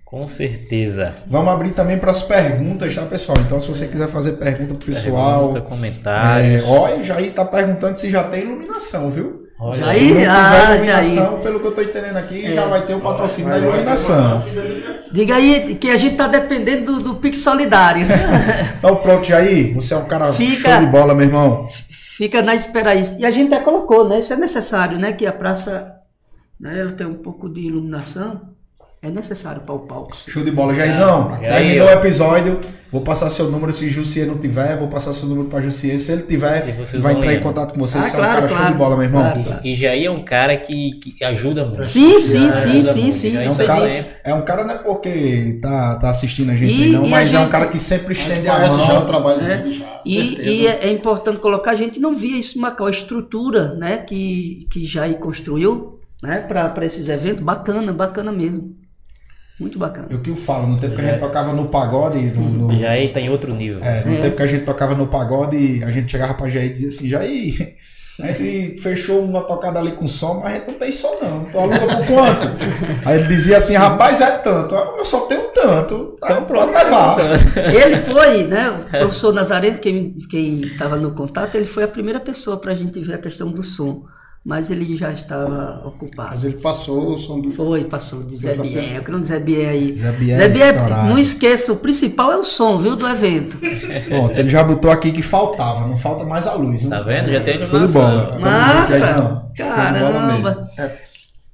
[0.07, 1.17] Com certeza.
[1.27, 3.37] Vamos abrir também para as perguntas, tá, pessoal?
[3.45, 5.53] Então, se você quiser fazer pergunta pro pessoal.
[5.53, 6.65] Pergunta, comentários.
[6.65, 9.48] É, ó, já aí tá perguntando se já tem iluminação, viu?
[9.61, 11.43] Olha, Jair, se ah, iluminação, Jair.
[11.43, 12.53] pelo que eu estou entendendo aqui, é.
[12.53, 14.43] já vai ter o patrocínio da iluminação.
[15.11, 18.07] Diga aí que a gente está dependendo do, do Pix Solidário.
[18.79, 21.69] então pronto, Jair, você é um cara fica, show de bola, meu irmão.
[22.17, 23.19] Fica na espera isso.
[23.19, 24.21] E a gente até colocou, né?
[24.21, 25.13] Isso é necessário, né?
[25.13, 25.93] Que a praça
[26.61, 28.58] né, ela tem um pouco de iluminação
[29.01, 30.17] é necessário para o palco.
[30.17, 31.39] Show de bola, Jairzão.
[31.41, 32.61] É, terminou o episódio.
[32.91, 34.75] Vou passar seu número se Jussier não tiver.
[34.77, 35.99] Vou passar seu número para Jussier.
[35.99, 37.99] Se ele tiver, vai entrar em contato com você.
[37.99, 38.63] Ah, você claro, é um cara claro.
[38.63, 39.23] show de bola, meu irmão.
[39.23, 39.61] Claro, claro.
[39.63, 41.85] E Jair é um cara que, que ajuda muito.
[41.85, 43.37] Sim, sim, é, sim, sim, sim.
[43.37, 43.89] É um, cara,
[44.25, 47.33] é um cara não é porque tá, tá assistindo a gente, e, não, e mas
[47.33, 48.87] é um cara que sempre estende a, a mão.
[48.87, 49.59] já o trabalho é.
[49.59, 49.75] dele.
[49.75, 52.91] Já, e, e é, é, importante colocar, a gente não via isso em Macau, a
[52.91, 58.75] estrutura né, que, que Jair construiu né, para esses eventos, bacana, bacana mesmo.
[59.59, 60.07] Muito bacana.
[60.09, 62.19] Eu que eu falo, no tempo que a gente tocava no pagode.
[62.31, 63.83] No, no, já aí tá em outro nível.
[63.83, 64.21] É, no é.
[64.21, 67.09] tempo que a gente tocava no pagode, a gente chegava pra Jair e dizia assim:
[67.09, 67.75] Jair,
[68.21, 71.45] a gente fechou uma tocada ali com som, mas a gente não tem som não.
[71.45, 72.47] Tu aluga por quanto?
[73.05, 74.77] Aí ele dizia assim: rapaz, é tanto.
[74.77, 76.17] Eu só tenho tanto.
[76.21, 77.17] Tá, então pronto, levar.
[77.75, 78.71] Ele foi, né?
[78.71, 83.01] O professor Nazareno, quem, quem tava no contato, ele foi a primeira pessoa pra gente
[83.01, 84.05] ver a questão do som
[84.49, 86.31] mas ele já estava ocupado.
[86.31, 87.53] Mas ele passou o som do.
[87.53, 89.05] Foi, passou, de Zé Biel.
[89.07, 89.95] Eu Zé Biel aí.
[89.95, 90.75] Zé Biel, Zé Biel
[91.07, 93.59] não esqueça, o principal é o som, viu, do evento.
[94.09, 96.81] Bom, ele já botou aqui que faltava, não falta mais a luz.
[96.81, 96.89] Viu?
[96.89, 97.31] Tá vendo?
[97.31, 98.41] Já tem iluminação.
[98.41, 99.51] Massa!
[99.55, 100.71] Caramba!
[100.79, 100.97] É.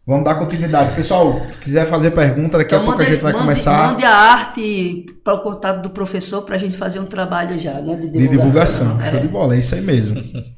[0.07, 0.95] Vamos dar continuidade.
[0.95, 3.91] Pessoal, se quiser fazer pergunta, daqui então, a pouco mande, a gente vai mande, começar.
[3.91, 7.81] Mande a arte para o contato do professor para a gente fazer um trabalho já,
[7.81, 7.97] né?
[7.97, 8.29] De divulgação.
[8.29, 9.01] De divulgação.
[9.01, 9.11] É.
[9.11, 10.23] Show de bola, é isso aí mesmo.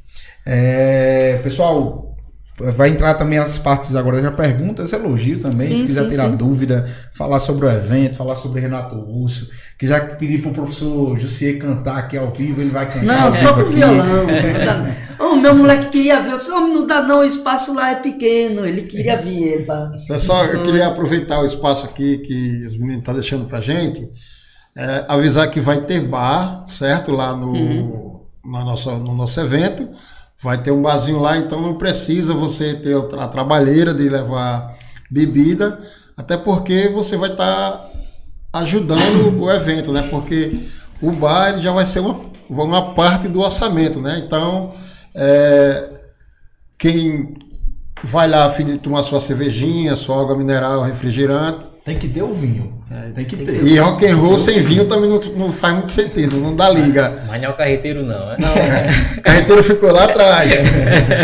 [0.49, 2.16] É, pessoal,
[2.59, 6.31] Vai entrar também as partes agora já perguntas, elogio também, sim, se quiser sim, tirar
[6.31, 6.37] sim.
[6.37, 11.99] dúvida, falar sobre o evento, falar sobre Renato Russo, quiser pedir pro professor Jussier cantar
[11.99, 13.05] aqui ao vivo, ele vai cantar.
[13.05, 14.27] Não, só pro violão.
[15.20, 18.65] o meu moleque queria ver, eu disse, não dá não, o espaço lá é pequeno,
[18.65, 19.43] ele queria vir.
[19.43, 23.61] Ele fala, Pessoal, eu queria aproveitar o espaço aqui que os meninos estão deixando pra
[23.61, 24.09] gente,
[24.74, 27.12] é, avisar que vai ter bar, certo?
[27.12, 28.20] Lá no, uhum.
[28.43, 29.87] no, nosso, no nosso evento.
[30.43, 34.77] Vai ter um barzinho lá, então não precisa você ter a trabalheira de levar
[35.11, 35.81] bebida,
[36.17, 37.91] até porque você vai estar tá
[38.53, 40.03] ajudando o evento, né?
[40.03, 40.69] Porque
[41.01, 44.23] o bar já vai ser uma, uma parte do orçamento, né?
[44.25, 44.75] Então,
[45.15, 46.01] é,
[46.79, 47.35] quem
[48.03, 52.21] vai lá a fim de tomar sua cervejinha, sua água mineral, refrigerante, tem que ter
[52.21, 52.83] o vinho.
[52.91, 53.65] É, tem que ter.
[53.65, 57.23] E rock and roll sem vinho também não, não, faz muito sentido, não dá liga.
[57.29, 58.37] Mas não é o carreteiro não, é?
[58.41, 58.89] Não, é.
[59.19, 60.65] o carreteiro ficou lá atrás.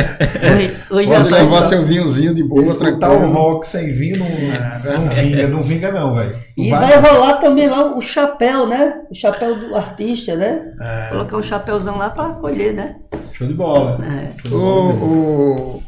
[0.89, 2.63] Hoje Pode levar seu vinhozinho de boa.
[2.63, 6.37] Escutar o rock sem vinho não, é, não vinga, não vinga não, velho.
[6.57, 9.01] E vai, vai rolar também lá o chapéu, né?
[9.11, 10.63] O chapéu do artista, né?
[10.81, 11.09] É.
[11.09, 12.95] Colocar um chapéuzão lá para colher, né?
[13.33, 13.99] Show de bola.
[14.01, 14.41] É.
[14.41, 15.83] Show de bola o, o,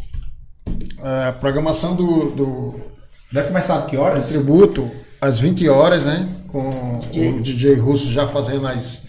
[1.01, 2.94] a programação do, do
[3.35, 4.29] Vai começar a que horas?
[4.29, 4.89] tributo
[5.21, 6.29] às 20 horas, né?
[6.47, 7.33] Com DJ.
[7.33, 9.03] o DJ Russo já fazendo as,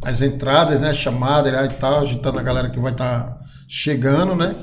[0.00, 0.94] as entradas, né?
[0.94, 4.54] Chamada e tal, agitando a galera que vai estar tá chegando, né?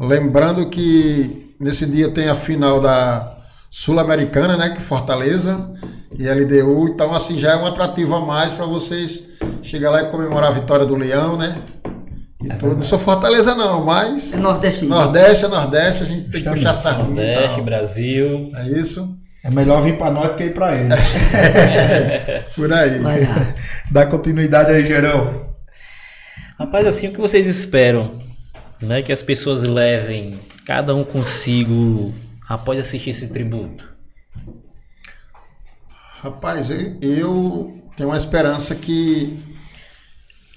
[0.00, 3.36] Lembrando que nesse dia tem a final da
[3.70, 4.70] Sul-Americana, né?
[4.70, 5.70] Que Fortaleza
[6.18, 6.88] e LDU.
[6.88, 9.22] Então, assim, já é um atrativo a mais para vocês
[9.60, 11.54] chegar lá e comemorar a vitória do Leão, né?
[12.42, 12.76] E é tudo.
[12.76, 14.34] Não sou Fortaleza, não, mas.
[14.34, 14.86] É Nordeste.
[14.86, 17.06] Nordeste é Nordeste, a gente tem que puxar sardinha.
[17.08, 18.50] Nordeste, Brasil.
[18.54, 19.16] É isso.
[19.42, 21.00] É melhor vir para nós do que ir para eles.
[22.54, 23.00] Por aí.
[23.90, 25.54] Dá continuidade aí, Gerão.
[26.58, 28.20] Rapaz, assim, o que vocês esperam?
[28.82, 32.14] Né, que as pessoas levem cada um consigo
[32.48, 33.84] após assistir esse tributo?
[36.22, 39.38] Rapaz, eu, eu tenho uma esperança que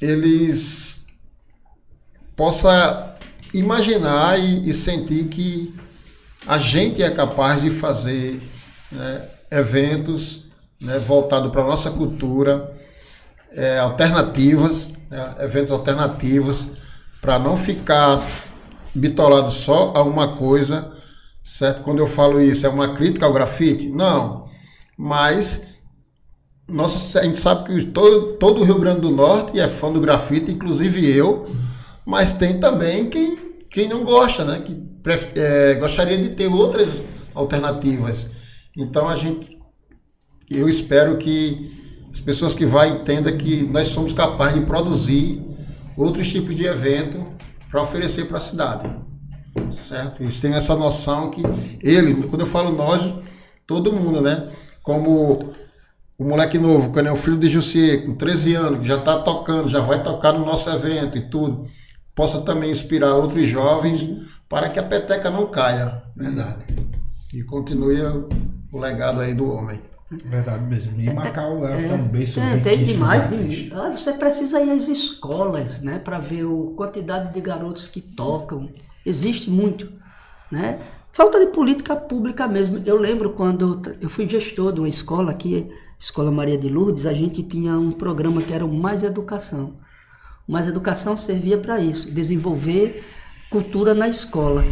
[0.01, 1.02] eles
[2.35, 3.13] possam
[3.53, 5.73] imaginar e, e sentir que
[6.47, 8.41] a gente é capaz de fazer
[8.91, 10.45] né, eventos
[10.79, 12.73] né, voltados para a nossa cultura,
[13.51, 16.69] é, alternativas, né, eventos alternativos,
[17.21, 18.19] para não ficar
[18.93, 20.91] bitolado só a uma coisa,
[21.41, 21.81] certo?
[21.81, 23.89] Quando eu falo isso, é uma crítica ao grafite?
[23.89, 24.47] Não.
[24.97, 25.73] Mas
[26.67, 29.99] nossa, a gente sabe que todo, todo o Rio Grande do Norte é fã do
[29.99, 31.49] grafite, inclusive eu,
[32.05, 33.37] mas tem também quem,
[33.69, 34.59] quem não gosta, né?
[34.59, 34.81] Que
[35.35, 37.03] é, gostaria de ter outras
[37.33, 38.29] alternativas.
[38.77, 39.57] Então a gente,
[40.49, 41.71] eu espero que
[42.11, 45.43] as pessoas que vão entendam que nós somos capazes de produzir
[45.97, 47.25] outros tipos de evento
[47.69, 48.95] para oferecer para a cidade.
[49.69, 50.21] Certo?
[50.21, 51.41] Eles têm essa noção que
[51.81, 53.13] ele, quando eu falo nós,
[53.65, 54.51] todo mundo, né?
[54.81, 55.53] Como
[56.17, 59.67] o moleque novo, é o filho de Jussier, com 13 anos, que já está tocando,
[59.67, 61.67] já vai tocar no nosso evento e tudo,
[62.15, 64.07] possa também inspirar outros jovens
[64.47, 66.03] para que a peteca não caia.
[66.15, 66.65] Verdade.
[67.33, 68.01] E continue
[68.71, 69.79] o legado aí do homem.
[70.25, 70.99] Verdade mesmo.
[70.99, 73.29] E Macau é, É, um berço é, tem demais.
[73.29, 73.73] de.
[73.73, 78.69] Ah, você precisa ir às escolas, né, para ver a quantidade de garotos que tocam.
[79.05, 79.91] Existe muito,
[80.51, 80.79] né?
[81.11, 82.81] Falta de política pública mesmo.
[82.85, 85.69] Eu lembro quando eu fui gestor de uma escola aqui,
[85.99, 89.75] Escola Maria de Lourdes, a gente tinha um programa que era o Mais Educação.
[90.47, 93.03] O Mais Educação servia para isso, desenvolver
[93.49, 94.63] cultura na escola.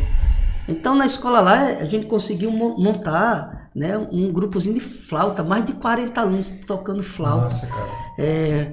[0.68, 5.66] Então, na escola lá, a gente conseguiu mo- montar né, um grupozinho de flauta, mais
[5.66, 7.44] de 40 alunos tocando flauta.
[7.44, 7.90] Nossa, cara.
[8.18, 8.72] É,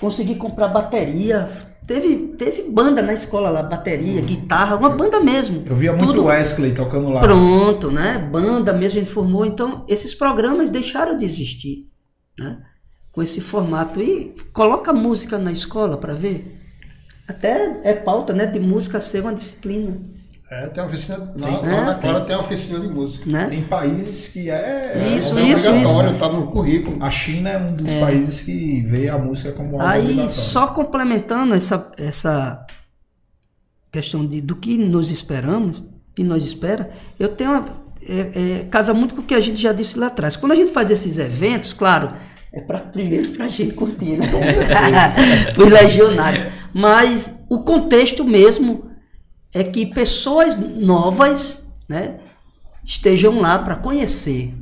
[0.00, 1.48] consegui comprar bateria.
[1.86, 5.62] Teve, teve banda na escola lá, bateria, guitarra, uma banda mesmo.
[5.66, 7.20] Eu via muito Tudo Wesley tocando lá.
[7.20, 8.18] Pronto, né?
[8.18, 9.44] Banda mesmo a gente formou.
[9.44, 11.86] Então, esses programas deixaram de existir,
[12.38, 12.58] né?
[13.14, 14.00] Com esse formato.
[14.00, 16.60] E coloca música na escola para ver.
[17.26, 18.46] Até é pauta, né?
[18.46, 19.96] De música ser uma disciplina,
[20.50, 21.16] É, tem oficina.
[21.36, 23.28] Lá, Tem- lá é, na Clara tem oficina de música.
[23.30, 23.46] né?
[23.48, 25.14] Tem países que é.
[25.16, 27.02] Isso, é isso, obrigatório, tá no currículo.
[27.02, 31.54] A China é um dos países que vê a música como algo Aí, só complementando
[31.54, 32.64] essa, essa
[33.90, 35.82] questão de, do que nos esperamos,
[36.14, 37.64] que nós espera, eu tenho uma,
[38.06, 40.36] é, é, casa muito com o que a gente já disse lá atrás.
[40.36, 42.12] Quando a gente faz esses eventos, claro,
[42.54, 44.28] é para primeiro para a gente curtir, né?
[45.52, 46.52] Para os legionários.
[46.72, 48.90] Mas o contexto mesmo
[49.52, 52.20] é que pessoas novas, né,
[52.84, 54.54] estejam lá para conhecer.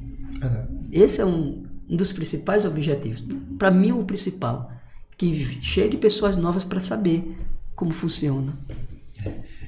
[0.91, 3.25] Esse é um, um dos principais objetivos.
[3.59, 4.73] Para mim, o principal.
[5.17, 7.37] Que chegue pessoas novas para saber
[7.77, 8.55] como funciona.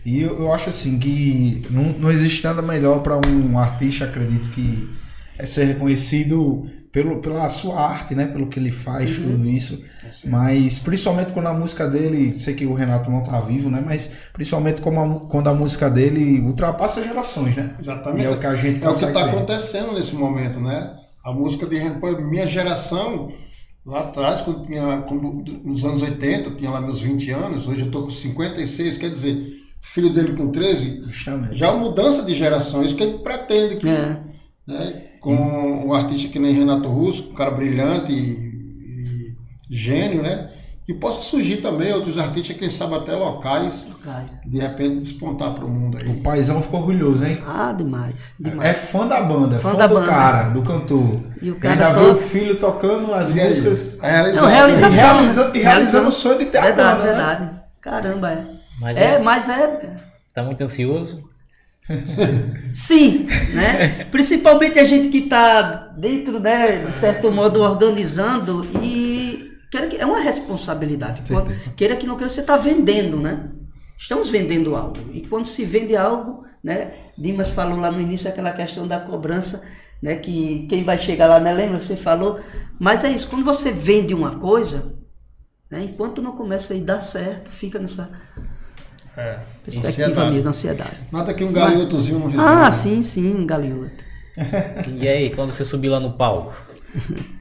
[0.04, 4.48] E eu, eu acho assim que não, não existe nada melhor para um artista, acredito
[4.50, 4.90] que
[5.38, 8.24] é ser reconhecido pelo, pela sua arte, né?
[8.24, 9.32] Pelo que ele faz, Uhum.
[9.32, 9.84] tudo isso.
[10.26, 13.82] Mas principalmente quando a música dele, sei que o Renato não tá vivo, né?
[13.84, 17.74] Mas principalmente como a- quando a música dele ultrapassa gerações, né?
[17.80, 18.22] Exatamente.
[18.22, 19.30] E é o que a gente É o que está ver.
[19.30, 20.94] acontecendo nesse momento, né?
[21.24, 21.80] A música de
[22.22, 23.32] minha geração,
[23.84, 27.90] lá atrás, quando tinha, quando, nos anos 80, tinha lá meus 20 anos, hoje eu
[27.90, 29.44] tô com 56, quer dizer,
[29.82, 31.56] filho dele com 13, Justamente.
[31.58, 34.20] já é uma mudança de geração, isso que ele pretende que, É.
[34.66, 39.34] né, com um artista que nem Renato Russo, um cara brilhante e,
[39.70, 40.50] e gênio, né?
[40.86, 43.86] Que possa surgir também outros artistas, quem sabe até locais,
[44.44, 46.20] de repente despontar para o mundo O aí.
[46.20, 47.42] paizão ficou orgulhoso, hein?
[47.46, 48.34] Ah, demais.
[48.38, 48.68] demais.
[48.68, 50.06] É fã da banda, Fã fã, da do banda.
[50.06, 51.16] cara, do cantor.
[51.40, 53.96] E o E cara ainda vê o filho tocando as E músicas.
[54.02, 54.42] a realização.
[54.46, 54.90] Não, realização.
[54.90, 55.64] E realiza- e né?
[55.64, 57.16] realizando o sonho de ter a verdade, banda, né?
[57.16, 57.60] verdade.
[57.80, 58.46] Caramba, é.
[58.78, 59.96] Mas é, é- mas é.
[60.34, 61.18] Tá muito ansioso?
[62.72, 64.04] Sim, né?
[64.06, 65.62] Principalmente a gente que está
[65.98, 71.22] dentro, né, de certo modo, organizando e queira que- é uma responsabilidade.
[71.30, 71.74] Quando-.
[71.76, 73.50] Queira que não queira, você está vendendo, né?
[73.98, 74.96] Estamos vendendo algo.
[75.12, 76.92] E quando se vende algo, né?
[77.16, 79.62] Dimas falou lá no início aquela questão da cobrança,
[80.02, 80.16] né?
[80.16, 81.52] Que quem vai chegar lá, né?
[81.52, 81.80] Lembra?
[81.80, 82.40] Você falou.
[82.78, 84.94] Mas é isso, quando você vende uma coisa,
[85.70, 85.84] né?
[85.84, 88.10] Enquanto não começa a dar certo, fica nessa
[89.16, 90.34] É, perspectiva ansiedade.
[90.34, 90.96] mesmo, ansiedade.
[91.12, 92.66] Nada que um galhotozinho não resolva.
[92.66, 94.04] Ah, sim, sim, um galinhoto.
[94.88, 96.52] E aí, quando você subir lá no palco?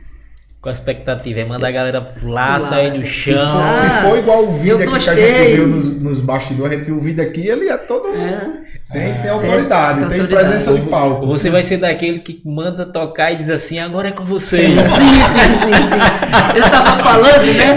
[0.63, 1.41] com a expectativa?
[1.41, 2.59] É mandar a galera pular, Pular.
[2.61, 3.61] sair no Se chão.
[3.63, 6.77] for, se for igual o vídeo aqui que a gente viu nos, nos bastidores, a
[6.77, 8.07] gente viu o vídeo aqui, ele é todo.
[8.07, 8.63] É.
[8.91, 10.47] Tem, tem autoridade, tem tem autoridade.
[10.49, 11.25] presença de palco.
[11.25, 14.69] você vai ser daquele que manda tocar e diz assim, agora é com vocês.
[14.69, 16.57] Sim, sim, sim, sim.
[16.57, 17.75] Eu tava falando, né?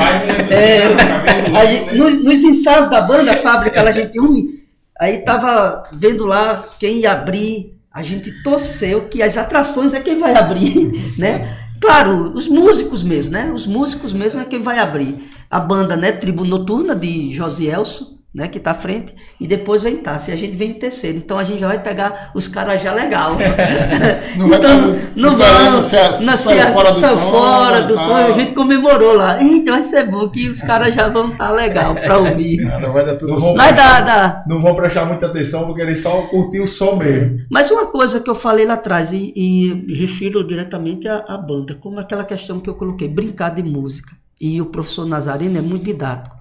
[0.51, 4.61] É, a gente- nos, nos ensaios da banda, a fábrica a gente une,
[5.01, 10.19] aí tava vendo lá quem ia abrir, a gente torceu que as atrações é quem
[10.19, 11.57] vai abrir, né?
[11.81, 13.53] Claro, os músicos mesmo, né?
[13.53, 15.31] Os músicos mesmo é quem vai abrir.
[15.51, 16.13] A banda, né?
[16.13, 18.49] Tribo Noturna, de Josielso, né?
[18.49, 21.17] Que tá à frente, e depois vem Tassi, e a gente vem em terceiro.
[21.17, 23.33] Então a gente já vai pegar os caras já legal.
[24.37, 26.73] Não vai então, tá muito- não não vai, vai, se a- se não, se a-
[26.73, 29.43] fora do tom, fora do tom, a gente comemorou lá.
[29.43, 32.59] Eita, vai ser bom que os caras já vão estar legal pra ouvir.
[32.63, 33.57] Nada, vai dar tudo Não vou- certo.
[33.57, 34.45] Mas dá, dá.
[34.47, 37.39] Não vão prestar muita atenção, vão querer só curtir o som mesmo.
[37.51, 41.39] Mas uma coisa que eu falei lá atrás, e, e me refiro diretamente à, à
[41.39, 44.15] banda, como aquela questão que eu coloquei, brincar de música.
[44.39, 46.36] E o professor Nazareno é muito didático.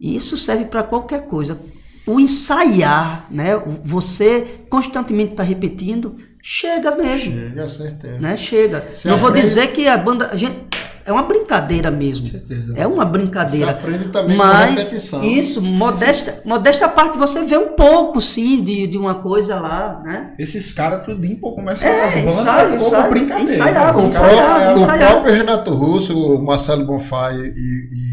[0.00, 1.58] E isso serve para qualquer coisa.
[2.06, 3.60] O ensaiar, né?
[3.84, 7.32] Você constantemente está repetindo, chega mesmo.
[7.32, 8.20] Chega, certeza.
[8.20, 8.36] Né?
[8.36, 8.88] Chega.
[9.06, 10.28] Não vou dizer que a banda.
[10.32, 10.66] a gente-
[11.04, 12.26] é uma brincadeira mesmo.
[12.26, 12.74] certeza.
[12.76, 13.66] É uma brincadeira.
[13.66, 15.22] Você aprende também com Mas repetição.
[15.24, 20.32] isso, modesta, modesta parte, você vê um pouco, sim, de, de uma coisa lá, né?
[20.36, 23.52] Esses caras tudinho pô, começam É, as bandas ensaio, como ensaio, brincadeira.
[23.52, 25.12] ensaiavam, O ensaiavam, próprio, o ensaiavam.
[25.14, 28.05] próprio Renato Russo, o Marcelo Bonfá e, e- e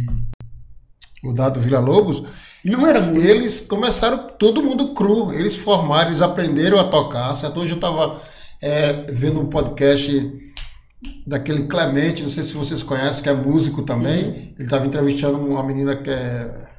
[1.24, 2.24] o Dado Vila Lobos,
[2.64, 5.34] Não era eles começaram todo mundo cru.
[5.34, 7.34] Eles formaram, eles aprenderam a tocar.
[7.36, 7.60] Certo?
[7.60, 8.22] Hoje eu estava
[9.12, 10.34] vendo um podcast
[11.26, 14.54] daquele Clemente, não sei se vocês conhecem, que é músico também.
[14.56, 16.70] Ele estava entrevistando uma menina que é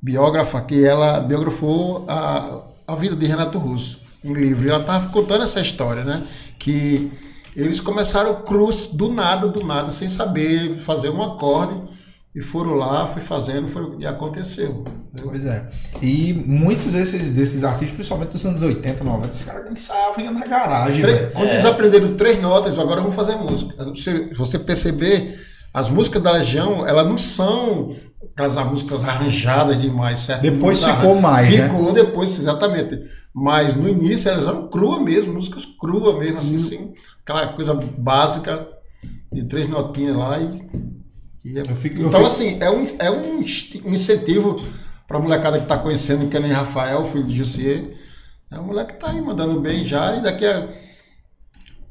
[0.00, 4.66] biógrafa, que ela biografou a, a vida de Renato Russo em livro.
[4.66, 6.26] E ela estava contando essa história, né?
[6.58, 7.10] Que
[7.56, 11.97] eles começaram cruz do nada, do nada, sem saber fazer um acorde.
[12.34, 14.84] E foram lá, foi fazendo, foi, e aconteceu.
[15.08, 15.30] entendeu?
[15.30, 15.68] Pois é.
[16.02, 21.00] E muitos desses, desses artistas, principalmente dos anos 80, 90, os caras ensaiavam na garagem.
[21.00, 21.30] Tre-.
[21.34, 23.74] Quando eles aprenderam três notas, agora vão fazer música.
[23.96, 25.40] Se você perceber,
[25.72, 27.96] as músicas da Legião, elas não são
[28.34, 30.42] aquelas músicas arranjadas demais, certo?
[30.42, 31.68] Depois Muito ficou arran- mais, né?
[31.68, 33.00] Ficou depois, exatamente.
[33.34, 36.92] Mas no início elas eram cruas mesmo, músicas cruas mesmo, assim, assim,
[37.22, 38.68] aquela coisa básica
[39.32, 40.97] de três notinhas lá e.
[41.56, 43.38] é- Eu fico- eu então, fico- assim, é um, é um,
[43.86, 44.56] um incentivo
[45.06, 47.90] para a molecada que está conhecendo, que é nem Rafael, filho de Jussier.
[48.50, 50.68] É um moleque que tá aí mandando bem já, e daqui a.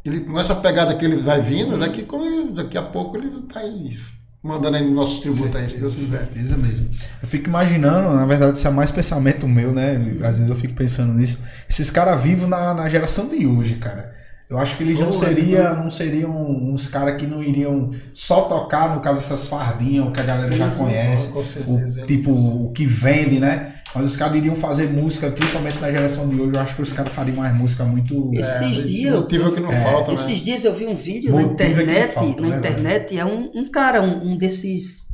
[0.05, 3.59] Ele, com essa pegada que ele vai vindo, daqui, ele- daqui a pouco ele tá
[3.59, 3.97] aí
[4.41, 6.19] mandando aí nossos tributos aí, se Deus quiser.
[6.19, 6.89] Certeza mesmo.
[7.21, 9.95] Eu fico imaginando, na verdade, isso é mais pensamento meu, né?
[10.23, 11.39] Às vezes eu fico pensando nisso.
[11.69, 14.15] Esses caras vivos na, na geração de hoje, cara.
[14.49, 16.31] Eu acho que eles não Boa, seriam, não seriam
[16.71, 20.57] uns caras que não iriam só tocar, no caso, essas fardinhas que a galera Sim,
[20.57, 21.27] já sim, conhece.
[21.33, 22.03] com certeza.
[22.03, 23.73] O, tipo, o que vende, né?
[23.93, 26.53] Mas os caras iriam fazer música, principalmente na geração de hoje.
[26.53, 28.31] Eu acho que os caras fariam mais música muito.
[28.33, 29.19] Esses dias.
[29.19, 30.43] motivo que não falta, Esses né?
[30.45, 33.25] dias eu vi um vídeo na Motivo é que internet, falta, na né, internet, é
[33.25, 35.07] um, um cara, um, um desses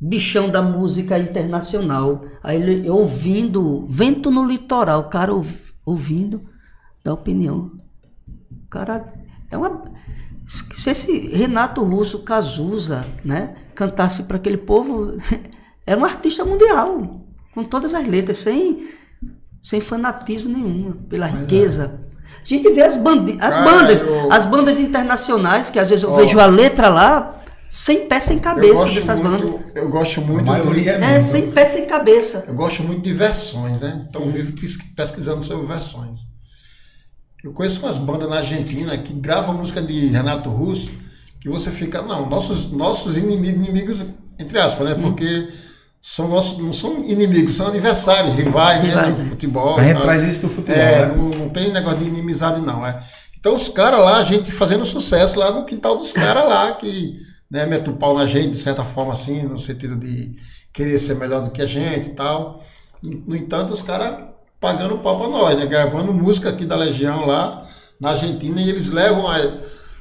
[0.00, 2.22] bichão da música internacional.
[2.42, 6.42] Aí ele ouvindo, vento no litoral, o cara ouv- ouvindo,
[7.02, 7.70] dá opinião.
[8.68, 9.12] O cara
[9.50, 9.82] é uma.
[10.46, 15.16] Se esse Renato Russo, Cazuza, né, cantasse para aquele povo,
[15.86, 17.22] era um artista mundial,
[17.54, 18.88] com todas as letras, sem,
[19.62, 22.00] sem fanatismo nenhum, pela riqueza.
[22.42, 26.02] A gente vê as, bandi as Cara, bandas, eu- as bandas internacionais, que às vezes
[26.02, 26.16] eu Ó.
[26.16, 29.50] vejo a letra lá, sem pé, sem cabeça dessas bandas.
[29.50, 32.44] muito, eu gosto A muito maioria de- é É, sem pé, sem cabeça.
[32.46, 34.02] Eu gosto muito de versões, né?
[34.08, 36.20] Então eu vivo pes- pesquisando sobre versões.
[37.42, 40.90] Eu conheço umas bandas na Argentina que gravam música de Renato Russo
[41.40, 44.04] que você fica, não, nossos, nossos inimigos, inimigos,
[44.38, 44.94] entre aspas, né?
[44.96, 45.48] Porque
[46.00, 48.88] são nossos, não são inimigos, são adversários, rivais, né?
[48.88, 49.28] Rivais, No é.
[49.28, 49.78] futebol.
[49.78, 51.14] A gente traz isso do futebol, É, né?
[51.14, 52.84] não, não tem negócio de inimizade, não.
[52.84, 53.00] É.
[53.38, 57.14] Então os caras lá, a gente fazendo sucesso lá no quintal dos caras lá, que
[57.48, 60.34] né, mete o pau na gente, de certa forma, assim, no sentido de
[60.72, 62.64] querer ser melhor do que a gente e tal.
[63.02, 64.24] E, no entanto, os caras
[64.60, 65.66] pagando pau pra nós, né?
[65.66, 67.66] Gravando música aqui da Legião lá
[68.00, 69.58] na Argentina e eles levam a-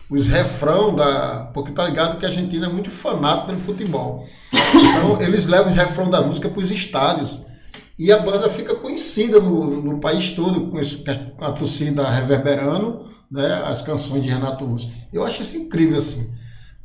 [0.10, 1.50] os refrão da.
[1.54, 4.26] Porque tá ligado que a Argentina é muito fanático pelo futebol.
[4.74, 7.42] Então eles levam os refrão da música pros estádios.
[8.00, 10.98] E a banda fica conhecida no, no país todo, com, esse-
[11.36, 14.90] com a torcida reverberando né, as canções de Renato Russo.
[15.12, 16.30] Eu acho isso incrível, assim.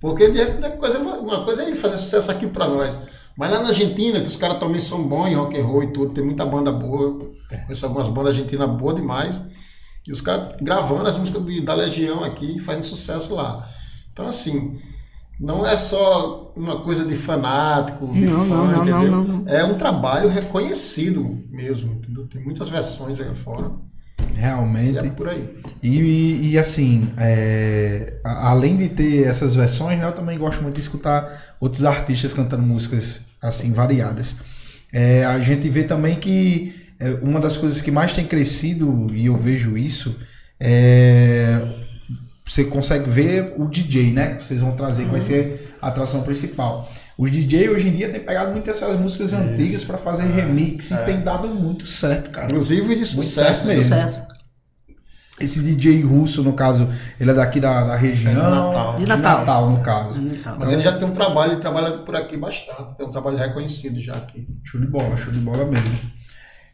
[0.00, 0.44] Porque de
[0.78, 2.98] coisa, uma coisa é ele fazer sucesso aqui pra nós.
[3.36, 5.92] Mas lá na Argentina, que os caras também são bons em rock and roll e
[5.92, 7.18] tudo, tem muita banda boa.
[7.66, 9.42] Conheço algumas bandas argentinas boas demais.
[10.06, 13.66] E os caras gravando as músicas de- da Legião aqui, fazendo sucesso lá.
[14.12, 14.78] Então, assim,
[15.38, 19.42] não é só uma coisa de fanático, de Não, fã, não, não, entendeu?
[19.46, 22.26] É um trabalho reconhecido mesmo, entendeu?
[22.26, 23.91] Tem muitas versões aí fora e
[24.34, 24.98] Realmente.
[24.98, 25.56] é por aí.
[25.82, 30.62] E, e- e, assim, é, a- além de ter essas versões, né, eu também gosto
[30.62, 34.34] muito de escutar outros artistas cantando músicas assim variadas.
[34.92, 39.26] É, a gente vê também que é, uma das coisas que mais tem crescido, e
[39.26, 40.16] eu vejo isso,
[40.60, 41.78] é
[42.44, 44.34] você consegue ver o DJ, né?
[44.34, 46.92] Que vocês vão trazer, que vai ser a atração principal.
[47.16, 50.96] Os DJ hoje em dia têm pegado muitas essas músicas antigas para fazer remix e
[51.04, 52.46] tem dado muito certo, cara.
[52.46, 53.82] Inclusive de sucesso mesmo.
[53.82, 54.22] Sucesso.
[55.40, 58.30] Esse DJ russo, no caso, ele é daqui da, da região.
[58.30, 58.96] É de Natal.
[58.96, 59.70] De Natal.
[59.70, 60.22] no caso.
[60.22, 60.56] Natal.
[60.58, 64.00] Mas ele já tem um trabalho, ele trabalha por aqui bastante, tem um trabalho reconhecido
[64.00, 64.46] já aqui.
[64.62, 65.98] Show de bola, show de bola mesmo.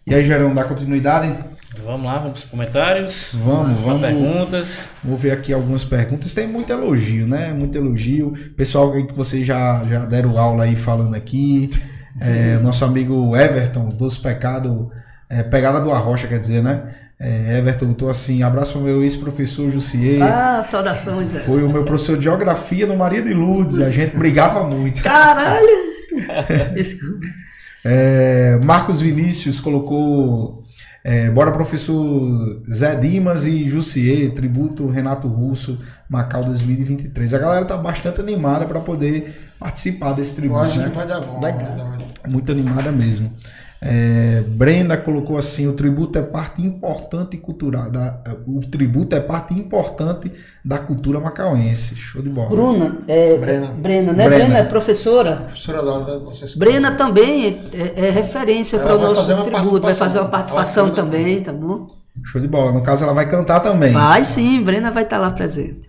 [0.07, 1.39] E aí, Gerão, dá continuidade?
[1.85, 3.29] Vamos lá, vamos para os comentários.
[3.33, 4.01] Vamos, vamos.
[4.01, 4.91] perguntas.
[5.05, 6.33] Vou ver aqui algumas perguntas.
[6.33, 7.53] Tem muito elogio, né?
[7.53, 8.33] Muito elogio.
[8.57, 11.69] Pessoal aí que vocês já, já deram aula aí falando aqui.
[12.21, 14.91] É, nosso amigo Everton, Doce Pecado,
[15.31, 16.93] é, Pegada do Arrocha, quer dizer, né?
[17.21, 20.23] É, Everton botou assim: abraço ao meu ex-professor Jussier.
[20.23, 21.39] Ah, saudações, Zé.
[21.41, 23.79] Foi o meu professor de geografia no Maria de Lourdes.
[23.79, 25.03] A gente brigava muito.
[25.03, 25.69] Caralho!
[26.75, 27.27] Desculpa.
[27.85, 30.65] É, Marcos Vinícius colocou.
[31.11, 35.79] É, bora, professor Zé Dimas e Jussier, tributo Renato Russo,
[36.09, 37.33] Macau 2023.
[37.33, 40.61] A galera tá bastante animada para poder participar desse Eu tributo.
[40.61, 40.91] acho né?
[40.91, 41.41] que vai dar bom.
[41.41, 43.33] Vai dar- Muito animada mesmo.
[43.81, 47.89] É, Brenda colocou assim: o tributo é parte importante cultural.
[47.91, 50.33] Da, o tributo é parte importante
[50.65, 51.95] da cultura macauense.
[51.95, 52.49] Show de bola.
[52.49, 53.67] Bruna, é, Brena.
[53.69, 54.25] Brena, né?
[54.25, 54.45] Brena.
[54.45, 55.37] Brena é professora.
[55.37, 56.59] Professora da da nossa.
[56.59, 60.89] Brena também é, é referência Ela para o nosso tributo, vai fazer uma participação.
[60.89, 61.87] canta também, tá bom?
[62.25, 62.73] Show de bola.
[62.73, 63.93] No caso, ela vai cantar também.
[63.93, 65.83] Vai sim, Brena vai estar lá presente.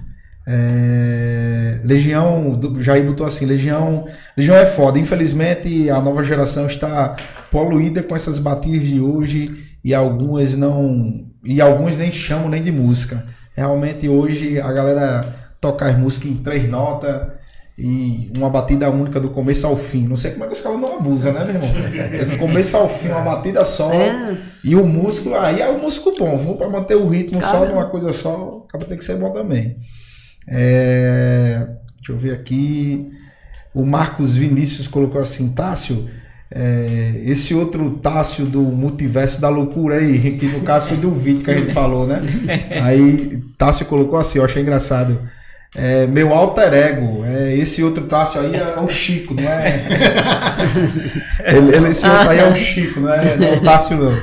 [0.47, 4.05] É, Legião, do- Jair botou assim, Legião,
[4.37, 4.99] Legião é foda.
[4.99, 7.15] Infelizmente a nova geração está
[7.51, 12.71] poluída com essas batidas de hoje e algumas não e alguns nem chamam nem de
[12.71, 13.25] música.
[13.55, 17.39] Realmente hoje a galera toca as músicas em três notas
[17.77, 20.05] e uma batida única do começo ao fim.
[20.05, 22.29] Não sei como é que os caras não abusam, né, meu irmão?
[22.29, 23.91] Do começo ao fim, uma batida só.
[23.91, 24.37] É.
[24.63, 27.67] E o músico, aí é o músico bom, vou para manter o ritmo só Cara.
[27.67, 29.77] de uma coisa só, acaba tem que ser bom também.
[30.45, 33.09] É, deixa eu ver aqui.
[33.73, 36.09] O Marcos Vinícius colocou assim, Tássio,
[36.51, 41.43] é, esse outro Tássio do multiverso da loucura aí, que no caso foi do vídeo
[41.43, 42.21] que a gente falou, né?
[42.83, 45.19] Aí Tássio colocou assim, eu achei engraçado.
[45.75, 49.79] É, meu alter ego, é, esse outro Tássio aí é, o Chico, não é?
[51.45, 54.19] ele, ele- esse outro aí é o Chico, não é, não é o Tássio não.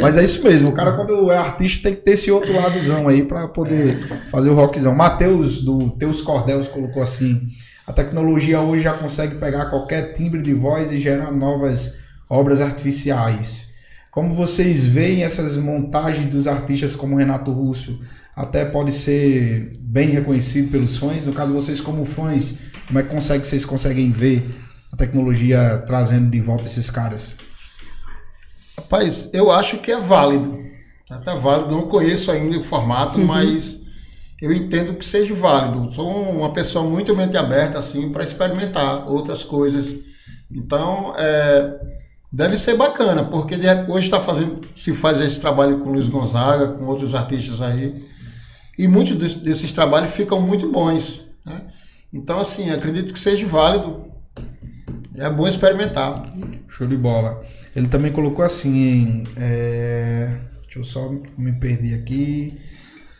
[0.00, 3.08] Mas é isso mesmo, o cara quando é artista tem que ter esse outro ladozão
[3.08, 3.98] aí pra poder
[4.30, 4.94] fazer o rockzão.
[4.94, 7.42] Matheus do Teus Cordéus colocou assim:
[7.86, 11.94] a tecnologia hoje já consegue pegar qualquer timbre de voz e gerar novas
[12.28, 13.68] obras artificiais.
[14.10, 18.00] Como vocês veem essas montagens dos artistas como Renato Russo,
[18.34, 21.26] até pode ser bem reconhecido pelos fãs.
[21.26, 22.54] No caso, vocês como fãs,
[22.88, 24.52] como é que consegue, vocês conseguem ver
[24.90, 27.36] a tecnologia trazendo de volta esses caras?
[28.76, 30.58] Rapaz, eu acho que é válido.
[31.06, 33.85] Tá, tá válido, não conheço ainda o formato, mas
[34.40, 35.92] eu entendo que seja válido.
[35.92, 39.96] Sou uma pessoa muito mente aberta assim para experimentar outras coisas.
[40.52, 41.74] Então, é,
[42.32, 43.54] deve ser bacana, porque
[43.88, 48.04] hoje está fazendo, se faz esse trabalho com Luiz Gonzaga, com outros artistas aí,
[48.78, 51.26] e muitos des- desses trabalhos ficam muito bons.
[51.44, 51.62] né?
[52.12, 54.04] Então, assim, acredito que seja válido.
[55.16, 56.30] É bom experimentar.
[56.68, 57.42] Show de bola.
[57.74, 60.30] Ele também colocou assim, é,
[60.62, 62.58] deixa eu só me perder aqui.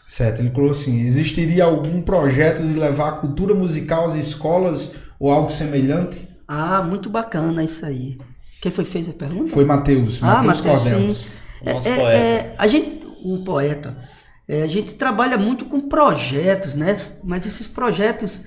[0.09, 5.31] Certo, ele colocou assim: existiria algum projeto de levar a cultura musical às escolas ou
[5.33, 6.28] algo semelhante?
[6.47, 8.19] Ah, muito bacana isso aí.
[8.61, 9.51] Quem foi fez a pergunta?
[9.51, 11.16] Foi Matheus, Ah, Matheus Cordelos.
[11.19, 11.27] sim.
[11.61, 12.16] O nosso É, é, poeta.
[12.16, 13.97] é, a gente, o poeta,
[14.47, 16.95] é, a gente trabalha muito com projetos, né?
[17.24, 18.43] Mas esses projetos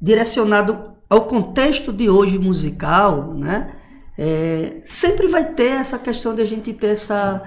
[0.00, 0.76] direcionados
[1.08, 3.74] ao contexto de hoje musical, né?
[4.18, 7.42] É, sempre vai ter essa questão de a gente ter essa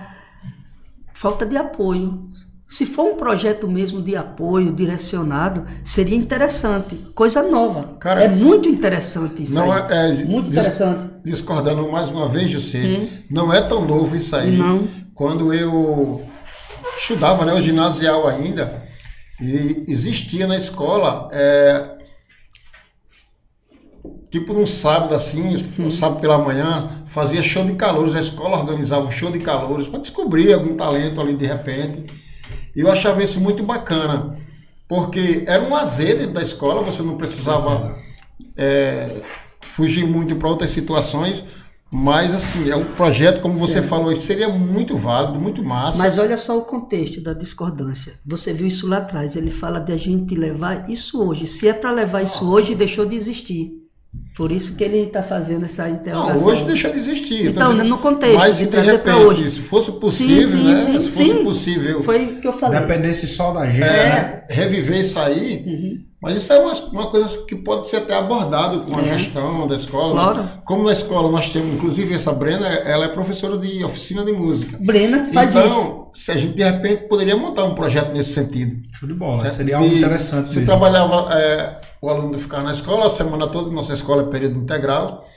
[1.13, 2.29] falta de apoio.
[2.73, 7.97] Se for um projeto mesmo de apoio direcionado, seria interessante, coisa nova.
[7.99, 9.83] Cara, é muito interessante isso Não aí.
[9.91, 11.05] é, é, muito interessante.
[11.23, 14.57] Discordando mais uma vez, José, não é tão novo isso aí.
[14.57, 14.87] Não.
[15.13, 16.23] Quando eu
[16.97, 18.83] estudava, né, o ginasial ainda,
[19.39, 21.95] e existia na escola, é,
[24.31, 29.05] tipo num sábado assim, um sábado pela manhã, fazia show de calouros, a escola organizava
[29.05, 32.32] um show de calouros para descobrir algum talento ali de repente.
[32.75, 34.37] Eu achava isso muito bacana,
[34.87, 37.97] porque era um lazer dentro da escola, você não precisava
[38.57, 39.21] é,
[39.61, 41.43] fugir muito para outras situações.
[41.95, 43.87] Mas, assim, é um projeto, como você Sim.
[43.87, 45.99] falou, seria muito válido, muito massa.
[45.99, 48.15] Mas olha só o contexto da discordância.
[48.25, 49.35] Você viu isso lá atrás.
[49.35, 51.45] Ele fala de a gente levar isso hoje.
[51.45, 53.82] Se é para levar isso hoje, deixou de existir.
[54.35, 56.35] Por isso que ele está fazendo essa interrogação.
[56.41, 57.45] Não, hoje deixou de existir.
[57.49, 59.47] Então, dizendo- no contexto, Mas de de repente, hoje.
[59.49, 60.75] se fosse possível, Sim, sim, né?
[60.75, 61.43] sim, se fosse sim.
[61.43, 62.79] possível Foi o que eu falei.
[62.79, 64.43] Dependesse só da gente, é, né?
[64.49, 65.99] reviver isso aí, Uhum.
[66.23, 69.03] Mas isso é uma, uma coisa que pode ser até abordado com a É.
[69.03, 70.13] gestão da escola.
[70.13, 70.37] Claro.
[70.43, 70.51] né?
[70.65, 74.77] Como na escola nós temos, inclusive essa Brena, ela é professora de oficina de música.
[74.79, 76.07] Brena faz então, isso.
[76.13, 78.81] se a gente de repente poderia montar um projeto nesse sentido.
[78.93, 79.39] Show de bola.
[79.41, 79.55] Certo?
[79.57, 80.65] Seria algo E interessante Se mesmo.
[80.65, 85.27] trabalhava, é, o aluno ficava na escola a semana toda, nossa escola é período integral.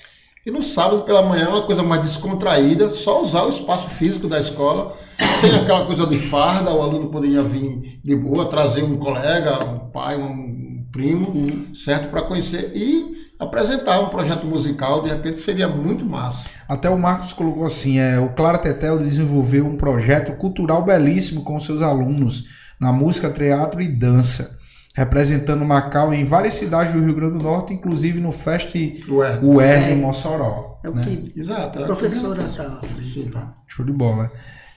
[0.44, 4.38] E no sábado pela manhã, uma coisa mais descontraída, só usar o espaço físico da
[4.38, 4.92] escola,
[5.40, 9.90] sem aquela coisa de farda, o aluno poderia vir de boa, trazer um colega, um
[9.90, 11.74] pai, um primo, Uhum.
[11.74, 12.08] certo?
[12.08, 16.48] Para conhecer e apresentar um projeto musical, de repente seria muito massa.
[16.68, 21.58] Até o Marcos colocou assim: é, o Clara Tetel desenvolveu um projeto cultural belíssimo com
[21.60, 22.44] seus alunos
[22.80, 24.56] na música, teatro e dança,
[24.94, 28.74] representando Macau em várias cidades do Rio Grande do Norte, inclusive no Fest
[29.08, 29.38] Ué.
[29.42, 30.78] UER em Mossoró.
[30.84, 31.04] É o né?
[31.04, 31.80] que Exato.
[31.80, 33.54] é professora tá.
[33.66, 34.30] Show de bola.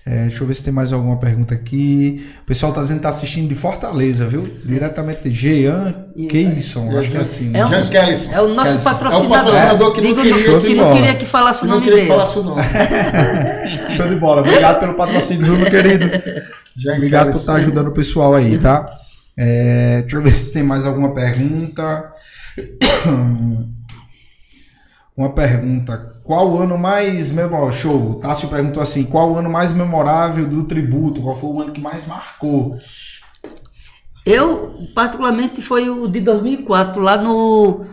[0.06, 2.26] É, deixa eu ver se tem mais alguma pergunta aqui.
[2.42, 4.48] O pessoal tá dizendo que tá assistindo de Fortaleza, viu?
[4.66, 5.94] Diretamente de Jean.
[6.28, 7.52] Keison, acho que é assim.
[7.56, 8.32] É um- Jean Kellison.
[8.32, 9.26] É o nosso dizer, patrocinador.
[9.28, 11.76] é o patrocinador que não queria que, que- não queria que falasse Se o não
[11.76, 12.16] nome queria que dele.
[12.16, 12.62] falasse o nome.
[13.96, 14.42] Show de bola.
[14.42, 16.06] Obrigado pelo patrocínio, meu querido?
[16.76, 17.40] Jean Obrigado por Kellison.
[17.40, 18.90] estar ajudando o pessoal aí, tá?
[19.38, 22.06] É, deixa eu ver se tem mais alguma pergunta.
[25.20, 26.16] Uma pergunta.
[26.24, 27.74] Qual o ano mais memorável?
[27.74, 28.12] Show.
[28.12, 31.22] O Tássio perguntou assim: qual o ano mais memorável do tributo?
[31.22, 32.78] Qual foi o ano que mais marcou?
[34.26, 37.84] Eu, particularmente, foi o de 2004, lá no,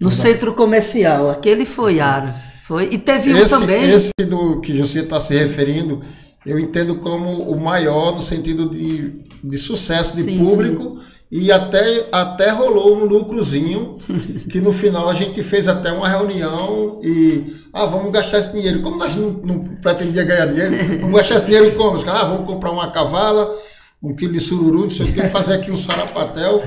[0.00, 1.28] no centro comercial.
[1.28, 2.32] Aquele foi Ara.
[2.66, 2.88] Foi.
[2.90, 3.90] E teve um Esse, também.
[3.90, 6.00] esse do que você está se referindo,
[6.46, 10.98] eu entendo como o maior no sentido de, de sucesso de Sim, público
[11.30, 13.98] e até, até rolou um lucrozinho
[14.50, 18.80] que no final a gente fez até uma reunião e ah, vamos gastar esse dinheiro.
[18.82, 21.94] Como nós não, não pretendia ganhar dinheiro, vamos gastar esse dinheiro como?
[21.94, 23.48] Os caras, ah, vamos comprar uma cavala,
[24.02, 26.64] um quilo de sururu, não sei o que, fazer aqui um sarapatel,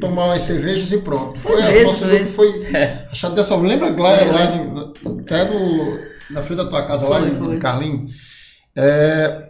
[0.00, 1.38] tomar umas cervejas e pronto.
[1.38, 2.66] Foi, Foi nosso mesmo, lucro foi
[3.10, 3.68] achado dessa forma.
[3.68, 5.98] Lembra lá, lá de- até no,
[6.30, 7.48] na frente da tua casa lá Foi, de, foi.
[7.52, 8.10] de Carlinhos?
[8.76, 9.47] É,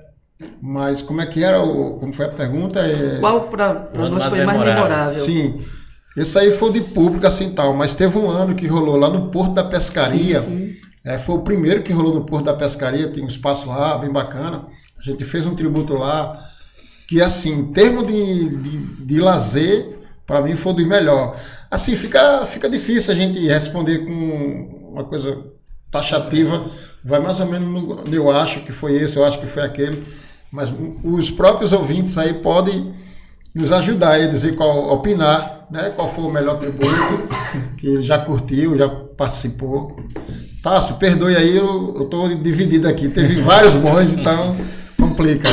[0.60, 2.80] mas como é que era o, como foi a pergunta?
[2.80, 4.74] É, Qual para O nós foi mais memorável.
[4.84, 5.20] memorável?
[5.20, 5.60] Sim.
[6.16, 9.30] Esse aí foi de público assim tal, mas teve um ano que rolou lá no
[9.30, 10.40] Porto da Pescaria.
[10.40, 10.76] Sim, sim.
[11.04, 14.10] É, foi o primeiro que rolou no Porto da Pescaria, tem um espaço lá bem
[14.10, 14.66] bacana.
[14.98, 16.36] A gente fez um tributo lá,
[17.08, 19.96] que assim, em termos de, de, de lazer,
[20.26, 21.36] para mim foi do melhor.
[21.70, 25.38] Assim, fica, fica difícil a gente responder com uma coisa
[25.90, 26.66] taxativa,
[27.04, 30.04] vai mais ou menos no eu acho que foi esse, eu acho que foi aquele,
[30.50, 30.72] mas
[31.02, 32.94] os próprios ouvintes aí podem
[33.54, 35.90] nos ajudar a dizer qual, opinar, né?
[35.94, 37.28] Qual foi o melhor tributo
[37.76, 39.96] que ele já curtiu, já participou.
[40.62, 43.08] Tássio, perdoe aí, eu, eu tô dividido aqui.
[43.08, 44.56] Teve vários bons, então
[44.98, 45.48] complica.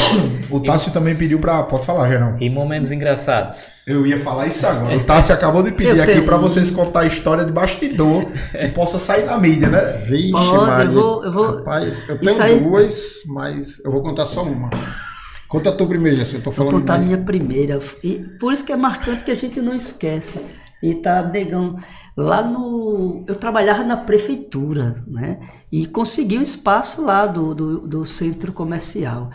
[0.50, 1.64] O Tássio também pediu pra.
[1.64, 2.38] Pode falar, Gerão.
[2.40, 3.75] E momentos engraçados.
[3.88, 4.98] Eu ia falar isso agora.
[4.98, 6.40] O Tássio acabou de pedir Eu aqui tenho um.
[6.40, 9.80] vocês contar a história de bastidor que possa sair na mídia, né?
[10.08, 10.90] Vixe, Pode, eu Maria.
[10.92, 14.70] vou- eu vou- Rapaz, eu tenho aí- duas, mas eu vou contar só uma.
[15.48, 16.74] Conta tu primeiro, Jess, eu tô Vou falando.
[16.82, 17.80] contar a minha primeira.
[18.04, 20.42] E por isso que é marcante que a gente não esquece.
[20.82, 21.78] E tá, negão.
[22.18, 23.24] Lá no.
[23.28, 25.40] Eu trabalhava na prefeitura, né?
[25.72, 29.30] E consegui um espaço lá do, do, do centro comercial.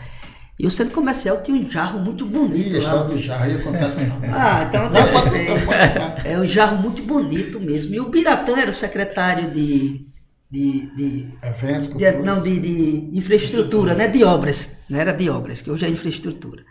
[0.61, 3.55] E o centro comercial tinha um jarro muito Ih, a bonito história do jarro aí
[3.55, 4.17] acontece não.
[4.31, 5.29] Ah, então Não, deixa pode
[5.65, 6.27] pode.
[6.27, 7.95] É um jarro muito bonito mesmo.
[7.95, 10.05] E o Biratã era o secretário de.
[10.51, 14.07] de, de Eventos, de- não, de, de infraestrutura, né?
[14.07, 14.77] De obras.
[14.87, 16.63] Não era de obras, que hoje é infraestrutura.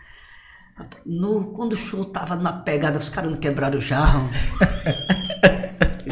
[1.05, 4.29] No, quando o show tava na pegada, os caras não quebraram o jarro.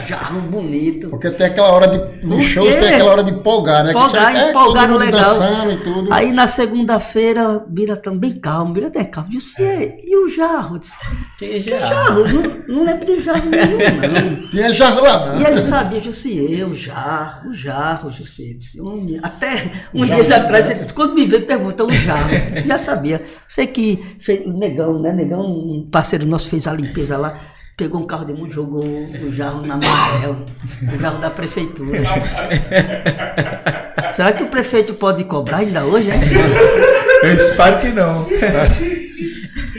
[0.10, 1.10] jarro bonito.
[1.10, 2.26] Porque tem aquela hora de.
[2.26, 2.80] O Nos shows quê?
[2.80, 3.94] tem aquela hora de empolgar, né?
[4.10, 5.30] Chega- é, empolgaram todo mundo legal.
[5.40, 6.14] dançando e tudo.
[6.14, 9.30] Aí na segunda-feira, Biratã bem calmo, Biratã é calmo.
[9.30, 10.76] Disse, e, e o jarro?
[10.76, 10.94] Eu Disse,
[11.38, 12.23] Que que jarro?
[12.27, 14.49] Não, não lembro de jarro nenhum, não.
[14.49, 15.48] Tinha jarro lá, E não.
[15.49, 18.56] ele sabia, Jussier, o jarro, o jarro, Jussier.
[18.57, 22.30] Disse, um- até uns Jarro dias atrás, ele, quando me veio, perguntou o jarro.
[22.65, 23.22] Já sabia.
[23.48, 25.11] Sei que fez, o Negão, né?
[25.11, 27.40] Negão, um parceiro nosso, fez a limpeza lá.
[27.80, 30.35] Pegou um carro de mão, jogou o jarro na Marvel,
[30.93, 32.01] o jarro da prefeitura.
[34.14, 36.10] Será que o prefeito pode cobrar ainda hoje?
[36.11, 37.26] É?
[37.30, 38.27] Eu espero que não.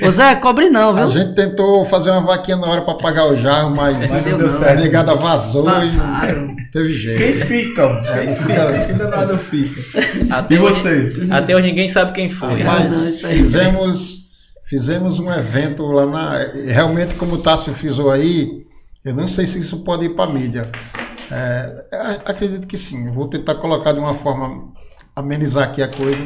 [0.03, 1.05] Ô Zé, cobre não, viu?
[1.05, 4.35] A gente tentou fazer uma vaquinha na hora para pagar o jarro, mas, Mas não
[4.35, 4.81] a deu certo.
[4.81, 6.31] negada vazou Vazaram.
[6.31, 7.19] e não teve jeito.
[7.19, 8.01] Quem fica?
[8.03, 8.87] Quem não fica?
[8.87, 9.79] Quem danado fica?
[10.31, 11.13] Até E hoje- você?
[11.31, 12.65] Até hoje ninguém sabe quem foi.
[12.65, 13.37] não, Mas aí.
[13.37, 14.20] fizemos,
[14.71, 16.39] fizemos um evento lá na.
[16.73, 18.65] Realmente, como o Tássio frisou aí,
[19.05, 20.71] eu não sei se isso pode ir para mídia.
[21.31, 23.11] É, a- acredito que sim.
[23.11, 24.73] Vou tentar colocar de uma forma,
[25.17, 26.25] amenizar aqui a coisa.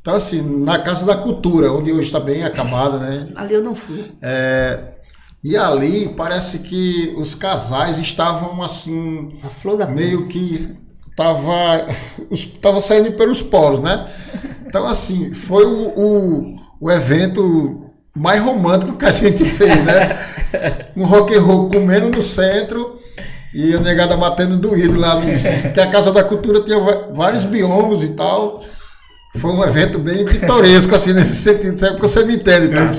[0.00, 3.28] Então, assim, na Casa da Cultura, onde hoje está bem acabada, né?
[3.34, 4.12] Ali eu não fui.
[4.22, 4.92] É,
[5.42, 10.74] e ali parece que os casais estavam assim, A flor da meio que
[11.16, 11.52] tava,
[12.30, 14.08] os- tava saindo pelos poros, né?
[14.66, 17.79] Então, assim, foi o, o, o evento
[18.14, 20.18] mais romântico que a gente fez, né?
[20.96, 22.98] Um rock and roll comendo no centro
[23.54, 25.22] e a negada batendo doído lá no
[25.72, 26.78] que a Casa da Cultura tinha
[27.12, 28.64] vários biomas e tal.
[29.36, 31.76] Foi um evento bem pitoresco, assim, nesse sentido.
[31.78, 32.90] Sabe que você me entende, tá?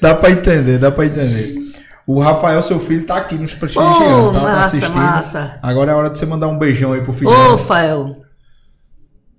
[0.00, 1.62] Dá pra entender, dá pra entender.
[2.04, 4.40] O Rafael, seu filho, tá aqui nos prestigiando, Ô, tá?
[4.40, 4.94] tá massa, assistindo.
[4.94, 5.58] massa.
[5.62, 7.30] Agora é hora de você mandar um beijão aí pro filho.
[7.30, 8.21] Ô, Fael.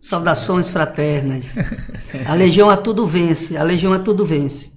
[0.04, 1.56] Saudações fraternas.
[2.26, 3.56] A legião a tudo vence.
[3.58, 4.74] A legião a tudo vence.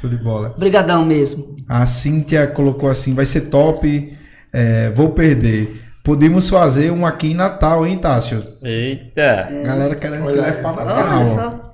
[0.00, 0.54] Show de bola.
[0.58, 1.56] Brigadão mesmo.
[1.68, 4.16] A Cíntia colocou assim, vai ser top,
[4.52, 5.82] é, vou perder.
[6.02, 8.42] Podemos fazer um aqui em Natal, hein, Tássio?
[8.62, 9.48] Eita!
[9.64, 10.86] Galera querendo que leve pra Natal.
[10.96, 11.24] Olha ó.
[11.50, 11.70] só.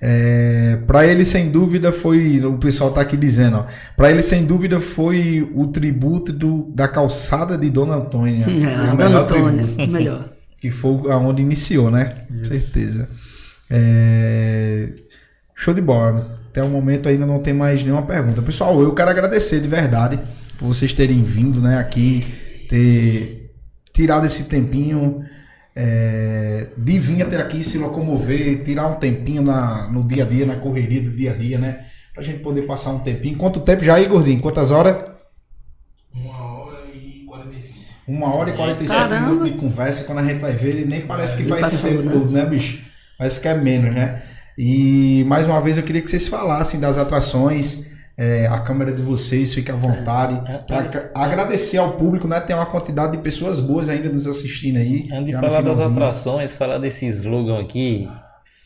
[0.00, 2.40] É, para ele, sem dúvida, foi.
[2.44, 3.64] O pessoal tá aqui dizendo, ó.
[3.96, 8.44] Pra ele, sem dúvida, foi o tributo do, da calçada de Dona Antônia.
[8.44, 9.88] Foi É, o Dona melhor Antônia, tributo.
[9.88, 10.28] melhor.
[10.60, 12.16] Que foi aonde iniciou, né?
[12.30, 13.08] Certeza.
[13.70, 14.88] É,
[15.58, 16.38] Show de bola.
[16.50, 18.40] Até o momento ainda não tem mais nenhuma pergunta.
[18.40, 20.18] Pessoal, eu quero agradecer de verdade
[20.56, 23.52] por vocês terem vindo, né, aqui, ter
[23.92, 25.24] tirado esse tempinho
[25.74, 30.46] é, de vir até aqui, se locomover, tirar um tempinho na, no dia a dia,
[30.46, 31.86] na correria do dia a dia, né?
[32.14, 33.36] Pra gente poder passar um tempinho.
[33.36, 34.40] Quanto tempo já aí, gordinho?
[34.40, 34.96] Quantas horas?
[36.14, 37.88] Uma hora e 45.
[38.08, 39.26] Uma hora e 45 Caramba.
[39.28, 42.02] minutos de conversa, quando a gente vai ver, nem parece que vai esse passou, tempo
[42.02, 42.12] né?
[42.12, 42.78] todo, né, bicho?
[43.18, 44.22] Parece que é menos, né?
[44.56, 47.86] E mais uma vez eu queria que vocês falassem das atrações,
[48.16, 50.40] é, a câmera de vocês, fique à vontade.
[50.66, 52.40] Pra ca- agradecer ao público, né?
[52.40, 55.06] Tem uma quantidade de pessoas boas ainda nos assistindo aí.
[55.12, 58.08] Antes de falar das atrações, falar desse slogan aqui,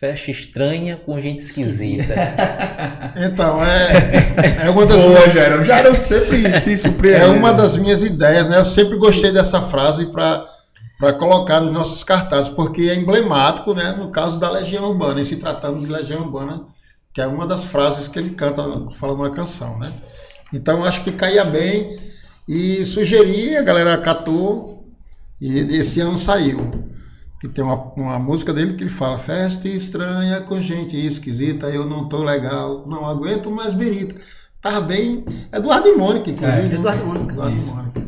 [0.03, 2.13] festa estranha com gente esquisita.
[3.15, 5.29] Então, é, é uma das Boa.
[5.65, 7.21] Jairo sempre se surpreende.
[7.21, 8.59] É uma das minhas ideias, né?
[8.59, 13.95] Eu sempre gostei dessa frase para colocar nos nossos cartazes, porque é emblemático, né?
[13.99, 16.63] No caso da Legião Urbana, e se tratando de Legião Urbana,
[17.13, 18.63] que é uma das frases que ele canta
[18.93, 19.93] falando uma canção, né?
[20.55, 22.01] Então acho que caía bem
[22.49, 24.89] e sugeri, a galera catou
[25.39, 26.82] e esse ano saiu.
[27.43, 31.85] Que tem uma, uma música dele que ele fala: Festa estranha com gente esquisita, eu
[31.85, 34.15] não tô legal, não aguento mais birita.
[34.61, 35.25] Tava bem.
[35.53, 36.69] Eduardo e Mônica, inclusive.
[36.69, 36.75] né?
[36.77, 37.33] Eduardo e Mônica.
[37.33, 37.75] Eduardo e Isso.
[37.75, 38.07] Mônica.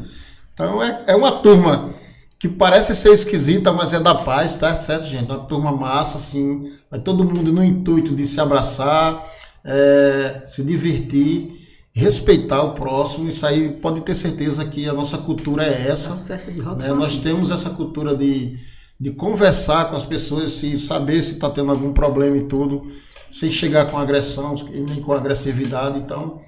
[0.52, 1.92] Então é, é uma turma
[2.38, 5.24] que parece ser esquisita, mas é da paz, tá certo, gente?
[5.24, 6.70] Uma turma massa, assim.
[6.88, 9.20] Vai todo mundo no intuito de se abraçar,
[9.64, 11.50] é, se divertir,
[11.92, 13.28] respeitar o próximo.
[13.28, 16.12] Isso aí pode ter certeza que a nossa cultura é essa.
[16.12, 16.86] As festas de rock né?
[16.86, 17.20] são Nós assim.
[17.20, 18.56] temos essa cultura de,
[18.98, 22.86] de conversar com as pessoas, se saber se está tendo algum problema e tudo,
[23.30, 25.98] sem chegar com agressão e nem com agressividade.
[25.98, 26.40] Então,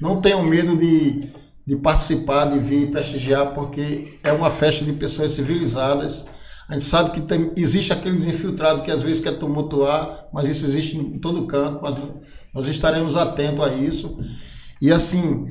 [0.00, 1.28] não tenham medo de,
[1.66, 6.24] de participar, de vir prestigiar, porque é uma festa de pessoas civilizadas.
[6.68, 10.64] A gente sabe que tem, existe aqueles infiltrados que às vezes quer tumultuar, mas isso
[10.64, 11.94] existe em todo canto, mas
[12.54, 14.18] nós estaremos atentos a isso.
[14.80, 15.46] E assim,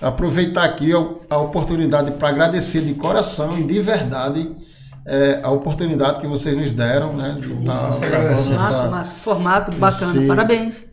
[0.00, 0.98] aproveitar aqui a,
[1.30, 4.54] a oportunidade para agradecer de coração e de verdade
[5.08, 7.36] é, a oportunidade que vocês nos deram, né?
[7.40, 8.50] De estar que gravando.
[8.50, 9.14] Massa, massa.
[9.14, 10.12] Formato bacana.
[10.16, 10.84] esse- Parabéns.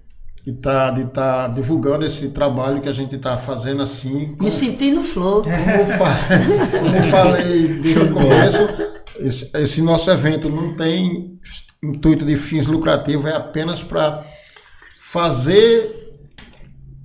[0.45, 4.35] de estar de tá divulgando esse trabalho que a gente está fazendo assim.
[4.39, 5.43] Me senti no flow.
[5.43, 6.17] Como, fa-
[6.79, 8.59] como falei desde o começo,
[9.19, 11.39] esse, esse nosso evento não tem
[11.83, 14.23] intuito de fins lucrativos, é apenas para
[14.97, 16.17] fazer,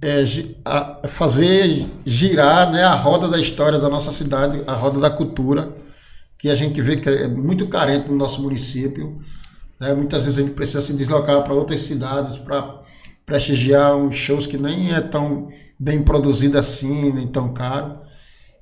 [0.02, 0.24] é,
[0.64, 5.70] a- fazer girar né, a roda da história da nossa cidade, a roda da cultura,
[6.40, 9.18] que a gente vê que é muito carente no nosso município.
[9.78, 9.92] né?
[9.94, 12.80] Muitas vezes a gente precisa se deslocar para outras cidades para
[13.26, 15.48] prestigiar uns shows que nem é tão
[15.78, 17.98] bem produzido assim, nem tão caro.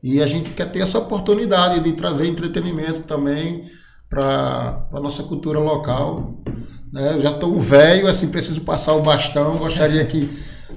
[0.02, 3.64] E a gente quer ter essa oportunidade de trazer entretenimento também
[4.08, 6.42] para a nossa cultura local.
[6.92, 7.14] né?
[7.14, 9.56] Eu já estou velho, assim, preciso passar o bastão.
[9.56, 10.28] Gostaria que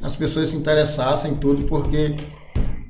[0.03, 2.15] as pessoas se interessassem em tudo, porque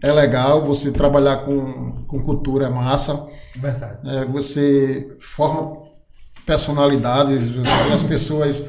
[0.02, 3.28] é legal você trabalhar com, com cultura, é massa.
[3.56, 4.00] Verdade.
[4.10, 5.82] É, você forma
[6.46, 7.52] personalidades,
[7.94, 8.64] as pessoas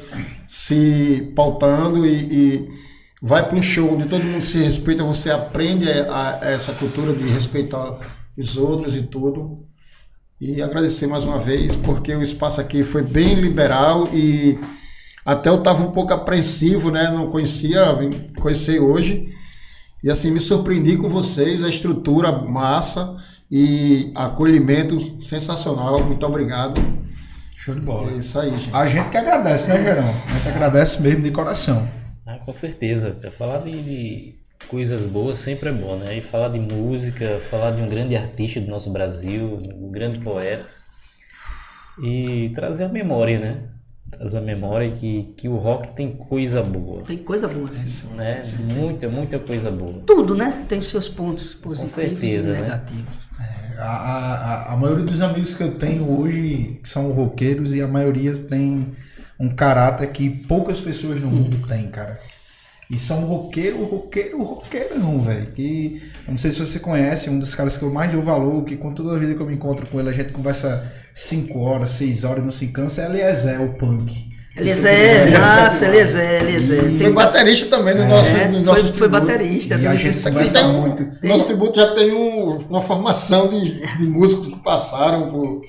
[0.47, 2.69] se pautando e, e
[3.21, 7.13] vai para um show onde todo mundo se respeita, você aprende a, a essa cultura
[7.13, 7.97] de respeitar
[8.37, 9.65] os outros e tudo.
[10.39, 14.59] E agradecer mais uma vez, porque o espaço aqui foi bem liberal e
[15.25, 17.09] até eu estava um pouco apreensivo, né?
[17.09, 19.29] Não conhecia, vim conhecer hoje.
[20.03, 23.15] E assim, me surpreendi com vocês, a estrutura massa
[23.49, 26.03] e acolhimento sensacional.
[26.03, 26.81] Muito obrigado.
[27.55, 28.11] Show de bola.
[28.11, 28.75] É isso aí, gente.
[28.75, 30.09] A gente que agradece, né, Gerão?
[30.27, 31.87] A gente agradece mesmo de coração.
[32.25, 33.17] Ah, com certeza.
[33.37, 34.35] Falar de, de
[34.67, 36.17] coisas boas sempre é bom, né?
[36.17, 40.67] E falar de música, falar de um grande artista do nosso Brasil, um grande poeta.
[42.03, 43.72] E trazer a memória, né?
[44.17, 47.03] Trazer a memória que, que o rock tem coisa boa.
[47.03, 48.07] Tem coisa boa, assim.
[48.15, 48.41] Né?
[48.73, 50.01] Muita, muita coisa boa.
[50.05, 50.65] Tudo, né?
[50.67, 52.61] Tem seus pontos positivos certeza, e né?
[52.61, 53.17] negativos.
[53.77, 54.33] A, a,
[54.69, 58.93] a- a maioria dos amigos que eu tenho hoje são roqueiros e a maioria tem
[59.39, 62.19] um caráter que poucas pessoas no mundo têm, cara.
[62.89, 65.47] E são roqueiro, roqueiro, roqueirão, velho.
[65.51, 68.63] Que eu não sei se você conhece, um dos caras que eu mais dou valor,
[68.65, 71.59] que com toda a vida que eu me encontro com ele, a gente conversa 5
[71.59, 74.31] horas, 6 horas, não se cansa, é Eliezer, o punk.
[74.55, 76.83] Eliezer, nossa, Eliezer, Eliezer.
[76.91, 79.25] E- Foi baterista também no nosso, É, no nosso foi, foi tributo.
[79.27, 79.75] baterista.
[79.75, 81.07] E a gente conversa tem um- muito.
[81.27, 85.61] Nosso tributo já tem um- uma formação de, de músicos que passaram por.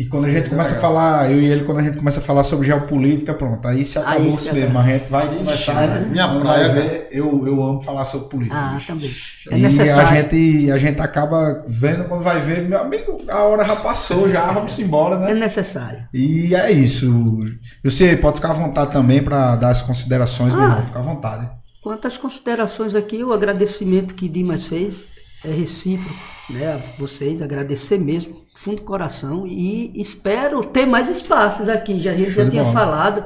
[0.00, 2.22] E quando a gente começa a falar, eu e ele, quando a gente começa a
[2.22, 4.80] falar sobre geopolítica, pronto, aí se acabou o cinema.
[4.80, 5.86] A gente vai conversar.
[5.88, 6.06] né?
[6.10, 8.56] minha praia, ver, eu, eu amo falar sobre política.
[8.56, 8.86] Ah, bicho.
[8.86, 9.10] também.
[9.50, 10.08] É e necessário.
[10.08, 14.26] a gente, a gente acaba vendo quando vai ver, meu amigo, a hora já passou,
[14.26, 15.40] já vamos embora, É né?
[15.40, 16.04] necessário.
[16.14, 17.38] E é isso.
[17.84, 20.66] Você pode ficar à vontade também para dar as considerações, meu Ah.
[20.68, 20.82] irmão.
[20.86, 21.46] Fica à vontade.
[21.82, 25.06] Quanto às considerações aqui, o agradecimento que Dimas fez
[25.44, 26.14] é recíproco,
[26.50, 26.74] né?
[26.74, 32.00] A vocês, agradecer mesmo, fundo do coração, e espero ter mais espaços aqui.
[32.00, 32.74] Já, a gente Show já tinha bola.
[32.74, 33.24] falado.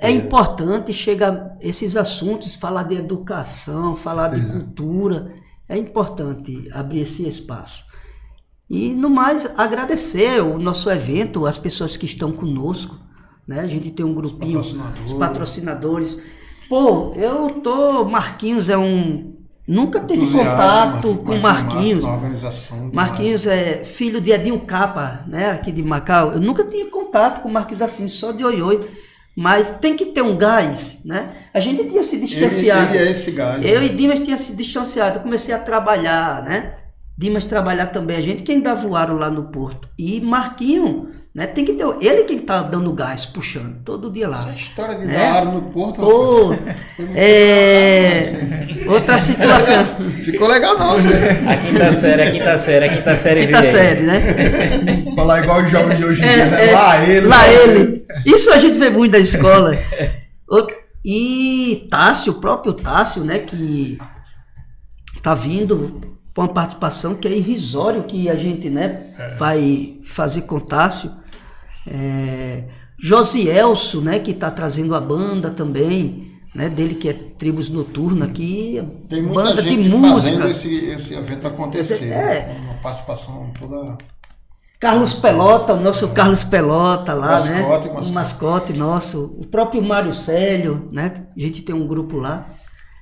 [0.00, 5.34] É importante chegar esses assuntos, falar de educação, falar de cultura.
[5.68, 7.84] É importante abrir esse espaço.
[8.68, 12.98] E no mais, agradecer o nosso evento, as pessoas que estão conosco.
[13.46, 13.60] Né?
[13.60, 15.12] A gente tem um grupinho, patrocinadores.
[15.12, 16.22] os patrocinadores.
[16.68, 18.04] Pô, eu tô.
[18.04, 19.36] Marquinhos é um.
[19.66, 22.04] Nunca tive entusiasmo contato com Marquinhos.
[22.04, 22.90] Organização.
[22.92, 26.32] Marquinhos é filho de Edinho Capa, né, aqui de Macau.
[26.32, 28.88] Eu nunca tinha contato com Marquinhos assim, só de oi-oi.
[29.36, 31.48] Mas tem que ter um gás, né?
[31.52, 32.94] A gente tinha se Ele, distanciado.
[32.94, 33.62] ele é esse gás.
[33.62, 33.86] Eu né?
[33.86, 35.18] e Dimas tinha se distanciado.
[35.18, 36.72] Eu comecei a trabalhar, né?
[37.18, 38.16] Dimas trabalhar também.
[38.16, 39.90] A gente quem dava o aro lá no porto.
[39.98, 41.46] E Marquinho, né?
[41.46, 41.84] Tem que ter.
[42.00, 44.38] Ele quem tá dando gás, puxando, todo dia lá.
[44.38, 45.12] Essa história de É.
[45.12, 45.96] dar aro no Porto.
[46.00, 48.46] Pô, rapaz, foi muito é.
[48.86, 49.84] Outra situação.
[50.24, 51.08] Ficou legal, não, você.
[51.46, 53.70] A quinta série, a quinta série, a quinta série Quinta aí.
[53.70, 54.20] série, né?
[55.14, 56.68] Falar igual os jovens de hoje em É, dia, né?
[56.70, 57.26] é, Lá ele.
[57.26, 58.02] Lá ele.
[58.24, 59.76] Isso a gente vê muito da escola.
[61.04, 63.98] E Tássio, o próprio Tássio, né, que
[65.22, 66.00] tá vindo
[66.34, 71.10] com uma participação que é irrisório que a gente, né, vai fazer com Tássio.
[71.86, 72.64] É,
[72.98, 78.82] Josielso, né, que tá trazendo a banda também, né, dele que é Tribos Noturna aqui,
[79.08, 80.48] Tem muita banda gente de fazendo música.
[80.48, 82.04] esse, esse evento acontecer.
[82.06, 82.56] É.
[82.64, 83.98] Uma participação toda.
[84.80, 87.62] Carlos Pelota, o nosso Carlos Pelota lá, Mascote, né?
[87.62, 88.10] mascote.
[88.10, 89.24] O mascote nosso.
[89.38, 91.12] O próprio Mário Célio, né?
[91.36, 92.48] A gente tem um grupo lá.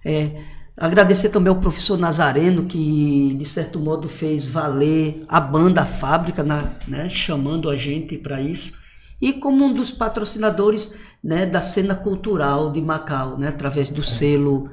[0.05, 0.31] É,
[0.77, 6.43] agradecer também ao professor Nazareno, que de certo modo fez valer a banda a Fábrica,
[6.43, 7.09] na- né?
[7.09, 8.73] chamando a gente para isso.
[9.21, 11.47] E como um dos patrocinadores né?
[11.47, 13.49] da cena cultural de Macau, né?
[13.49, 14.69] através do selo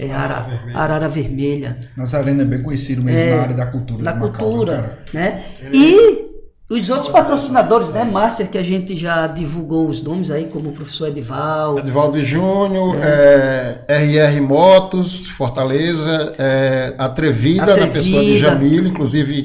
[0.00, 0.78] é, Ara- Vermelha.
[0.78, 4.02] Arara Vermelha Nazareno é bem conhecido mesmo na área da cultura.
[4.02, 5.44] da de Macau, né, cultura, né?
[5.72, 6.33] E
[6.70, 10.72] os outros patrocinadores, né, Master, que a gente já divulgou os nomes aí, como o
[10.72, 17.92] professor Edival, Edvaldo Júnior, é, RR Motos, Fortaleza, é, Atrevida, na Atrevida.
[17.98, 19.44] pessoa de Jamil, inclusive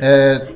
[0.00, 0.46] é,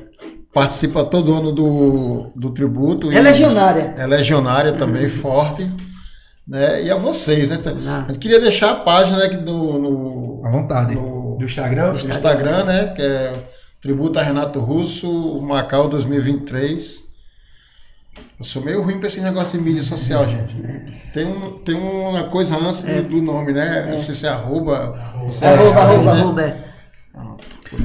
[0.53, 3.09] participa todo ano do, do tributo.
[3.11, 3.93] é e- legionária.
[3.97, 5.69] É legionária também, forte.
[6.45, 6.83] Né?
[6.83, 7.57] E a vocês, né?
[7.87, 8.03] Ah.
[8.03, 10.93] A gente queria deixar a página né, que do, no, À vontade.
[10.95, 11.93] No- Do Instagram?
[11.93, 12.87] no Instagram, né?
[12.93, 13.33] Que é
[13.83, 17.03] Tributo a Renato Russo, Macau 2023.
[18.39, 20.55] Eu sou meio ruim pra esse negócio de mídia social, gente.
[21.13, 23.87] Tem, um, tem uma coisa antes do, do nome, né?
[23.91, 24.97] Não sei se é arroba.
[25.21, 26.63] ou se é Arroba, arroba, né?
[27.13, 27.37] arroba.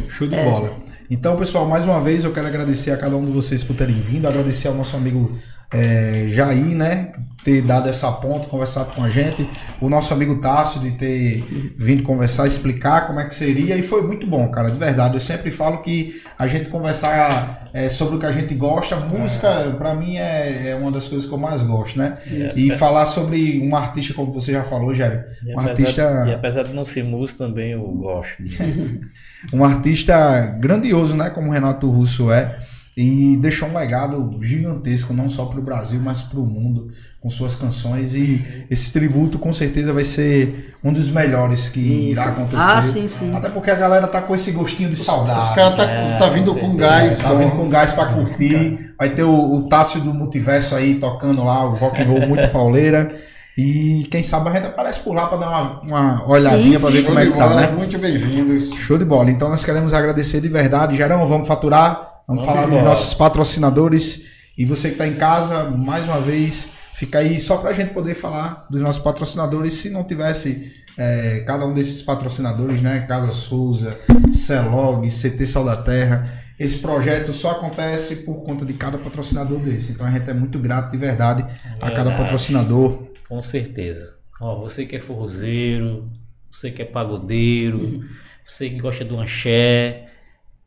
[0.06, 0.08] é.
[0.08, 0.72] Show de bola.
[1.10, 3.98] Então, pessoal, mais uma vez eu quero agradecer a cada um de vocês por terem
[3.98, 5.36] vindo, agradecer ao nosso amigo
[5.72, 7.12] é, Jair, né?
[7.44, 9.48] Ter dado essa ponta, conversado com a gente.
[9.80, 13.76] O nosso amigo Tássio de ter vindo conversar, explicar como é que seria.
[13.76, 15.14] E foi muito bom, cara, de verdade.
[15.14, 19.74] Eu sempre falo que a gente conversar é, sobre o que a gente gosta, música,
[19.78, 22.18] pra mim, é, é uma das coisas que eu mais gosto, né?
[22.56, 25.26] E falar sobre um artista, como você já falou, Jair.
[25.46, 26.24] Um artista.
[26.26, 28.42] e apesar de não ser músico, também eu gosto
[29.52, 32.58] um artista grandioso, né, como o Renato Russo é,
[33.00, 37.30] e deixou um legado gigantesco, não só para o Brasil, mas para o mundo, com
[37.30, 38.12] suas canções.
[38.12, 42.10] E esse tributo, com certeza, vai ser um dos melhores que Isso.
[42.10, 42.60] irá acontecer.
[42.60, 43.30] Ah, sim, sim.
[43.32, 45.44] Até porque a galera tá com esse gostinho de saudade.
[45.44, 47.18] Os caras tá, É, tá vindo com com gás.
[47.18, 48.92] Tá vindo com gás pra curtir.
[48.98, 52.48] Vai ter o, o Tássio do Multiverso aí tocando lá o rock and roll muito
[52.50, 53.14] pauleira.
[53.56, 57.04] E quem sabe a gente aparece por lá pra dar uma, uma olhadinha sim, ver
[57.04, 57.68] como é que tá, né?
[57.68, 58.70] Muito bem-vindos.
[58.74, 59.30] Show de bola.
[59.30, 60.96] Então nós queremos agradecer de verdade.
[60.96, 64.26] Gerão, vamos faturar, vamos, Vamos falar dos nossos patrocinadores.
[64.56, 67.94] E você que está em casa, mais uma vez, fica aí só para a gente
[67.94, 69.74] poder falar dos nossos patrocinadores.
[69.74, 73.06] Se não tivesse é, cada um desses patrocinadores, né?
[73.08, 73.98] Casa Souza,
[74.32, 76.28] Celog, CT Sal da Terra.
[76.58, 79.92] Esse projeto só acontece por conta de cada patrocinador desse.
[79.92, 81.42] Então a gente é muito grato de verdade
[81.76, 82.16] a cada Verdade.
[82.22, 83.04] patrocinador.
[83.28, 84.16] Com certeza.
[84.40, 86.10] Ó, você que é forrozeiro,
[86.50, 88.04] você que é pagodeiro,
[88.44, 90.07] você que gosta do axé,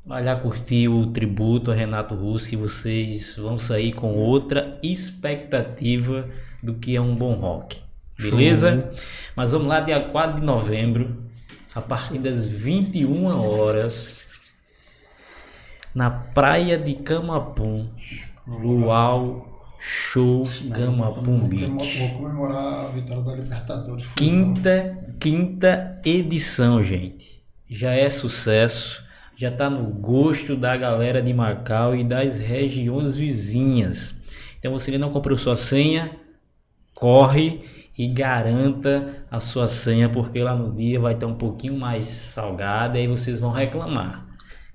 [0.06, 6.28] vai lá curtir o tributo a Renato Russo que vocês vão sair com outra expectativa
[6.62, 7.82] do que é um bom rock.
[8.20, 8.92] Beleza?
[9.36, 11.24] Mas vamos lá, dia 4 de novembro,
[11.74, 14.26] a partir das 21 horas,
[15.94, 17.90] na praia de Camapum,
[18.48, 22.14] Luau Show Camapum Vou Beach.
[22.16, 24.06] comemorar a vitória da Libertadores.
[24.16, 27.44] Quinta, quinta edição, gente.
[27.68, 29.04] Já é sucesso,
[29.42, 34.14] já tá no gosto da galera de Macau e das regiões vizinhas.
[34.60, 36.12] Então você ainda não comprou sua senha,
[36.94, 37.64] corre
[37.98, 43.00] e garanta a sua senha, porque lá no dia vai estar um pouquinho mais salgada
[43.00, 44.28] e aí vocês vão reclamar.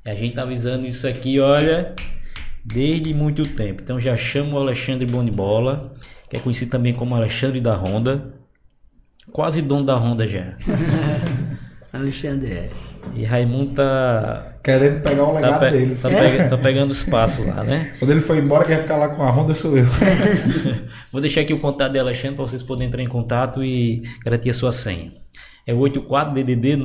[0.05, 1.95] E a gente tá avisando isso aqui, olha,
[2.65, 3.83] desde muito tempo.
[3.85, 5.95] Então já chama o Alexandre Bonibola,
[6.29, 8.35] que é conhecido também como Alexandre da Honda.
[9.31, 10.57] Quase dono da Honda já.
[11.95, 12.71] Alexandre, é.
[13.15, 14.56] E Raimundo tá.
[14.67, 15.95] Querendo pegar o Tá, legado pe- dele.
[15.95, 17.93] tá pega- tá pegando espaço lá, né?
[18.01, 19.87] Quando ele foi embora, quem ia ficar lá com a Honda sou eu.
[21.13, 24.51] Vou deixar aqui o contato de Alexandre para vocês poderem entrar em contato e garantir
[24.51, 25.13] a sua senha.
[25.65, 26.77] É 84 DDD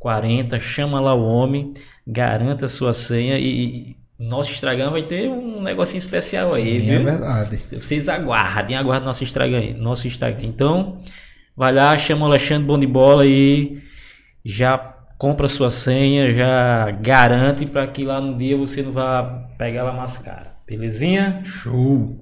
[0.00, 0.60] 996290140.
[0.60, 1.72] Chama lá o homem,
[2.06, 7.00] garanta a sua senha e, nosso Instagram vai ter um negocinho especial aí, Sim, viu?
[7.00, 7.58] é verdade.
[7.72, 10.46] Vocês aguardem, aguardem nosso Instagram aí, nosso Instagram.
[10.46, 10.98] Então,
[11.56, 13.82] vai lá, chama o Alexandre Bom de Bola e
[14.44, 14.76] já
[15.16, 19.22] compra sua senha, já garante para que lá no dia você não vá
[19.56, 20.54] pegar ela mais cara.
[20.66, 21.40] Belezinha?
[21.44, 22.20] Show.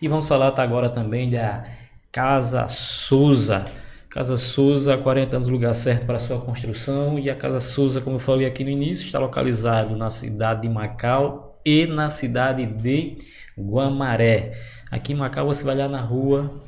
[0.00, 1.64] E vamos falar tá agora também da
[2.12, 3.64] Casa Souza.
[4.08, 7.18] Casa Souza, 40 anos, lugar certo para sua construção.
[7.18, 10.68] E a Casa Souza, como eu falei aqui no início, está localizado na cidade de
[10.68, 13.18] Macau e na cidade de
[13.58, 14.52] Guamaré.
[14.90, 16.62] Aqui em Macau você vai lá na rua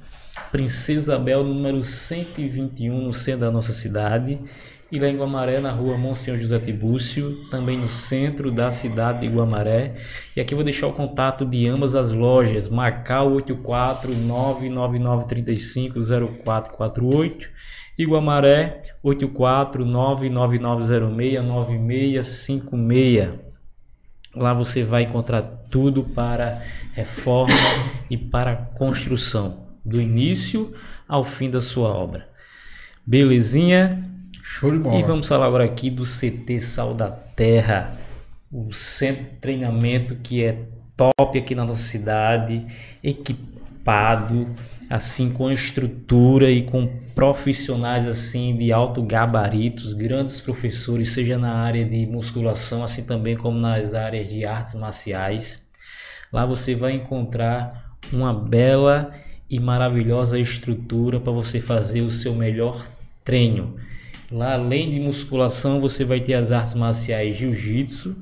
[0.51, 4.41] Princesa Isabel, número 121, no centro da nossa cidade.
[4.91, 9.27] E lá em Guamaré, na rua Monsenhor José Tibúcio, também no centro da cidade de
[9.27, 9.97] Guamaré.
[10.37, 15.99] E aqui eu vou deixar o contato de ambas as lojas, Macau 84 99935
[16.45, 17.49] 0448
[17.99, 23.31] e Guamaré 84 99906 9656.
[24.37, 27.53] Lá você vai encontrar tudo para reforma
[28.09, 30.73] e para construção, do início
[31.09, 32.29] ao fim da sua obra.
[33.05, 34.15] Belezinha?
[34.48, 34.97] Show de bola.
[34.97, 37.98] E vamos falar agora aqui do CT Sal da Terra,
[38.51, 40.62] o centro de treinamento que é
[40.97, 42.64] top aqui na nossa cidade,
[43.02, 44.55] equipado,
[44.89, 51.85] assim com estrutura e com profissionais assim de alto gabaritos, grandes professores, seja na área
[51.85, 55.60] de musculação, assim também como nas áreas de artes marciais.
[56.32, 59.12] Lá você vai encontrar uma bela
[59.51, 62.86] e maravilhosa estrutura para você fazer o seu melhor
[63.24, 63.74] treino.
[64.31, 68.16] Lá, além de musculação, você vai ter as artes marciais Jiu-Jitsu,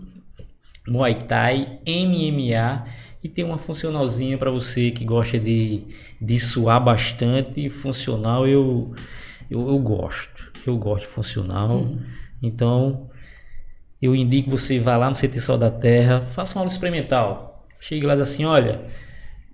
[0.86, 2.84] Muay Thai, MMA
[3.22, 5.82] e tem uma funcionalzinha para você que gosta de,
[6.20, 7.70] de suar bastante.
[7.70, 8.94] Funcional eu,
[9.50, 10.52] eu, eu gosto.
[10.66, 11.90] Eu gosto de funcional.
[12.42, 13.08] Então,
[14.00, 17.66] eu indico você vá lá no CT Sol da Terra, faça uma aula experimental.
[17.80, 18.82] Chegue lá e assim: olha,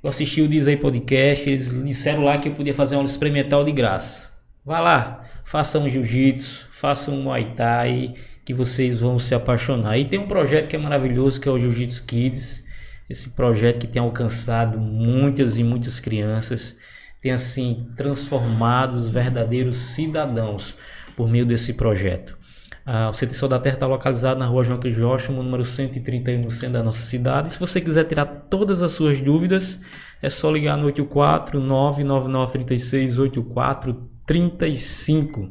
[0.02, 3.10] eu assisti o Diz aí Podcast, eles disseram lá que eu podia fazer uma aula
[3.10, 4.30] experimental de graça.
[4.64, 8.14] Vá lá, faça um jiu-jitsu, faça um muay thai,
[8.44, 9.98] que vocês vão se apaixonar.
[9.98, 12.64] E tem um projeto que é maravilhoso, que é o Jiu-Jitsu Kids.
[13.08, 16.76] esse projeto que tem alcançado muitas e muitas crianças,
[17.20, 20.76] tem assim transformado os verdadeiros cidadãos
[21.16, 22.38] por meio desse projeto.
[22.86, 26.74] Ah, o Centro da Terra está localizado na rua João Crisóstomo, número 131, no centro
[26.74, 27.48] da nossa cidade.
[27.48, 29.80] E se você quiser tirar todas as suas dúvidas,
[30.22, 31.60] é só ligar no 84
[34.30, 35.40] 99936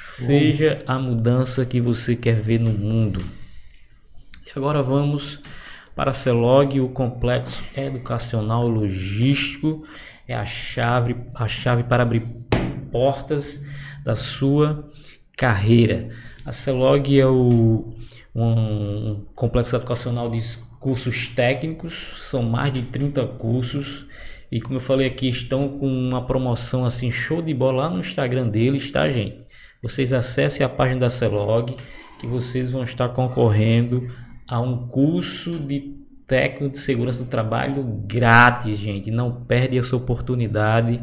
[0.00, 3.24] Seja a mudança que você quer ver no mundo.
[4.46, 5.40] E agora vamos
[5.94, 9.86] para a CELOG, o complexo educacional logístico
[10.26, 12.26] é a chave, a chave para abrir
[12.90, 13.60] portas
[14.04, 14.90] da sua
[15.36, 16.10] carreira.
[16.44, 17.94] A CELOG é o,
[18.34, 20.40] um complexo educacional de
[20.80, 24.06] cursos técnicos, são mais de 30 cursos.
[24.56, 28.00] E como eu falei aqui, estão com uma promoção assim show de bola lá no
[28.00, 29.44] Instagram deles, tá, gente?
[29.82, 31.76] vocês acessem a página da Celog,
[32.18, 34.08] que vocês vão estar concorrendo
[34.48, 35.94] a um curso de
[36.26, 39.10] técnico de segurança do trabalho grátis, gente.
[39.10, 41.02] Não perde essa oportunidade.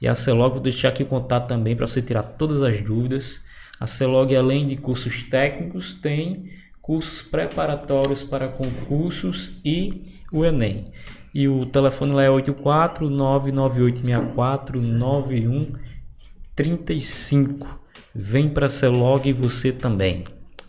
[0.00, 3.40] E a Celog, vou deixar aqui o contato também para você tirar todas as dúvidas.
[3.78, 6.50] A Celog, além de cursos técnicos, tem
[6.82, 10.02] cursos preparatórios para concursos e
[10.32, 10.86] o Enem.
[11.32, 17.80] E o telefone lá é 84 99864 9135.
[18.14, 20.24] Vem para a Celog você também.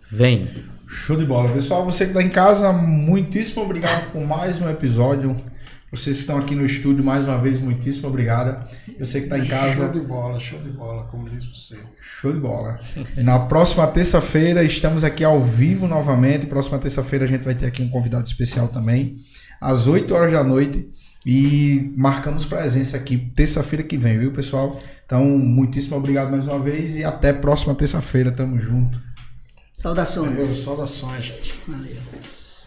[0.10, 0.48] Vem.
[0.88, 1.52] Show de bola.
[1.52, 5.36] Pessoal, você que está em casa, muitíssimo obrigado por mais um episódio.
[5.92, 8.66] Vocês que estão aqui no estúdio, mais uma vez, muitíssimo obrigado.
[8.98, 9.76] Eu sei que está em casa.
[9.76, 11.78] Show de bola, show de bola, como diz você.
[12.00, 12.80] Show de bola.
[13.18, 16.46] Na próxima terça-feira, estamos aqui ao vivo novamente.
[16.46, 19.18] Próxima terça-feira, a gente vai ter aqui um convidado especial também,
[19.62, 20.90] às 8 horas da noite.
[21.24, 24.82] E marcamos presença aqui terça-feira que vem, viu, pessoal?
[25.06, 28.32] Então, muitíssimo obrigado mais uma vez e até próxima terça-feira.
[28.32, 29.00] Tamo junto.
[29.76, 30.34] Saudações.
[30.34, 31.60] Valeu, saudações, gente.
[31.68, 31.98] Valeu.